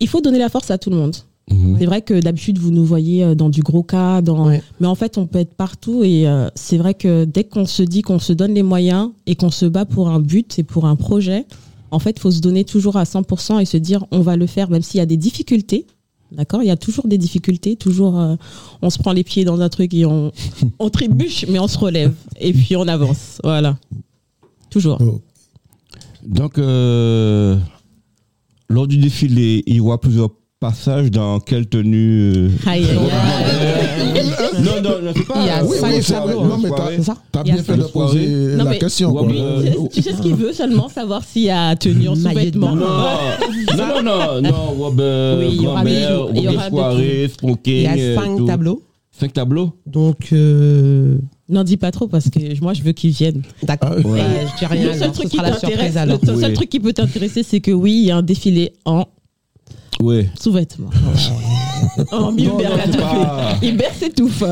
il 0.00 0.08
faut 0.08 0.20
donner 0.20 0.38
la 0.38 0.48
force 0.48 0.70
à 0.70 0.78
tout 0.78 0.90
le 0.90 0.96
monde. 0.96 1.16
Mhm. 1.50 1.76
C'est 1.78 1.86
vrai 1.86 2.02
que 2.02 2.20
d'habitude, 2.20 2.58
vous 2.58 2.70
nous 2.72 2.84
voyez 2.84 3.22
euh, 3.22 3.34
dans 3.34 3.50
du 3.50 3.62
gros 3.62 3.84
cas, 3.84 4.20
dans... 4.20 4.48
Ouais. 4.48 4.62
mais 4.80 4.88
en 4.88 4.96
fait, 4.96 5.16
on 5.16 5.26
peut 5.26 5.38
être 5.38 5.54
partout. 5.54 6.02
Et 6.02 6.26
euh, 6.26 6.48
c'est 6.54 6.76
vrai 6.76 6.94
que 6.94 7.24
dès 7.24 7.44
qu'on 7.44 7.66
se 7.66 7.82
dit 7.82 8.02
qu'on 8.02 8.18
se 8.18 8.32
donne 8.32 8.54
les 8.54 8.64
moyens 8.64 9.10
et 9.26 9.36
qu'on 9.36 9.50
se 9.50 9.66
bat 9.66 9.84
pour 9.84 10.08
un 10.08 10.20
but 10.20 10.58
et 10.58 10.64
pour 10.64 10.86
un 10.86 10.96
projet, 10.96 11.46
en 11.90 11.98
fait, 11.98 12.16
il 12.16 12.20
faut 12.20 12.32
se 12.32 12.40
donner 12.40 12.64
toujours 12.64 12.96
à 12.96 13.04
100% 13.04 13.60
et 13.60 13.64
se 13.64 13.76
dire 13.76 14.04
on 14.10 14.20
va 14.20 14.36
le 14.36 14.46
faire, 14.46 14.70
même 14.70 14.82
s'il 14.82 14.98
y 14.98 15.02
a 15.02 15.06
des 15.06 15.16
difficultés. 15.16 15.86
D'accord? 16.32 16.62
Il 16.62 16.66
y 16.66 16.72
a 16.72 16.76
toujours 16.76 17.06
des 17.06 17.18
difficultés, 17.18 17.76
toujours 17.76 18.18
euh, 18.18 18.34
on 18.82 18.90
se 18.90 18.98
prend 18.98 19.12
les 19.12 19.22
pieds 19.22 19.44
dans 19.44 19.60
un 19.60 19.68
truc 19.68 19.94
et 19.94 20.04
on, 20.04 20.32
on 20.80 20.90
trébuche, 20.90 21.46
mais 21.48 21.60
on 21.60 21.68
se 21.68 21.78
relève 21.78 22.12
et 22.40 22.52
puis 22.52 22.74
on 22.74 22.88
avance. 22.88 23.40
Voilà. 23.44 23.78
Toujours. 24.70 24.98
Donc, 26.26 26.58
euh, 26.58 27.56
lors 28.68 28.86
du 28.86 28.98
défilé, 28.98 29.62
il 29.66 29.76
y 29.76 29.80
aura 29.80 29.98
plusieurs 30.00 30.30
passages 30.58 31.10
dans 31.10 31.38
quelle 31.38 31.66
tenue 31.66 32.32
euh, 32.34 32.48
Aïe, 32.66 32.84
aïe, 32.84 32.98
aïe. 32.98 34.24
Non, 34.62 34.82
non, 34.82 35.02
non, 35.02 35.12
c'est 35.14 35.26
pas. 35.26 35.34
Il 35.40 35.46
y 35.46 35.50
a 35.50 35.64
Oui, 35.64 35.76
cinq 35.78 35.92
oui, 35.94 36.02
tableaux, 36.02 36.40
vrai. 36.40 36.48
Non, 36.48 36.54
hein. 36.54 36.58
mais 36.62 36.96
t'as- 36.96 37.02
ça 37.02 37.16
T'as 37.30 37.42
bien 37.42 37.56
fait 37.62 37.76
de 37.76 37.82
poser 37.84 38.26
Non, 38.56 38.64
la 38.64 38.70
mais- 38.70 38.78
question. 38.78 39.12
Quoi. 39.12 39.26
Tu 39.92 40.02
sais- 40.02 40.12
ce 40.14 40.22
qu'il 40.22 40.34
veut 40.34 40.52
seulement 40.52 40.88
savoir 40.88 41.22
s'il 41.24 41.42
y 41.42 41.50
a 41.50 41.76
tenue 41.76 42.08
en 42.08 42.14
sous-vêtements. 42.14 42.74
Non, 42.74 42.86
non, 43.76 44.02
non, 44.02 44.02
non, 44.02 44.42
non, 44.42 44.74
Rob, 44.78 44.98
Oui, 45.38 45.46
il 45.52 45.62
y 45.62 45.66
aura 45.66 45.84
des 45.84 45.90
grand-mère, 45.90 46.16
jours, 46.16 46.30
il 46.34 46.42
y 46.42 46.48
Rob 46.48 46.60
soirée, 46.70 47.30
smoking. 47.38 47.74
Il 47.74 47.82
y 47.82 47.86
a 47.86 48.14
cinq 48.14 48.46
tableaux. 48.46 48.82
Cinq 49.18 49.32
tableaux 49.32 49.72
Donc, 49.86 50.28
euh, 50.32 51.16
N'en 51.48 51.64
dis 51.64 51.76
pas 51.76 51.90
trop 51.90 52.06
parce 52.08 52.28
que 52.28 52.60
moi 52.60 52.74
je 52.74 52.82
veux 52.82 52.92
qu'ils 52.92 53.12
viennent. 53.12 53.42
d'accord. 53.62 53.92
Ah, 53.92 54.06
ouais. 54.08 54.20
Euh, 54.20 54.46
je 54.52 54.58
dis 54.58 54.66
rien. 54.66 54.82
le 54.84 54.92
seul 54.92 55.02
alors, 55.04 55.14
truc 55.14 55.24
ce 55.26 55.30
qui 55.30 55.36
sera 55.36 55.48
la 55.48 55.54
t'intéresse, 55.54 55.76
surprise 55.78 55.96
alors. 55.96 56.18
le 56.22 56.26
seul 56.40 56.48
Oui. 56.50 56.54
truc 56.54 56.68
qui 56.68 56.80
peut 56.80 56.92
t'intéresser, 56.92 57.42
c'est 57.42 57.60
que 57.60 57.70
oui, 57.70 57.92
il 57.92 58.06
y 58.06 58.10
a 58.10 58.16
un 58.16 58.22
défilé 58.22 58.72
en 58.84 59.04
Oui. 60.00 60.26
sous-vêtements. 60.38 60.90
Oh, 62.12 62.30
mais 62.34 62.42
Non, 62.42 62.58
Hubert, 62.58 62.90
pas- 62.90 63.54
fait. 63.60 63.68
Hubert 63.68 63.94
s'étouffe. 63.94 64.42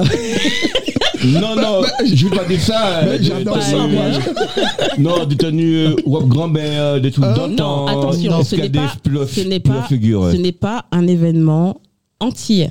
Non, 1.24 1.56
non, 1.56 1.82
je 2.04 2.26
veux 2.26 2.36
pas 2.36 2.44
dire 2.44 2.60
ça. 2.60 3.00
Mais 3.04 3.10
euh, 3.12 3.18
j'adore 3.20 3.62
ça, 3.62 3.86
moi. 3.86 4.02
Non, 4.98 5.24
des 5.26 5.36
tenues 5.36 5.76
euh, 5.88 5.96
grand-mère, 6.06 7.00
des 7.00 7.10
trucs 7.10 7.24
d'antan. 7.24 7.86
Non, 7.86 7.86
attention, 7.86 8.42
ce 8.44 8.56
n'est 8.56 8.68
pas, 8.70 8.92
n'est 9.44 9.60
ce 10.32 10.36
n'est 10.36 10.52
pas 10.52 10.84
un 10.92 11.06
événement 11.06 11.80
entier. 12.20 12.70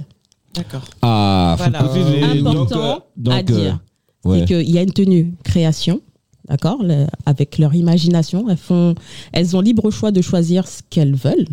D'accord. 0.56 0.84
Ah, 1.02 1.56
faut 1.58 1.64
Voilà. 1.70 1.84
préciser. 1.88 2.24
Important 2.24 2.64
Donc, 2.64 2.72
euh, 2.74 2.96
donc, 3.18 3.34
à 3.34 3.38
euh, 3.38 3.42
dire. 3.42 3.80
ouais. 4.26 4.40
C'est 4.40 4.46
qu'il 4.46 4.70
y 4.70 4.78
a 4.78 4.82
une 4.82 4.94
tenue 4.94 5.34
création, 5.44 6.02
d'accord, 6.48 6.84
le- 6.84 7.08
avec 7.26 7.58
leur 7.58 7.74
imagination. 7.74 8.48
Elles 8.50 8.58
font, 8.58 8.96
elles 9.32 9.56
ont 9.56 9.62
libre 9.62 9.90
choix 9.92 10.12
de 10.12 10.22
choisir 10.22 10.68
ce 10.68 10.82
qu'elles 10.90 11.16
veulent. 11.16 11.48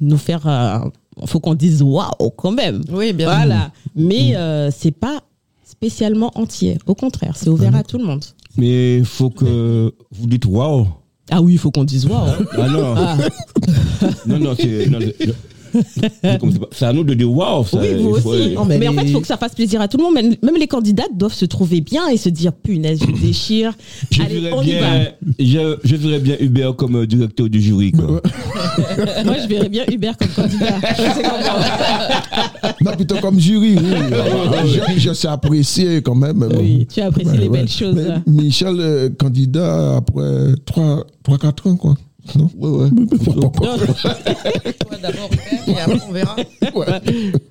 Nous 0.00 0.18
faire, 0.18 0.42
il 1.22 1.28
faut 1.28 1.38
qu'on 1.40 1.54
dise 1.54 1.80
waouh 1.82 2.30
quand 2.36 2.50
même. 2.52 2.82
Oui, 2.90 3.12
bien 3.12 3.28
sûr. 3.28 3.36
Voilà. 3.36 3.70
Mais 3.94 4.34
euh, 4.36 4.70
c'est 4.76 4.90
pas 4.90 5.20
spécialement 5.64 6.32
entier. 6.34 6.78
Au 6.86 6.94
contraire, 6.94 7.36
c'est 7.36 7.48
ouvert 7.48 7.74
à 7.76 7.84
tout 7.84 7.98
le 7.98 8.04
monde. 8.04 8.24
Mais 8.56 8.98
il 8.98 9.04
faut 9.04 9.30
que 9.30 9.94
vous 10.10 10.26
dites 10.26 10.46
waouh. 10.46 10.86
Ah 11.30 11.40
oui, 11.40 11.54
il 11.54 11.58
faut 11.58 11.70
qu'on 11.70 11.84
dise 11.84 12.06
waouh. 12.06 12.28
Ah 12.58 12.68
non. 12.68 12.94
Non, 14.26 14.38
non, 14.38 14.54
c'est. 14.58 14.88
non, 14.90 14.98
c'est- 16.72 16.84
à 16.84 16.92
nous 16.92 17.04
de 17.04 17.14
dire 17.14 17.30
waouh. 17.30 17.64
ça, 17.64 17.78
Oui, 17.80 17.88
vous 18.00 18.16
il 18.16 18.22
faut- 18.22 18.30
aussi. 18.30 18.50
Non, 18.54 18.64
mais, 18.64 18.78
mais 18.78 18.88
en 18.88 18.92
fait, 18.92 19.02
il 19.04 19.12
faut 19.12 19.20
que 19.20 19.26
ça 19.26 19.36
fasse 19.36 19.54
plaisir 19.54 19.80
à 19.80 19.88
tout 19.88 19.96
le 19.96 20.04
monde. 20.04 20.14
Même, 20.14 20.34
même 20.42 20.56
les 20.58 20.66
candidats 20.68 21.04
doivent 21.14 21.34
se 21.34 21.44
trouver 21.44 21.80
bien 21.80 22.08
et 22.08 22.16
se 22.16 22.28
dire 22.28 22.52
punaise, 22.52 23.00
je 23.00 23.20
déchire. 23.26 23.72
Je 24.10 24.22
Allez, 24.22 24.40
verrais 24.40 24.52
on 24.56 24.62
y 24.62 24.72
va. 24.72 24.78
bien, 24.78 25.08
je, 25.38 25.76
je 25.84 25.96
verrais 25.96 26.18
bien 26.20 26.36
Hubert 26.40 26.76
comme 26.76 26.96
euh, 26.96 27.06
directeur 27.06 27.48
du 27.48 27.60
jury. 27.60 27.92
Quoi. 27.92 28.06
Moi, 29.24 29.34
je 29.42 29.48
verrais 29.48 29.68
bien 29.68 29.84
Hubert 29.90 30.16
comme 30.16 30.28
candidat. 30.28 30.74
Non, 32.80 32.92
plutôt 32.92 33.16
comme 33.16 33.38
jury, 33.38 33.76
oui. 33.76 34.94
je, 34.96 35.00
je 35.00 35.12
sais 35.12 35.28
apprécier 35.28 36.02
quand 36.02 36.14
même. 36.14 36.46
Oui, 36.58 36.86
tu 36.92 37.00
apprécies 37.00 37.30
Ouais, 37.30 37.36
les 37.38 37.48
ouais. 37.48 37.58
belles 37.58 37.68
choses. 37.68 37.94
Mais 37.94 38.32
Michel, 38.44 38.76
euh, 38.78 39.08
candidat 39.18 39.96
après 39.96 40.52
3-4 40.66 41.68
ans, 41.68 41.76
quoi. 41.76 41.96
Non 42.36 42.50
Ouais, 42.58 42.70
ouais. 42.70 42.90
Toi 43.58 44.96
d'abord, 45.02 45.30
et 45.66 45.80
après 45.80 46.00
on 46.08 46.12
verra. 46.12 46.36
Ouais. 46.74 46.86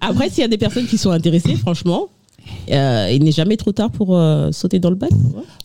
Après, 0.02 0.30
s'il 0.30 0.42
y 0.42 0.46
a 0.46 0.48
des 0.48 0.58
personnes 0.58 0.86
qui 0.88 0.98
sont 0.98 1.12
intéressées, 1.12 1.56
franchement, 1.56 2.08
euh, 2.72 3.10
il 3.14 3.24
n'est 3.24 3.32
jamais 3.32 3.56
trop 3.58 3.72
tard 3.72 3.92
pour 3.92 4.18
euh, 4.18 4.52
sauter 4.52 4.80
dans 4.80 4.90
le 4.90 4.96
bac. 4.96 5.12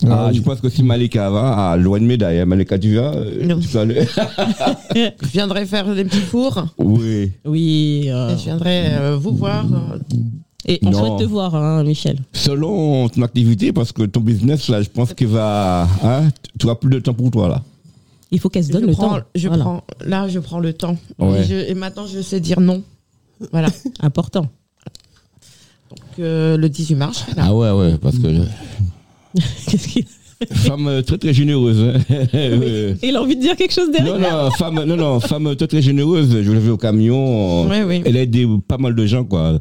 Ah, 0.07 0.27
Ah, 0.27 0.31
je 0.33 0.41
pense 0.41 0.61
que 0.61 0.69
si 0.69 0.83
Malika 0.83 1.29
va, 1.29 1.71
à 1.71 1.77
loin 1.77 1.99
de 1.99 2.05
médaille, 2.05 2.39
hein, 2.39 2.45
Malika, 2.45 2.77
tu 2.77 2.91
viens 2.91 3.11
euh, 3.13 3.59
tu 3.59 3.67
peux 3.67 3.79
aller. 3.79 4.05
Je 4.95 5.27
viendrai 5.27 5.65
faire 5.65 5.93
des 5.93 6.03
petits 6.05 6.17
fours. 6.21 6.65
Oui. 6.77 7.31
Oui. 7.45 8.05
euh, 8.09 8.37
je 8.37 8.43
viendrai 8.43 8.83
euh, 8.93 9.17
vous 9.17 9.35
voir. 9.35 9.65
euh, 9.65 9.97
et 10.65 10.79
on 10.83 10.91
Non. 10.91 10.99
souhaite 10.99 11.19
te 11.19 11.23
voir, 11.23 11.55
hein, 11.55 11.83
Michel. 11.83 12.17
Selon 12.33 13.09
ton 13.09 13.21
activité, 13.23 13.71
parce 13.73 13.91
que 13.91 14.03
ton 14.03 14.19
business, 14.19 14.67
là, 14.69 14.81
je 14.81 14.89
pense 14.89 15.13
qu'il 15.13 15.27
va. 15.27 15.87
Hein, 16.03 16.29
tu 16.59 16.69
as 16.69 16.75
plus 16.75 16.89
de 16.91 16.99
temps 16.99 17.13
pour 17.13 17.31
toi, 17.31 17.47
là. 17.49 17.63
Il 18.31 18.39
faut 18.39 18.49
qu'elle 18.49 18.63
se 18.63 18.71
donne 18.71 18.81
je 18.83 18.87
le 18.87 18.93
prends, 18.93 19.17
temps. 19.19 19.25
Je 19.35 19.47
Voilà. 19.47 19.63
prends, 19.63 19.83
là, 20.05 20.27
je 20.27 20.39
prends 20.39 20.59
le 20.59 20.73
temps. 20.73 20.97
Ouais. 21.17 21.41
Et, 21.41 21.43
je- 21.45 21.69
et 21.71 21.73
maintenant, 21.73 22.05
je 22.05 22.21
sais 22.21 22.39
dire 22.39 22.59
non. 22.61 22.83
Voilà. 23.51 23.69
Important. 24.01 24.41
Donc, 25.89 25.99
euh, 26.19 26.55
le 26.57 26.69
18 26.69 26.95
mars, 26.95 27.25
là. 27.35 27.43
Ah 27.47 27.55
ouais, 27.55 27.71
ouais, 27.71 27.97
parce 27.97 28.17
que. 28.19 28.27
Qu'est-ce 29.67 29.87
qu'il 29.87 30.05
femme 30.53 30.87
euh, 30.87 31.01
très 31.01 31.17
très 31.17 31.33
généreuse. 31.33 31.81
hein. 31.81 31.99
Il 33.03 33.15
a 33.15 33.21
envie 33.21 33.35
de 33.35 33.41
dire 33.41 33.55
quelque 33.55 33.73
chose 33.73 33.91
derrière 33.91 34.19
non, 34.19 34.43
non, 34.45 34.51
femme, 34.51 34.83
non, 34.85 34.95
non, 34.95 35.19
femme 35.19 35.55
très 35.55 35.67
très 35.67 35.81
généreuse. 35.81 36.29
Je 36.43 36.51
l'ai 36.51 36.59
vu 36.59 36.69
au 36.69 36.77
camion. 36.77 37.67
Oui, 37.67 37.81
oui. 37.85 38.01
Elle 38.05 38.15
a 38.17 38.21
aidé 38.21 38.47
pas 38.67 38.77
mal 38.77 38.95
de 38.95 39.05
gens, 39.05 39.25
quoi. 39.25 39.59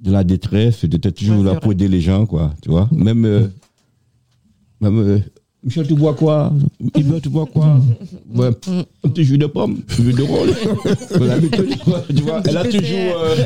De 0.00 0.12
la 0.12 0.22
détresse, 0.24 0.84
elle 0.84 0.94
était 0.94 1.10
toujours 1.12 1.38
Ouais, 1.40 1.52
là 1.52 1.56
pour 1.60 1.72
aider 1.72 1.88
les 1.88 2.00
gens, 2.00 2.24
quoi. 2.24 2.54
Tu 2.62 2.70
vois 2.70 2.88
Même. 2.92 3.24
euh, 3.24 3.48
même 4.80 4.98
euh, 5.00 5.18
Michel, 5.68 5.86
tu 5.86 5.94
bois 5.94 6.14
quoi? 6.14 6.50
Ibra, 6.96 7.20
tu 7.20 7.28
bois 7.28 7.44
quoi? 7.46 7.78
Ouais, 8.34 8.48
Un 9.04 9.08
petit 9.10 9.24
jus 9.24 9.36
de 9.36 9.44
pomme, 9.46 9.76
un 9.98 10.02
jus 10.02 10.12
de 10.14 10.22
rôle. 10.22 10.48
Tu 11.12 11.84
vois, 11.84 12.02
tu 12.08 12.22
vois, 12.22 12.42
elle 12.46 12.56
a 12.56 12.64
toujours 12.64 13.14
euh, 13.22 13.36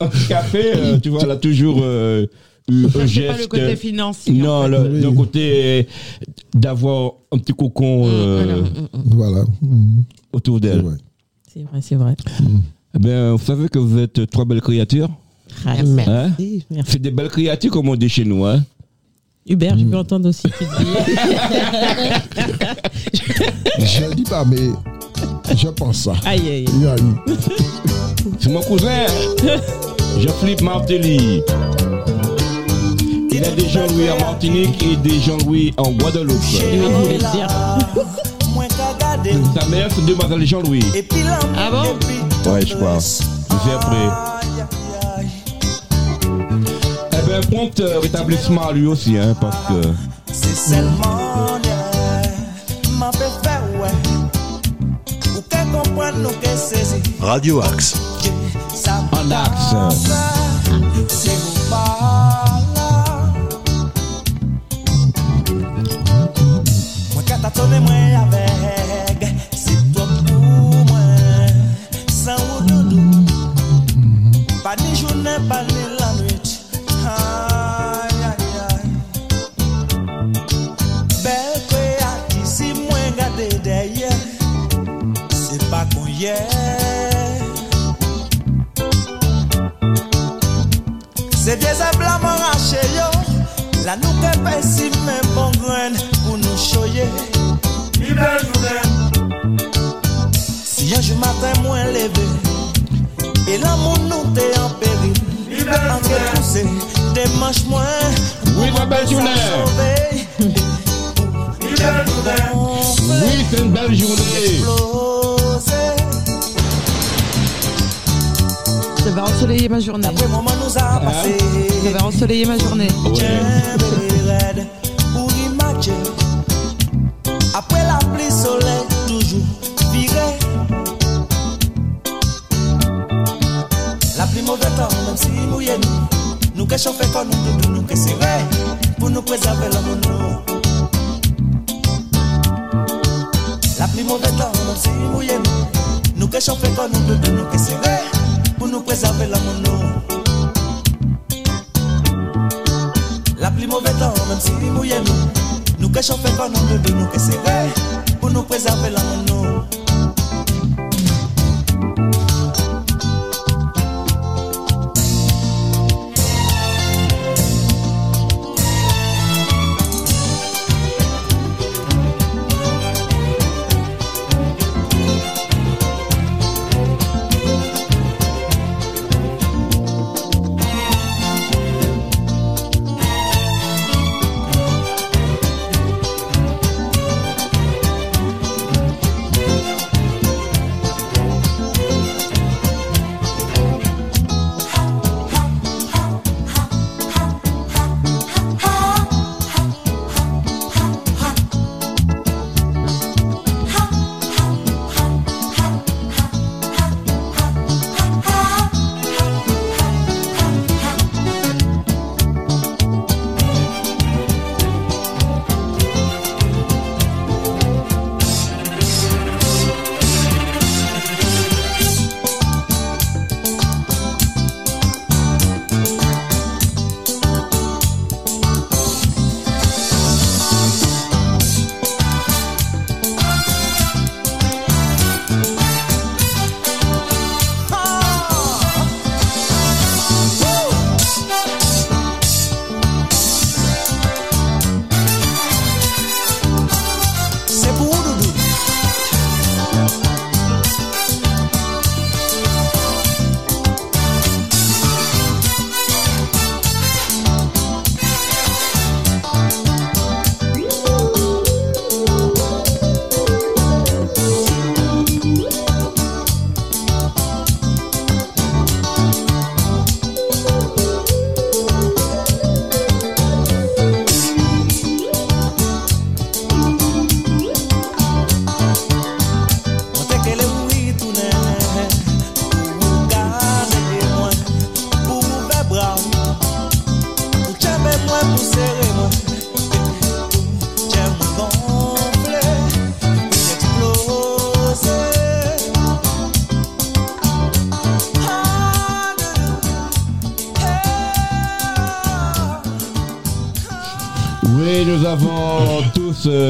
un 0.00 0.08
petit 0.08 0.26
café, 0.28 0.72
euh, 0.74 0.98
tu 0.98 1.08
vois, 1.10 1.20
elle 1.22 1.30
a 1.30 1.36
toujours 1.36 1.78
euh, 1.82 2.26
eu 2.68 2.86
un 3.00 3.06
geste. 3.06 3.28
pas 3.32 3.38
le 3.42 3.46
côté 3.46 3.76
financier. 3.76 4.32
Non, 4.32 4.50
en 4.50 4.62
fait. 4.64 4.68
le, 4.70 4.78
Oui. 4.90 5.00
le 5.02 5.10
côté 5.12 5.50
euh, 5.52 5.82
d'avoir 6.54 7.12
un 7.30 7.38
petit 7.38 7.52
cocon 7.54 8.02
euh, 8.08 8.62
Voilà. 9.06 9.44
Mhm. 9.62 10.02
autour 10.32 10.56
C'est 10.56 10.60
d'elle. 10.62 10.80
vrai. 10.82 10.96
C'est 11.52 11.62
vrai, 11.62 11.78
c'est 11.80 11.94
vrai. 11.94 12.16
Eh 12.94 12.98
bien, 12.98 13.32
vous 13.34 13.44
savez 13.44 13.68
que 13.68 13.78
vous 13.78 13.98
êtes 13.98 14.28
trois 14.30 14.44
belles 14.44 14.60
créatures. 14.62 15.10
Ah, 15.64 15.74
Hein? 15.78 15.84
Merci. 15.86 16.64
C'est 16.86 17.00
des 17.02 17.10
belles 17.12 17.28
créatures 17.28 17.70
comme 17.70 17.88
on 17.88 17.96
dit 17.96 18.08
chez 18.08 18.24
nous. 18.24 18.44
Hein 18.44 18.64
Hubert, 19.48 19.76
je 19.78 19.84
peux 19.84 19.96
entendre 19.96 20.28
aussi. 20.28 20.42
Je 23.78 24.14
dis 24.14 24.22
pas, 24.24 24.44
mais 24.44 24.70
je 25.56 25.68
pense 25.68 25.96
ça. 26.04 26.12
Aïe, 26.26 26.40
aïe. 26.48 26.64
Il 26.74 26.82
y 26.82 26.86
a 26.86 26.94
eu- 26.96 27.36
C'est 28.38 28.50
mon 28.50 28.60
cousin, 28.60 29.06
Jean-Philippe 30.20 30.62
Martelly. 30.62 31.42
Il 33.30 33.44
a 33.44 33.50
des 33.50 33.68
Jean-Louis 33.68 34.10
en 34.10 34.18
Martinique 34.20 34.82
et 34.82 34.96
des 34.96 35.20
Jean-Louis 35.20 35.72
en 35.76 35.90
Guadeloupe. 35.92 36.42
Je. 36.50 36.58
Sa 39.60 39.66
mère, 39.68 39.88
c'est 39.94 40.04
demoiselle 40.06 40.46
Jean-Louis. 40.46 40.84
Ah 41.56 41.70
bon? 41.70 42.50
Ouais, 42.52 42.66
je 42.66 42.74
crois. 42.74 42.98
J'ai 43.64 43.72
après. 43.72 44.37
Prompt 47.50 47.80
euh, 47.80 48.00
rétablissement 48.00 48.68
à 48.68 48.72
lui 48.72 48.86
aussi, 48.86 49.16
hein, 49.18 49.36
parce 49.40 49.56
que. 49.68 49.88
C'est 50.32 50.74
seulement 50.74 51.18
Radio 57.20 57.60
Axe. 57.60 57.94
Ça 58.74 59.04
En 59.12 59.30
axe. 59.30 59.74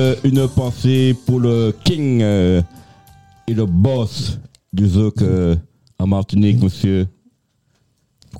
Euh, 0.08 0.14
une 0.24 0.48
pensée 0.48 1.14
pour 1.26 1.40
le 1.40 1.74
king 1.84 2.20
euh, 2.22 2.62
et 3.46 3.54
le 3.54 3.66
boss 3.66 4.38
du 4.72 4.86
zouk 4.88 5.20
euh, 5.22 5.54
en 5.98 6.06
Martinique, 6.06 6.62
monsieur 6.62 7.06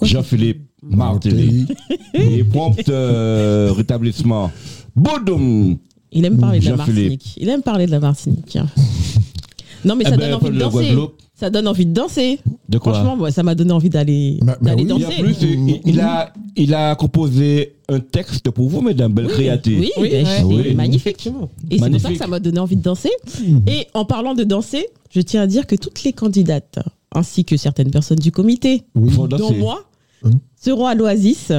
Jean-Philippe 0.03 0.63
Martelly. 0.83 1.67
et 2.15 2.45
prompt 2.45 2.89
euh, 2.89 3.73
rétablissement. 3.77 4.51
Boudoum 4.95 5.79
Il 6.13 6.25
aime 6.25 6.39
parler 6.39 6.61
de 6.61 6.69
la. 6.71 6.77
Martinique. 6.77 7.35
Il 7.37 7.49
aime 7.49 7.63
parler 7.63 7.87
de 7.87 7.91
la 7.91 8.01
Martinique. 8.01 8.59
Non, 9.85 9.95
mais 9.97 10.05
Eh 10.07 10.11
ça 10.11 10.17
ben, 10.17 10.31
donne 10.31 10.35
envie 10.35 10.55
de 10.55 10.59
danser. 10.59 10.77
Guadeloupe. 10.77 11.23
Ça 11.39 11.51
donne 11.51 11.69
envie 11.69 11.87
de 11.87 11.93
danser. 11.93 12.41
De 12.69 12.79
quoi 12.79 12.95
Franchement, 12.95 13.17
moi, 13.17 13.31
ça 13.31 13.45
m'a 13.45 13.55
donné 13.55 13.71
envie 13.73 13.91
d'aller 13.91 14.39
Bah, 14.43 14.57
bah. 14.61 14.73
Et 14.77 14.85
danser. 14.85 15.05
en 15.07 15.23
plus, 15.23 15.37
il, 15.43 15.81
il 15.85 16.01
a, 16.01 16.33
il 16.57 16.75
a 16.75 16.97
composé 16.97 17.75
un 17.89 18.01
texte 18.01 18.51
pour 18.51 18.69
vous, 18.69 18.81
mesdames, 18.81 19.13
belle. 19.13 19.29
Oui, 19.39 19.49
Oui, 19.99 20.09
ben, 20.11 20.27
Oui. 20.45 20.75
magnifique. 20.75 21.29
Et 21.71 21.79
c'est 21.79 21.91
pour 21.91 22.01
ça 22.01 22.11
que 22.11 22.17
ça 22.19 22.27
m'a 22.27 22.41
donné 22.41 22.59
envie 22.59 22.75
de 22.77 22.83
danser. 22.83 23.11
Et 23.69 23.87
en 23.95 24.05
parlant 24.05 24.35
de 24.35 24.43
danser, 24.43 24.87
je 25.11 25.21
tiens 25.21 25.43
à 25.43 25.47
dire 25.47 25.67
que 25.69 25.77
toutes 25.77 26.03
les 26.03 26.13
candidates, 26.13 26.81
ainsi 27.15 27.45
que 27.45 27.57
certaines 27.57 27.91
personnes 27.93 28.19
du 28.19 28.33
comité, 28.33 28.83
dont 28.97 29.27
danser. 29.29 29.57
moi, 29.59 29.85
Hum. 30.25 30.33
seront 30.61 30.87
à 30.87 30.97
l'Oasis 30.97 31.53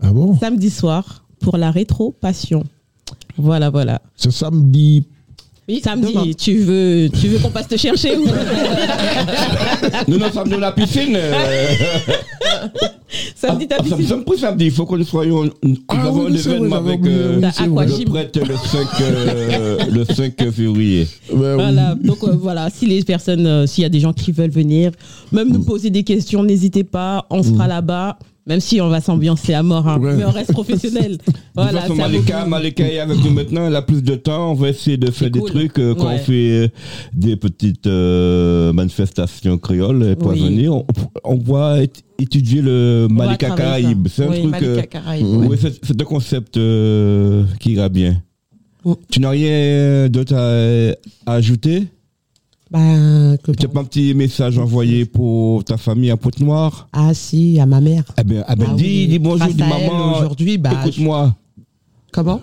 Ah 0.00 0.10
bon 0.10 0.38
samedi 0.38 0.70
soir 0.70 1.26
pour 1.40 1.58
la 1.58 1.70
rétro 1.70 2.10
passion. 2.12 2.64
Voilà, 3.36 3.68
voilà. 3.68 4.00
Ce 4.16 4.30
samedi. 4.30 5.04
Samedi, 5.82 6.12
demain. 6.12 6.24
tu 6.36 6.58
veux, 6.58 7.08
tu 7.20 7.28
veux 7.28 7.38
qu'on 7.38 7.50
passe 7.50 7.68
te 7.68 7.76
chercher 7.76 8.16
ou 8.16 8.24
Nous, 10.08 10.18
nous 10.18 10.28
sommes 10.32 10.48
dans 10.48 10.58
la 10.58 10.72
piscine. 10.72 11.14
euh, 11.16 11.32
Samedi, 13.36 13.68
t'as 13.68 13.76
Ah, 13.78 13.82
ça 13.84 13.90
me 13.90 13.90
piscine. 13.96 14.06
semble 14.08 14.24
plus 14.24 14.38
samedi. 14.38 14.64
Il 14.66 14.70
faut 14.72 14.86
que 14.86 14.96
nous 14.96 15.04
soyons. 15.04 15.44
Nous 15.62 15.76
Ah 15.88 16.02
avons 16.06 16.24
oui, 16.26 16.32
un 16.32 16.34
événement 16.34 16.76
avec 16.76 17.00
euh, 17.06 17.40
oui, 17.40 17.48
c'est 17.52 17.66
vrai. 17.68 17.86
le 17.86 18.04
prêtre 18.10 18.40
le 18.40 18.56
5, 18.56 18.86
euh, 19.02 19.78
le 19.90 20.04
5 20.04 20.50
février. 20.52 21.06
Ouais, 21.30 21.36
oui. 21.38 21.54
Voilà, 21.54 21.94
donc 21.94 22.22
euh, 22.24 22.32
voilà, 22.40 22.68
si 22.70 22.86
les 22.86 23.02
personnes, 23.04 23.46
euh, 23.46 23.66
s'il 23.66 23.82
y 23.82 23.84
a 23.84 23.88
des 23.90 24.00
gens 24.00 24.12
qui 24.12 24.32
veulent 24.32 24.50
venir, 24.50 24.90
même 25.30 25.48
Mm. 25.48 25.52
nous 25.52 25.64
poser 25.64 25.90
des 25.90 26.02
questions, 26.04 26.42
n'hésitez 26.42 26.84
pas, 26.84 27.26
on 27.30 27.42
sera 27.42 27.68
là-bas, 27.68 28.18
même 28.46 28.60
si 28.60 28.80
on 28.80 28.88
va 28.88 29.00
s'ambiancer 29.00 29.54
à 29.54 29.62
mort, 29.62 29.86
hein, 29.88 29.98
Ouais. 30.00 30.14
mais 30.16 30.24
on 30.24 30.30
reste 30.30 30.52
professionnel. 30.52 31.12
De 31.18 31.22
toute 31.24 31.34
voilà, 31.54 31.80
façon, 31.82 31.94
Malika. 31.94 32.44
Malika 32.46 32.84
est 32.90 32.98
avec 32.98 33.22
nous 33.22 33.30
maintenant. 33.30 33.66
Elle 33.66 33.76
a 33.76 33.82
plus 33.82 34.02
de 34.02 34.14
temps. 34.14 34.50
On 34.52 34.54
va 34.54 34.70
essayer 34.70 34.96
de 34.96 35.10
faire 35.10 35.30
des 35.30 35.38
cool. 35.40 35.50
trucs 35.50 35.78
euh, 35.78 35.94
quand 35.94 36.06
Ouais. 36.08 36.14
on 36.14 36.24
fait 36.24 36.50
euh, 36.50 36.68
des 37.12 37.36
petites 37.36 37.86
euh, 37.86 38.72
manifestations 38.72 39.58
créoles 39.58 40.16
pour 40.16 40.30
Oui. 40.32 40.40
venir. 40.40 40.74
On, 40.74 40.86
on 41.24 41.36
va 41.36 41.82
ét- 41.82 42.02
étudier 42.18 42.62
le 42.62 43.06
Malika. 43.10 43.50
Caraïbe. 43.50 44.08
C'est 44.10 44.24
un 44.24 44.30
Oui, 44.30 44.42
truc. 44.50 44.62
Euh, 44.62 44.82
oui, 45.48 45.56
c'est 45.60 46.00
un 46.00 46.04
concept 46.04 46.54
qui 47.60 47.72
ira 47.72 47.88
bien. 47.88 48.22
Mm. 48.84 48.92
Tu 49.10 49.20
n'as 49.20 49.30
rien 49.30 50.08
d'autre 50.08 50.34
à, 50.34 51.30
à 51.30 51.34
ajouter? 51.36 51.84
Ben, 52.72 53.36
que 53.42 53.52
Tu 53.52 53.66
n'as 53.66 53.72
pas 53.72 53.80
un 53.80 53.84
petit 53.84 54.14
message 54.14 54.58
envoyé 54.58 55.04
pour 55.04 55.62
ta 55.64 55.76
famille 55.76 56.10
à 56.10 56.16
Pointe-Noire 56.16 56.88
Ah 56.92 57.12
si, 57.12 57.60
à 57.60 57.66
ma 57.66 57.80
mère. 57.80 58.04
Eh 58.18 58.24
bien, 58.24 58.44
eh 58.50 58.56
ben, 58.56 58.66
Ah 58.70 58.74
dis, 58.74 58.82
oui. 58.84 59.08
dis 59.08 59.18
bonjour, 59.18 59.38
Grâce 59.40 59.54
dis 59.56 59.62
maman. 59.62 60.18
Aujourd'hui, 60.18 60.56
bah, 60.58 60.70
Écoute-moi. 60.82 61.34
je- 61.58 61.62
comment? 62.12 62.40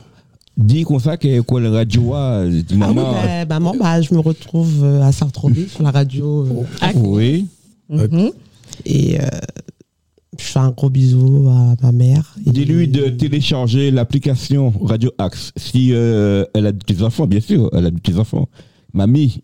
Dis 0.56 0.84
comme 0.84 1.00
ça 1.00 1.18
que 1.18 1.40
quoi 1.42 1.62
le 1.62 1.70
radio 1.72 2.14
ah, 2.14 2.44
dis 2.48 2.64
Ah 2.70 2.74
oui, 2.74 2.78
maman. 2.78 3.12
ben, 3.24 3.48
maman, 3.48 3.74
bah, 3.80 4.02
je 4.02 4.14
me 4.14 4.20
retrouve 4.20 4.84
euh, 4.84 5.02
à 5.02 5.12
Sartrouville 5.12 5.70
sur 5.70 5.82
la 5.84 5.92
radio 5.92 6.46
euh, 6.46 6.64
Ah, 6.82 6.92
oui. 6.96 7.48
mhm. 7.90 8.32
et 8.86 9.20
euh, 9.20 9.24
je 10.38 10.44
fais 10.44 10.60
un 10.60 10.70
gros 10.72 10.90
bisou 10.92 11.48
à 11.50 11.76
ma 11.82 11.92
mère. 11.92 12.36
Dis-lui 12.46 12.88
de 12.88 13.08
télécharger 13.10 13.90
l'application 13.90 14.74
Radio 14.84 15.12
Axe. 15.18 15.54
Si 15.56 15.90
euh, 15.94 16.46
elle 16.54 16.68
a 16.68 16.72
des 16.72 16.78
petits 16.78 17.02
enfants, 17.04 17.26
bien 17.26 17.40
sûr, 17.42 17.70
elle 17.74 17.86
a 17.88 17.92
des 17.92 18.00
petits 18.00 18.20
enfants. 18.20 18.48
Mamie, 18.94 19.42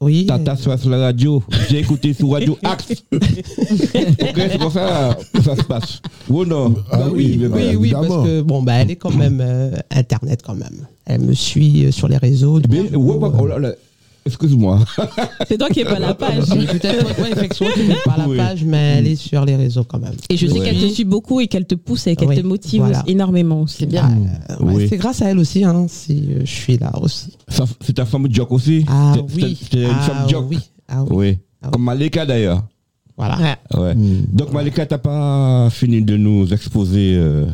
Oui. 0.00 0.26
Tata 0.26 0.54
soit 0.56 0.78
sur 0.78 0.90
la 0.90 0.98
radio. 0.98 1.42
J'ai 1.68 1.78
écouté 1.80 2.12
sur 2.12 2.30
Radio 2.30 2.56
Axe. 2.64 2.92
ok, 3.12 3.20
c'est 4.36 4.58
comme 4.58 4.70
ça 4.70 5.16
que 5.34 5.42
ça 5.42 5.56
se 5.56 5.62
passe. 5.64 6.00
Ou 6.28 6.44
non? 6.44 6.74
Ah 6.90 6.98
Bah 6.98 7.08
oui, 7.12 7.38
Oui, 7.40 7.48
bah, 7.48 7.56
oui, 7.76 7.90
parce 7.90 8.06
que 8.24 8.42
bon, 8.42 8.62
bah, 8.62 8.74
elle 8.74 8.92
est 8.92 8.96
quand 8.96 9.14
même 9.14 9.40
euh, 9.42 9.70
Internet 9.90 10.40
quand 10.44 10.54
même. 10.54 10.86
Elle 11.04 11.22
me 11.22 11.34
suit 11.34 11.86
euh, 11.86 11.90
sur 11.90 12.06
les 12.06 12.16
réseaux. 12.18 12.60
Mais, 12.70 12.80
ouais, 12.94 13.16
ouais, 13.16 13.28
oh 13.40 13.46
là 13.46 13.58
là, 13.58 13.72
excuse-moi. 14.28 14.78
C'est 15.48 15.58
toi 15.58 15.68
qui 15.68 15.80
n'es 15.80 15.84
pas 15.84 15.98
la 15.98 16.14
page. 16.14 16.44
Peut-être, 16.48 17.20
ouais, 17.20 17.32
effectivement, 17.32 17.72
tu 17.74 17.82
mets 17.82 17.94
pas 18.04 18.16
la 18.16 18.28
page, 18.36 18.64
mais 18.64 18.96
elle 18.98 19.06
est 19.08 19.16
sur 19.16 19.44
les 19.44 19.56
réseaux 19.56 19.84
quand 19.84 19.98
même. 19.98 20.14
Et 20.30 20.36
je 20.36 20.46
sais 20.46 20.60
qu'elle 20.60 20.78
te 20.78 20.86
suit 20.88 21.04
beaucoup 21.04 21.40
et 21.40 21.48
qu'elle 21.48 21.66
te 21.66 21.74
pousse 21.74 22.06
et 22.06 22.16
qu'elle 22.16 22.28
Oui, 22.28 22.36
te 22.36 22.46
motive 22.46 22.82
voilà. 22.82 23.02
énormément 23.06 23.62
aussi. 23.62 23.78
C'est 23.80 23.86
bien. 23.86 24.08
Euh, 24.50 24.64
ouais, 24.64 24.74
Oui. 24.74 24.86
C'est 24.88 24.96
grâce 24.96 25.20
à 25.22 25.30
elle 25.30 25.38
aussi, 25.38 25.64
hein, 25.64 25.86
si 25.88 26.28
euh, 26.30 26.40
je 26.40 26.50
suis 26.50 26.78
là 26.78 26.92
aussi. 27.00 27.32
Ça, 27.48 27.64
C'est 27.80 27.94
ta 27.94 28.04
femme 28.06 28.28
joke 28.30 28.52
aussi? 28.52 28.84
Ah 28.88 29.14
oui. 29.34 29.58
C'est 29.70 29.80
une 29.82 29.90
ah, 29.90 30.00
femme 30.02 30.28
joke. 30.28 30.46
oui. 30.50 30.58
Ah 30.88 31.02
oui. 31.02 31.08
Oui. 31.10 31.38
Ah 31.62 31.66
oui. 31.66 31.72
Comme 31.72 31.82
Malika 31.84 32.24
d'ailleurs. 32.24 32.62
Voilà. 33.16 33.56
Ouais. 33.76 33.94
Mm. 33.94 34.26
Donc 34.32 34.52
Malika, 34.52 34.86
t'as 34.86 34.98
pas 34.98 35.68
fini 35.70 36.02
de 36.02 36.16
nous 36.16 36.52
exposer 36.52 37.14
euh, 37.16 37.46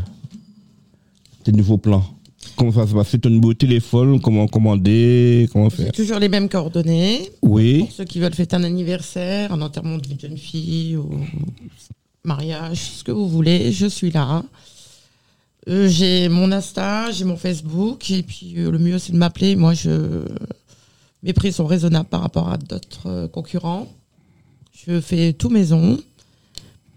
tes 1.43 1.53
nouveaux 1.53 1.79
plans? 1.79 2.05
Comment 2.57 2.73
ça 2.73 2.87
se 2.87 2.93
passe? 2.95 3.09
C'est 3.11 3.27
un 3.27 3.31
nouveau 3.31 3.55
téléphone 3.55 4.21
Comment 4.21 4.47
commander 4.47 5.49
Comment 5.53 5.71
C'est 5.71 5.85
faire? 5.85 5.93
toujours 5.93 6.19
les 6.19 6.29
mêmes 6.29 6.49
coordonnées. 6.49 7.31
Oui. 7.43 7.81
Pour 7.81 7.93
ceux 7.93 8.05
qui 8.05 8.21
veulent 8.21 8.35
fêter 8.35 8.57
un 8.57 8.65
anniversaire, 8.65 9.53
un 9.53 9.61
enterrement 9.61 9.99
de 9.99 10.05
jeune 10.21 10.39
fille, 10.39 10.97
ou 10.97 11.11
mariage, 12.25 12.79
ce 12.79 13.05
que 13.05 13.13
vous 13.13 13.29
voulez, 13.29 13.73
je 13.73 13.87
suis 13.87 14.11
là. 14.11 14.45
Euh, 15.69 15.89
j'ai 15.89 16.29
mon 16.29 16.53
Insta, 16.53 17.11
j'ai 17.11 17.25
mon 17.25 17.37
Facebook, 17.37 18.11
et 18.11 18.23
puis 18.23 18.55
euh, 18.59 18.71
le 18.71 18.79
mieux 18.79 18.99
c'est 18.99 19.13
de 19.13 19.17
m'appeler. 19.17 19.57
Moi, 19.57 19.73
je 19.75 20.25
mes 21.23 21.33
prix 21.33 21.53
sont 21.53 21.65
raisonnables 21.67 22.09
par 22.09 22.21
rapport 22.21 22.51
à 22.51 22.59
d'autres 22.59 23.07
euh, 23.07 23.29
concurrents. 23.29 23.89
Je 24.87 25.01
fais 25.01 25.33
tout 25.33 25.49
maison. 25.49 25.99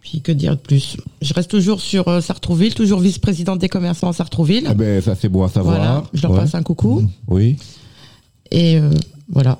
Puis 0.10 0.22
que 0.22 0.32
dire 0.32 0.52
de 0.56 0.62
plus? 0.62 0.96
Je 1.22 1.34
reste 1.34 1.50
toujours 1.52 1.82
sur 1.82 2.08
euh, 2.08 2.22
Sartrouville, 2.22 2.74
toujours 2.74 3.00
vice-présidente 3.02 3.60
des 3.60 3.68
commerçants 3.68 4.08
à 4.10 4.14
Sartrouville. 4.14 4.66
Ah 4.70 4.74
ben 4.74 5.02
ça 5.02 5.16
c'est 5.16 5.28
bon 5.28 5.44
à 5.44 5.50
savoir. 5.50 5.76
voilà, 5.76 6.04
je 6.14 6.22
leur 6.22 6.32
Ouais. 6.32 6.38
passe 6.40 6.56
un 6.56 6.64
coucou. 6.64 7.04
Oui. 7.28 7.58
Et 8.52 8.78
euh, 8.78 8.90
voilà. 9.30 9.60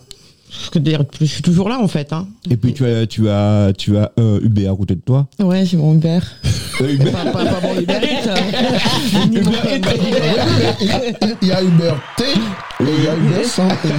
Que 0.72 0.80
dire 0.80 1.00
de 1.00 1.04
plus 1.04 1.26
Je 1.26 1.34
suis 1.34 1.42
toujours 1.42 1.68
là 1.70 1.80
en 1.80 1.88
fait. 1.88 2.12
Hein. 2.14 2.28
Et 2.50 2.58
puis 2.58 2.74
tu 2.74 2.86
as 2.86 3.06
tu 3.06 3.30
as 3.30 3.72
tu 3.78 3.98
as 3.98 4.12
un 4.18 4.40
Uber 4.40 4.68
à 4.68 4.76
côté 4.76 4.96
de 4.96 5.02
toi. 5.02 5.28
Ouais, 5.40 5.66
j'ai 5.66 5.78
mon 5.78 5.94
Uber. 5.94 6.20
Uber. 6.80 7.12
pas, 7.12 7.26
pas, 7.26 7.46
pas 7.46 7.62
mon 7.62 7.80
Uber 7.80 7.94
hein. 7.94 8.36
Il 11.42 11.48
y 11.48 11.52
a 11.52 11.64
Uber 11.64 11.94
T 12.18 12.24
et 12.24 12.28
il 12.80 13.04
y 13.04 13.08
a 13.08 13.16
Uber 13.16 13.44
sans 13.44 13.68
T. 13.68 13.90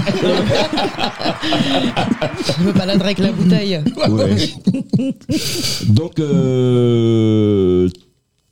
Je 2.46 2.62
me 2.64 2.72
balade 2.72 3.02
avec 3.02 3.18
la 3.18 3.32
bouteille. 3.32 3.80
Ouais. 4.08 4.36
Donc 5.88 6.18
euh, 6.18 7.88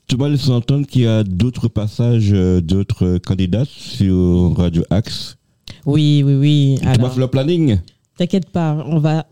tu 0.09 0.17
m'as 0.17 0.29
laissé 0.29 0.51
entendre 0.51 0.87
qu'il 0.87 1.03
y 1.03 1.07
a 1.07 1.23
d'autres 1.25 1.69
passages 1.69 2.31
euh, 2.33 2.61
d'autres 2.61 3.19
candidats 3.19 3.65
sur 3.67 4.55
Radio 4.57 4.83
Axe. 4.91 5.36
Oui, 5.87 6.23
oui, 6.25 6.35
oui. 6.35 6.75
Tu 6.81 6.85
m'as 6.87 6.93
Alors, 6.93 7.13
fait 7.15 7.21
le 7.21 7.29
planning 7.29 7.79
t'inquiète 8.19 8.49
pas, 8.51 8.85
on 8.89 8.99
va 8.99 9.27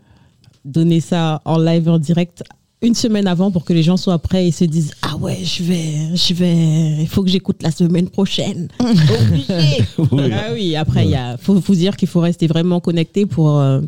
donner 0.64 1.00
ça 1.00 1.40
en 1.46 1.58
live, 1.58 1.88
en 1.88 1.98
direct, 1.98 2.42
une 2.82 2.94
semaine 2.94 3.26
avant 3.26 3.50
pour 3.50 3.64
que 3.64 3.72
les 3.72 3.82
gens 3.82 3.96
soient 3.96 4.18
prêts 4.18 4.46
et 4.48 4.50
se 4.52 4.64
disent 4.64 4.92
Ah 5.00 5.16
ouais, 5.16 5.38
je 5.42 5.62
vais, 5.62 6.14
je 6.14 6.34
vais, 6.34 7.00
il 7.02 7.08
faut 7.08 7.22
que 7.22 7.30
j'écoute 7.30 7.62
la 7.62 7.70
semaine 7.70 8.08
prochaine. 8.10 8.68
Obligé. 8.78 9.84
Oui. 10.12 10.30
Ah 10.32 10.52
oui, 10.52 10.76
après, 10.76 11.04
il 11.06 11.10
y 11.12 11.14
a, 11.14 11.38
faut 11.38 11.54
vous 11.54 11.74
dire 11.74 11.96
qu'il 11.96 12.08
faut 12.08 12.20
rester 12.20 12.46
vraiment 12.46 12.80
connecté 12.80 13.24
pour. 13.26 13.58
euh, 13.58 13.80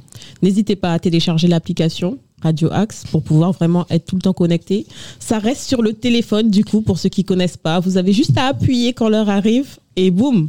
N'hésitez 0.43 0.77
pas 0.77 0.95
à 0.95 0.99
télécharger 0.99 1.47
l'application 1.47 2.19
Radio 2.43 2.71
Axe 2.73 3.05
pour 3.11 3.23
pouvoir 3.23 3.53
vraiment 3.53 3.85
être 3.91 4.07
tout 4.07 4.17
le 4.17 4.23
temps 4.23 4.33
connecté. 4.33 4.87
Ça 5.21 5.39
reste 5.39 5.63
sur 5.69 5.83
le 5.83 5.93
téléphone, 5.93 6.51
du 6.51 6.65
coup, 6.65 6.81
pour 6.81 6.99
ceux 6.99 7.09
qui 7.11 7.23
connaissent 7.25 7.57
pas. 7.59 7.81
Vous 7.81 7.97
avez 7.99 8.13
juste 8.15 8.37
à 8.39 8.47
appuyer 8.47 8.93
quand 8.95 9.09
l'heure 9.11 9.29
arrive 9.29 9.77
et 9.97 10.11
boum, 10.11 10.49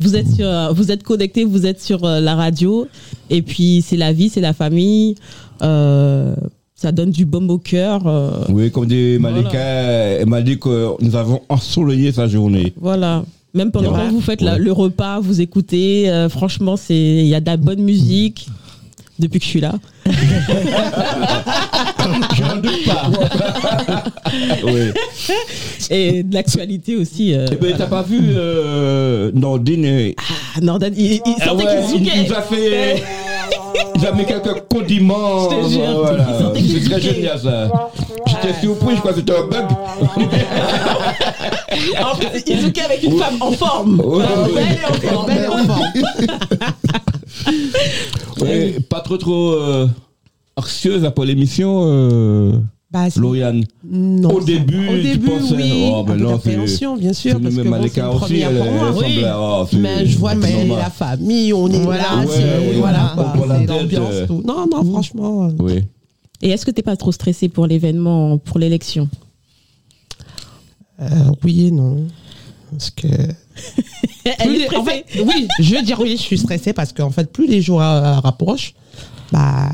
vous 0.00 0.14
êtes 0.16 0.28
sur, 0.30 0.46
euh, 0.46 0.70
vous 0.72 0.92
êtes 0.92 1.02
connecté, 1.02 1.44
vous 1.44 1.66
êtes 1.66 1.80
sur 1.82 2.04
euh, 2.04 2.20
la 2.20 2.34
radio. 2.36 2.86
Et 3.30 3.42
puis, 3.42 3.82
c'est 3.86 3.96
la 3.96 4.12
vie, 4.12 4.28
c'est 4.28 4.40
la 4.40 4.52
famille. 4.52 5.16
Euh, 5.62 6.34
ça 6.74 6.92
donne 6.92 7.10
du 7.10 7.24
baume 7.24 7.50
au 7.50 7.58
cœur. 7.58 8.06
euh, 8.06 8.30
Oui, 8.50 8.70
comme 8.70 8.86
dit 8.86 9.16
Malika, 9.18 9.58
elle 9.58 10.28
m'a 10.28 10.42
dit 10.42 10.58
que 10.58 10.90
nous 11.02 11.16
avons 11.16 11.40
ensoleillé 11.48 12.12
sa 12.12 12.28
journée. 12.28 12.72
Voilà. 12.80 13.24
Même 13.54 13.72
pendant 13.72 13.92
que 13.92 14.10
vous 14.12 14.20
faites 14.20 14.40
la- 14.42 14.58
le 14.58 14.70
repas, 14.70 15.18
vous 15.20 15.40
écoutez. 15.40 16.08
euh, 16.08 16.28
franchement, 16.28 16.76
c'est 16.76 16.94
il 16.96 17.26
y 17.26 17.34
a 17.34 17.40
de 17.40 17.46
la 17.46 17.56
bonne 17.56 17.82
musique 17.82 18.46
depuis 19.18 19.40
que 19.40 19.44
je 19.44 19.50
suis 19.50 19.60
là. 19.60 19.74
Je 22.48 22.54
n'en 22.54 22.60
doute 22.60 22.84
pas. 22.86 23.10
oui. 24.64 24.92
Et 25.90 26.22
de 26.22 26.34
l'actualité 26.34 26.96
aussi. 26.96 27.34
euh. 27.34 27.46
Eh 27.52 27.56
ben, 27.56 27.74
t'as 27.76 27.86
pas 27.86 28.02
vu 28.02 28.20
euh, 28.34 29.30
Nordine 29.34 30.12
Ah, 30.18 30.60
Nordan, 30.60 30.90
il, 30.96 31.12
il 31.14 31.20
ah 31.40 31.54
ouais, 31.54 31.64
il, 31.64 31.68
Kisuke. 31.98 32.12
il 32.14 32.22
nous 32.24 32.32
a 32.34 32.42
fait. 32.42 33.02
Il 33.96 34.06
a 34.06 34.12
mis 34.12 34.24
quelques 34.24 34.62
condiments. 34.70 35.50
Je 35.50 35.56
te 35.56 35.68
jure, 35.70 36.00
voilà. 36.00 36.26
il 36.56 36.82
C'est 36.82 36.88
très 36.90 37.00
génial 37.00 37.38
ça. 37.38 37.70
J'étais 38.26 38.54
surpris, 38.60 38.94
je 38.94 39.00
crois 39.00 39.12
que 39.12 39.18
c'était 39.20 39.34
un 39.36 39.46
bug. 39.46 39.66
En 42.00 42.16
plus, 42.16 42.28
Izuki 42.52 42.80
avec 42.80 43.02
une 43.04 43.18
femme 43.18 43.36
en 43.40 43.52
forme. 43.52 44.00
Ouais, 44.00 44.24
ouais. 44.24 44.64
belle 45.26 45.44
et 45.44 45.46
en 45.46 45.64
forme. 45.64 45.92
Ouais, 48.40 48.76
pas 48.88 49.00
trop 49.00 49.16
trop 49.16 49.52
euh, 49.52 49.86
anxieuse 50.58 51.04
après 51.04 51.26
l'émission, 51.26 51.82
euh, 51.86 52.52
Bah, 52.90 53.06
Lauriane. 53.16 53.64
non, 53.84 54.30
Au 54.30 54.40
début, 54.42 54.88
au 54.88 54.92
tu 54.96 55.02
début, 55.02 55.26
pensais, 55.28 55.54
oui, 55.56 55.90
oh, 55.92 56.02
ben 56.04 56.14
peu 56.14 56.20
non, 56.22 56.30
d'appréhension, 56.32 56.96
bien 56.96 57.12
sûr, 57.12 57.40
parce 57.40 57.54
que 57.54 57.60
bon, 57.60 57.64
c'est 57.64 57.68
Malika 57.68 58.02
une 58.02 58.08
aussi, 58.08 58.18
première 58.20 58.50
elle, 58.50 58.56
pour 58.58 58.72
moi. 58.72 58.92
oui. 58.98 59.24
oh, 59.36 59.66
Mais 59.78 60.06
je 60.06 60.18
vois 60.18 60.34
normal. 60.34 60.78
la 60.78 60.90
famille, 60.90 61.52
on 61.52 61.68
est 61.68 61.78
Voilà, 61.80 62.02
là, 62.02 62.18
ouais, 62.20 62.26
c'est 62.30 62.42
ouais, 62.42 62.76
voilà, 62.78 63.14
tête, 63.58 63.68
l'ambiance, 63.68 64.08
euh. 64.12 64.26
tout. 64.26 64.42
Non, 64.46 64.66
non, 64.70 64.84
franchement, 64.84 65.44
euh, 65.44 65.50
Oui. 65.58 65.84
Et 66.40 66.50
est-ce 66.50 66.64
que 66.64 66.70
t'es 66.70 66.82
pas 66.82 66.96
trop 66.96 67.12
stressé 67.12 67.48
pour 67.48 67.66
l'événement, 67.66 68.38
pour 68.38 68.58
l'élection 68.58 69.08
euh, 71.00 71.06
oui 71.44 71.66
et 71.66 71.70
non. 71.70 72.06
Parce 72.70 72.90
que 72.90 73.06
Elle 74.38 74.54
est 74.56 74.68
les- 74.70 74.76
en 74.76 74.84
fait, 74.84 75.04
oui, 75.24 75.48
je 75.60 75.74
veux 75.76 75.82
dire 75.82 75.98
oui, 76.00 76.12
je 76.16 76.22
suis 76.22 76.38
stressée 76.38 76.72
parce 76.72 76.92
qu'en 76.92 77.10
fait, 77.10 77.32
plus 77.32 77.46
les 77.46 77.62
jours 77.62 77.80
euh, 77.82 78.18
rapprochent, 78.20 78.74
bah, 79.32 79.68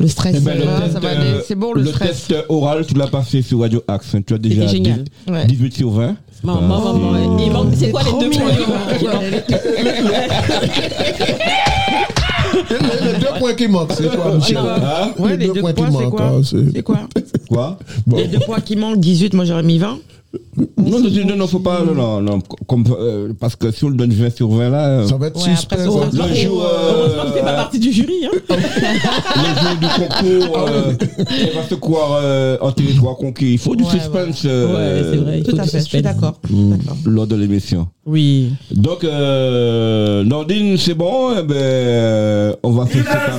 le 0.00 0.08
stress. 0.08 0.34
Eh 0.38 0.40
ben, 0.40 0.58
le 0.58 0.64
Ah, 0.68 0.80
test, 0.80 0.92
ça 0.94 1.00
va 1.00 1.08
aller, 1.10 1.40
c'est 1.46 1.54
bon, 1.54 1.72
le 1.74 1.84
stress. 1.86 2.26
test 2.28 2.44
oral, 2.48 2.84
tu 2.86 2.94
l'as 2.94 3.06
passé 3.06 3.42
sur 3.42 3.60
Radio 3.60 3.82
Axe. 3.88 4.14
hein. 4.14 4.20
Tu 4.26 4.34
as 4.34 4.38
déjà 4.38 4.62
C'était 4.62 4.72
génial. 4.72 5.04
10 5.26 5.32
Ouais. 5.32 5.46
18 5.46 5.76
sur 5.76 5.90
20. 5.90 6.16
Maman, 6.42 6.60
maman, 6.60 6.92
maman. 6.94 7.38
Il 7.38 7.50
manque- 7.52 7.72
C'est 7.76 7.90
quoi 7.90 8.02
les 8.02 8.12
deux 8.28 8.30
Les, 12.70 12.76
les 13.12 13.18
deux 13.18 13.38
points 13.38 13.54
qui 13.54 13.68
manquent, 13.68 13.92
c'est 13.92 14.14
quoi, 14.14 14.34
Michel 14.34 14.56
Hein 14.58 15.10
Ouais, 15.18 15.36
les 15.36 15.46
deux 15.48 15.60
points, 15.60 15.72
c'est 15.74 16.10
quoi 16.10 16.22
hein, 16.22 16.40
c'est- 16.44 16.56
C'est 16.74 16.82
quoi 16.82 17.00
Quoi 17.48 17.78
Bon. 18.06 18.16
Les 18.16 18.28
deux 18.28 18.38
points 18.40 18.60
qui 18.60 18.76
manquent, 18.76 19.00
18, 19.00 19.34
moi 19.34 19.44
j'aurais 19.44 19.62
mis 19.62 19.78
20. 19.78 19.98
Non, 20.76 21.00
non, 21.00 21.08
non, 21.26 21.36
non, 21.36 21.46
faut 21.46 21.58
pas. 21.60 21.82
Non, 21.84 21.94
non, 21.94 22.20
non. 22.20 22.38
Comme, 22.66 22.84
euh, 22.98 23.32
parce 23.40 23.56
que 23.56 23.70
si 23.70 23.84
on 23.84 23.88
le 23.88 23.96
donne 23.96 24.12
20 24.12 24.34
sur 24.36 24.48
20 24.48 24.68
là, 24.70 24.88
euh, 24.88 25.06
Ça 25.06 25.16
va 25.16 25.26
être 25.28 25.36
Ouais, 25.36 25.54
suspect. 25.56 25.76
après, 25.76 25.86
ça. 25.86 26.28
le 26.28 26.34
jour, 26.34 26.62
Heureusement 26.64 27.22
que 27.30 27.34
t'es 27.34 27.40
pas 27.42 27.52
euh, 27.52 27.56
partie 27.56 27.78
du 27.78 27.92
jury. 27.92 28.26
Hein. 28.26 28.30
le 28.50 29.60
jour 29.62 29.76
du 29.80 29.86
concours, 29.86 30.58
euh, 30.68 30.92
elle 31.28 31.54
va 31.54 31.68
se 31.68 31.74
croire 31.74 32.18
euh, 32.22 32.56
en 32.60 32.70
territoire 32.72 33.16
conquis. 33.16 33.52
Il 33.54 33.58
faut 33.58 33.74
du 33.74 33.84
Ouais, 33.84 33.90
suspense 33.90 34.42
euh, 34.44 34.66
Ouais, 34.74 35.10
c'est 35.10 35.16
vrai. 35.18 35.42
Tout 35.42 35.56
à 35.58 35.64
fait, 35.66 35.78
je 35.80 35.84
suis 35.84 36.02
d'accord. 36.02 36.40
Lors 37.06 37.26
de 37.26 37.36
l'émission. 37.36 37.88
Oui. 38.06 38.52
Donc, 38.70 39.02
euh, 39.04 40.22
Nordine, 40.24 40.76
c'est 40.76 40.94
bon. 40.94 41.30
eh 41.38 41.42
ben, 41.42 42.54
on 42.62 42.70
va 42.72 42.86
se 42.86 42.92
séparer. 42.98 43.30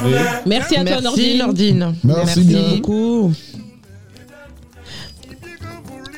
Merci 0.46 0.76
à 0.76 0.84
toi, 0.84 0.96
Merci, 1.02 1.38
Nordine. 1.38 1.78
Nordine. 1.80 1.93
Merci 2.04 2.56
beaucoup. 2.76 3.32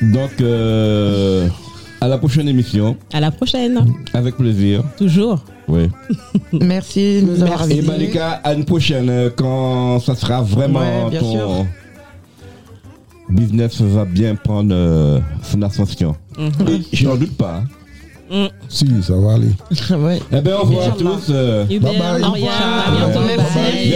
Donc, 0.02 0.32
euh, 0.42 1.48
à 2.02 2.08
la 2.08 2.18
prochaine 2.18 2.48
émission. 2.48 2.96
À 3.14 3.20
la 3.20 3.32
prochaine. 3.32 3.84
Avec 4.14 4.36
plaisir. 4.36 4.84
Toujours. 4.98 5.40
Oui. 5.68 5.90
Merci 6.54 7.22
de 7.22 7.28
nous 7.28 7.44
avoir 7.44 7.70
Et. 7.70 7.82
Malika, 7.82 8.40
à 8.44 8.54
une 8.54 8.64
prochaine, 8.66 9.10
euh, 9.10 9.30
quand 9.36 10.00
ça 10.00 10.16
sera 10.16 10.42
vraiment 10.42 10.80
Ouais, 10.80 11.10
bien 11.12 11.20
ton 11.20 11.32
sûr. 11.32 11.66
business 13.30 13.82
va 13.82 14.06
bien 14.06 14.36
prendre 14.36 14.74
euh, 14.74 15.20
son 15.44 15.62
ascension. 15.64 16.16
Je 16.94 17.06
n'en 17.08 17.16
doute 17.16 17.36
pas. 17.36 17.64
hein. 18.32 18.48
Si, 18.70 18.88
ça 19.02 19.16
va 19.16 19.34
aller. 19.34 19.50
ouais. 20.06 20.22
Eh 20.32 20.42
bien, 20.42 20.56
au 20.58 20.62
revoir 20.62 20.88
à 20.88 20.92
tous. 20.92 21.28
euh, 21.32 21.66
Hubert, 21.70 21.92
bye. 21.94 22.22
Lauriane, 22.22 22.52
à 22.86 22.92
Au 22.92 22.96
bientôt. 22.98 23.20
revoir. 23.20 23.38
Merci. 23.38 23.58
Bye. 23.58 23.90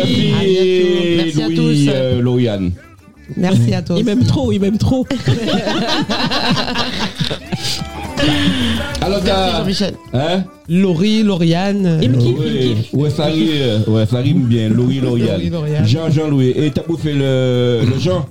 Merci, 1.15 1.41
À 1.41 1.47
bientôt. 1.47 1.63
Merci 1.63 1.89
à 1.91 2.19
Louis, 2.19 2.45
tous. 2.45 2.61
euh. 2.65 2.90
Merci 3.37 3.73
à 3.73 3.81
toi. 3.81 3.95
Il 3.99 4.05
m'aime 4.05 4.23
trop, 4.23 4.51
il 4.51 4.59
m'aime 4.59 4.77
trop. 4.77 5.05
Alors, 9.01 9.19
Merci 9.23 9.25
t'as. 9.25 9.57
Jean-Michel. 9.59 9.93
Hein? 10.13 10.43
Laurie, 10.69 11.23
Lauriane. 11.23 11.99
Il 12.01 12.11
me 12.11 12.17
kiffe, 12.17 12.27
il 12.27 12.35
me 12.35 12.39
Oui, 12.69 12.75
kiffe. 12.75 12.93
ouais, 12.93 13.09
ça 13.09 13.25
rime, 13.25 13.47
euh, 13.51 13.79
ouais, 13.87 14.05
ça 14.05 14.19
rime 14.19 14.43
bien. 14.43 14.69
L'Oréal. 14.69 15.41
L'Oréal. 15.49 15.85
Jean 15.87 16.09
Jean-Louis. 16.09 16.53
Et 16.55 16.71
t'as 16.71 16.83
bouffé 16.83 17.13
le, 17.13 17.81
le 17.85 17.99
Jean? 17.99 18.25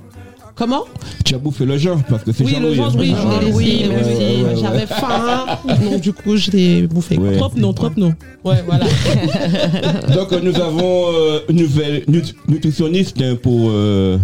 Comment? 0.55 0.83
Tu 1.25 1.33
as 1.35 1.37
bouffé 1.39 1.65
le 1.65 1.77
Jean 1.77 1.97
parce 2.09 2.23
que 2.23 2.31
c'est 2.31 2.43
Oui, 2.45 2.55
le 2.61 2.73
Jean-Louis. 2.73 3.07
genre, 3.09 3.41
oui, 3.53 3.83
Ah, 3.83 3.89
je 3.89 3.89
l'ai 3.89 3.95
laissé. 3.97 4.61
J'avais 4.61 4.85
faim. 4.85 5.45
Donc, 5.83 6.01
du 6.01 6.13
coup, 6.13 6.37
je 6.37 6.51
l'ai 6.51 6.81
bouffé. 6.87 7.17
Ouais. 7.17 7.35
Trop 7.37 7.51
non, 7.57 7.73
trop 7.73 7.89
non. 7.97 8.13
Ouais, 8.45 8.63
voilà. 8.65 8.85
Donc, 10.15 10.31
euh, 10.31 10.39
nous 10.41 10.55
avons 10.55 11.05
euh, 11.13 11.39
une 11.49 11.57
nouvelle 11.61 12.03
nut- 12.07 12.35
nutritionniste 12.47 13.21
hein, 13.21 13.35
pour 13.41 13.69
euh, 13.71 14.17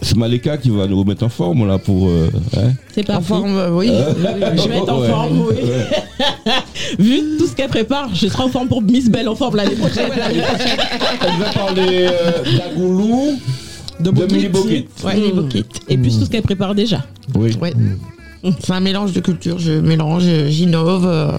Smaleka 0.00 0.56
qui 0.58 0.70
va 0.70 0.86
nous 0.86 0.98
remettre 1.00 1.24
en 1.24 1.28
forme 1.28 1.66
là 1.66 1.78
pour. 1.78 2.08
euh, 2.08 2.30
hein. 2.56 2.72
C'est 2.94 3.08
En 3.10 3.14
parti. 3.14 3.26
forme, 3.28 3.56
euh, 3.56 3.70
oui. 3.70 3.90
Je 3.90 4.68
vais 4.68 4.76
être 4.78 4.92
en 4.92 5.00
Ouais. 5.00 5.08
forme, 5.08 5.38
oui. 5.48 5.54
Ouais. 5.64 6.52
Vu 6.98 7.20
tout 7.38 7.46
ce 7.46 7.54
qu'elle 7.54 7.68
prépare, 7.68 8.14
je 8.14 8.28
serai 8.28 8.44
en 8.44 8.48
forme 8.48 8.68
pour 8.68 8.80
Miss 8.82 9.10
Belle 9.10 9.28
en 9.28 9.34
forme 9.34 9.56
l'année 9.56 9.74
prochaine. 9.74 10.10
Elle 10.14 11.38
va 11.40 11.52
parler 11.52 12.08
euh, 12.10 12.32
d'Agoulou, 12.58 13.38
de, 14.00 14.10
Millie 14.10 14.48
Bokit. 14.48 14.86
Ouais, 15.04 15.32
bouquets. 15.32 15.64
Et 15.88 15.98
puis 15.98 16.10
tout 16.12 16.24
ce 16.24 16.30
qu'elle 16.30 16.42
prépare 16.42 16.74
déjà. 16.74 17.04
Oui. 17.34 17.56
Ouais. 17.60 17.72
C'est 18.60 18.72
un 18.72 18.80
mélange 18.80 19.12
de 19.12 19.20
culture. 19.20 19.58
Je 19.58 19.72
mélange, 19.72 20.22
euh, 20.26 20.48
j'innove. 20.48 21.06
euh, 21.06 21.32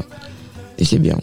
et 0.78 0.86
c'est 0.86 1.00
bien. 1.00 1.18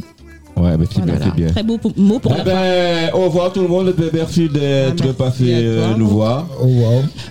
Ouais, 0.59 0.77
mais 0.79 0.87
c'est 0.91 1.03
bien, 1.05 1.15
Voilà. 1.17 1.25
c'est 1.27 1.35
bien. 1.43 1.49
Très 1.49 1.63
beau 1.63 1.77
pour- 1.79 1.93
mot 1.99 2.19
pour 2.19 2.33
Eh 2.35 2.39
la 2.39 2.45
fin. 2.45 2.51
ben, 2.51 3.11
au 3.15 3.25
revoir 3.25 3.53
tout 3.53 3.61
le 3.61 3.69
monde. 3.69 3.95
Merci 4.13 4.49
d'être 4.49 4.95
Ah, 5.01 5.05
merci 5.05 5.13
passé 5.17 5.45
euh, 5.49 5.89
toi. 5.89 5.97
nous 5.99 6.09
voir. 6.09 6.47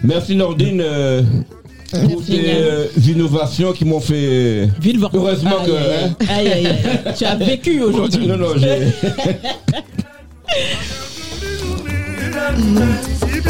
Merci 0.03 0.35
Nordine 0.35 0.81
euh, 0.83 1.21
pour 1.91 2.23
tes 2.23 2.53
euh, 2.55 2.85
innovations 3.07 3.71
qui 3.73 3.83
m'ont 3.85 3.99
fait. 3.99 4.69
Villevort. 4.79 5.09
Heureusement 5.13 5.57
Aïe, 5.59 5.65
que. 5.65 5.71
aïe, 5.71 6.05
hein. 6.05 6.15
aïe, 6.29 6.47
aïe, 6.51 6.67
aïe. 6.67 7.13
Tu 7.17 7.25
as 7.25 7.35
vécu 7.35 7.81
aujourd'hui. 7.81 8.27
Non, 8.27 8.37
non, 8.37 8.49
j'ai. 8.57 8.93
Si 13.19 13.41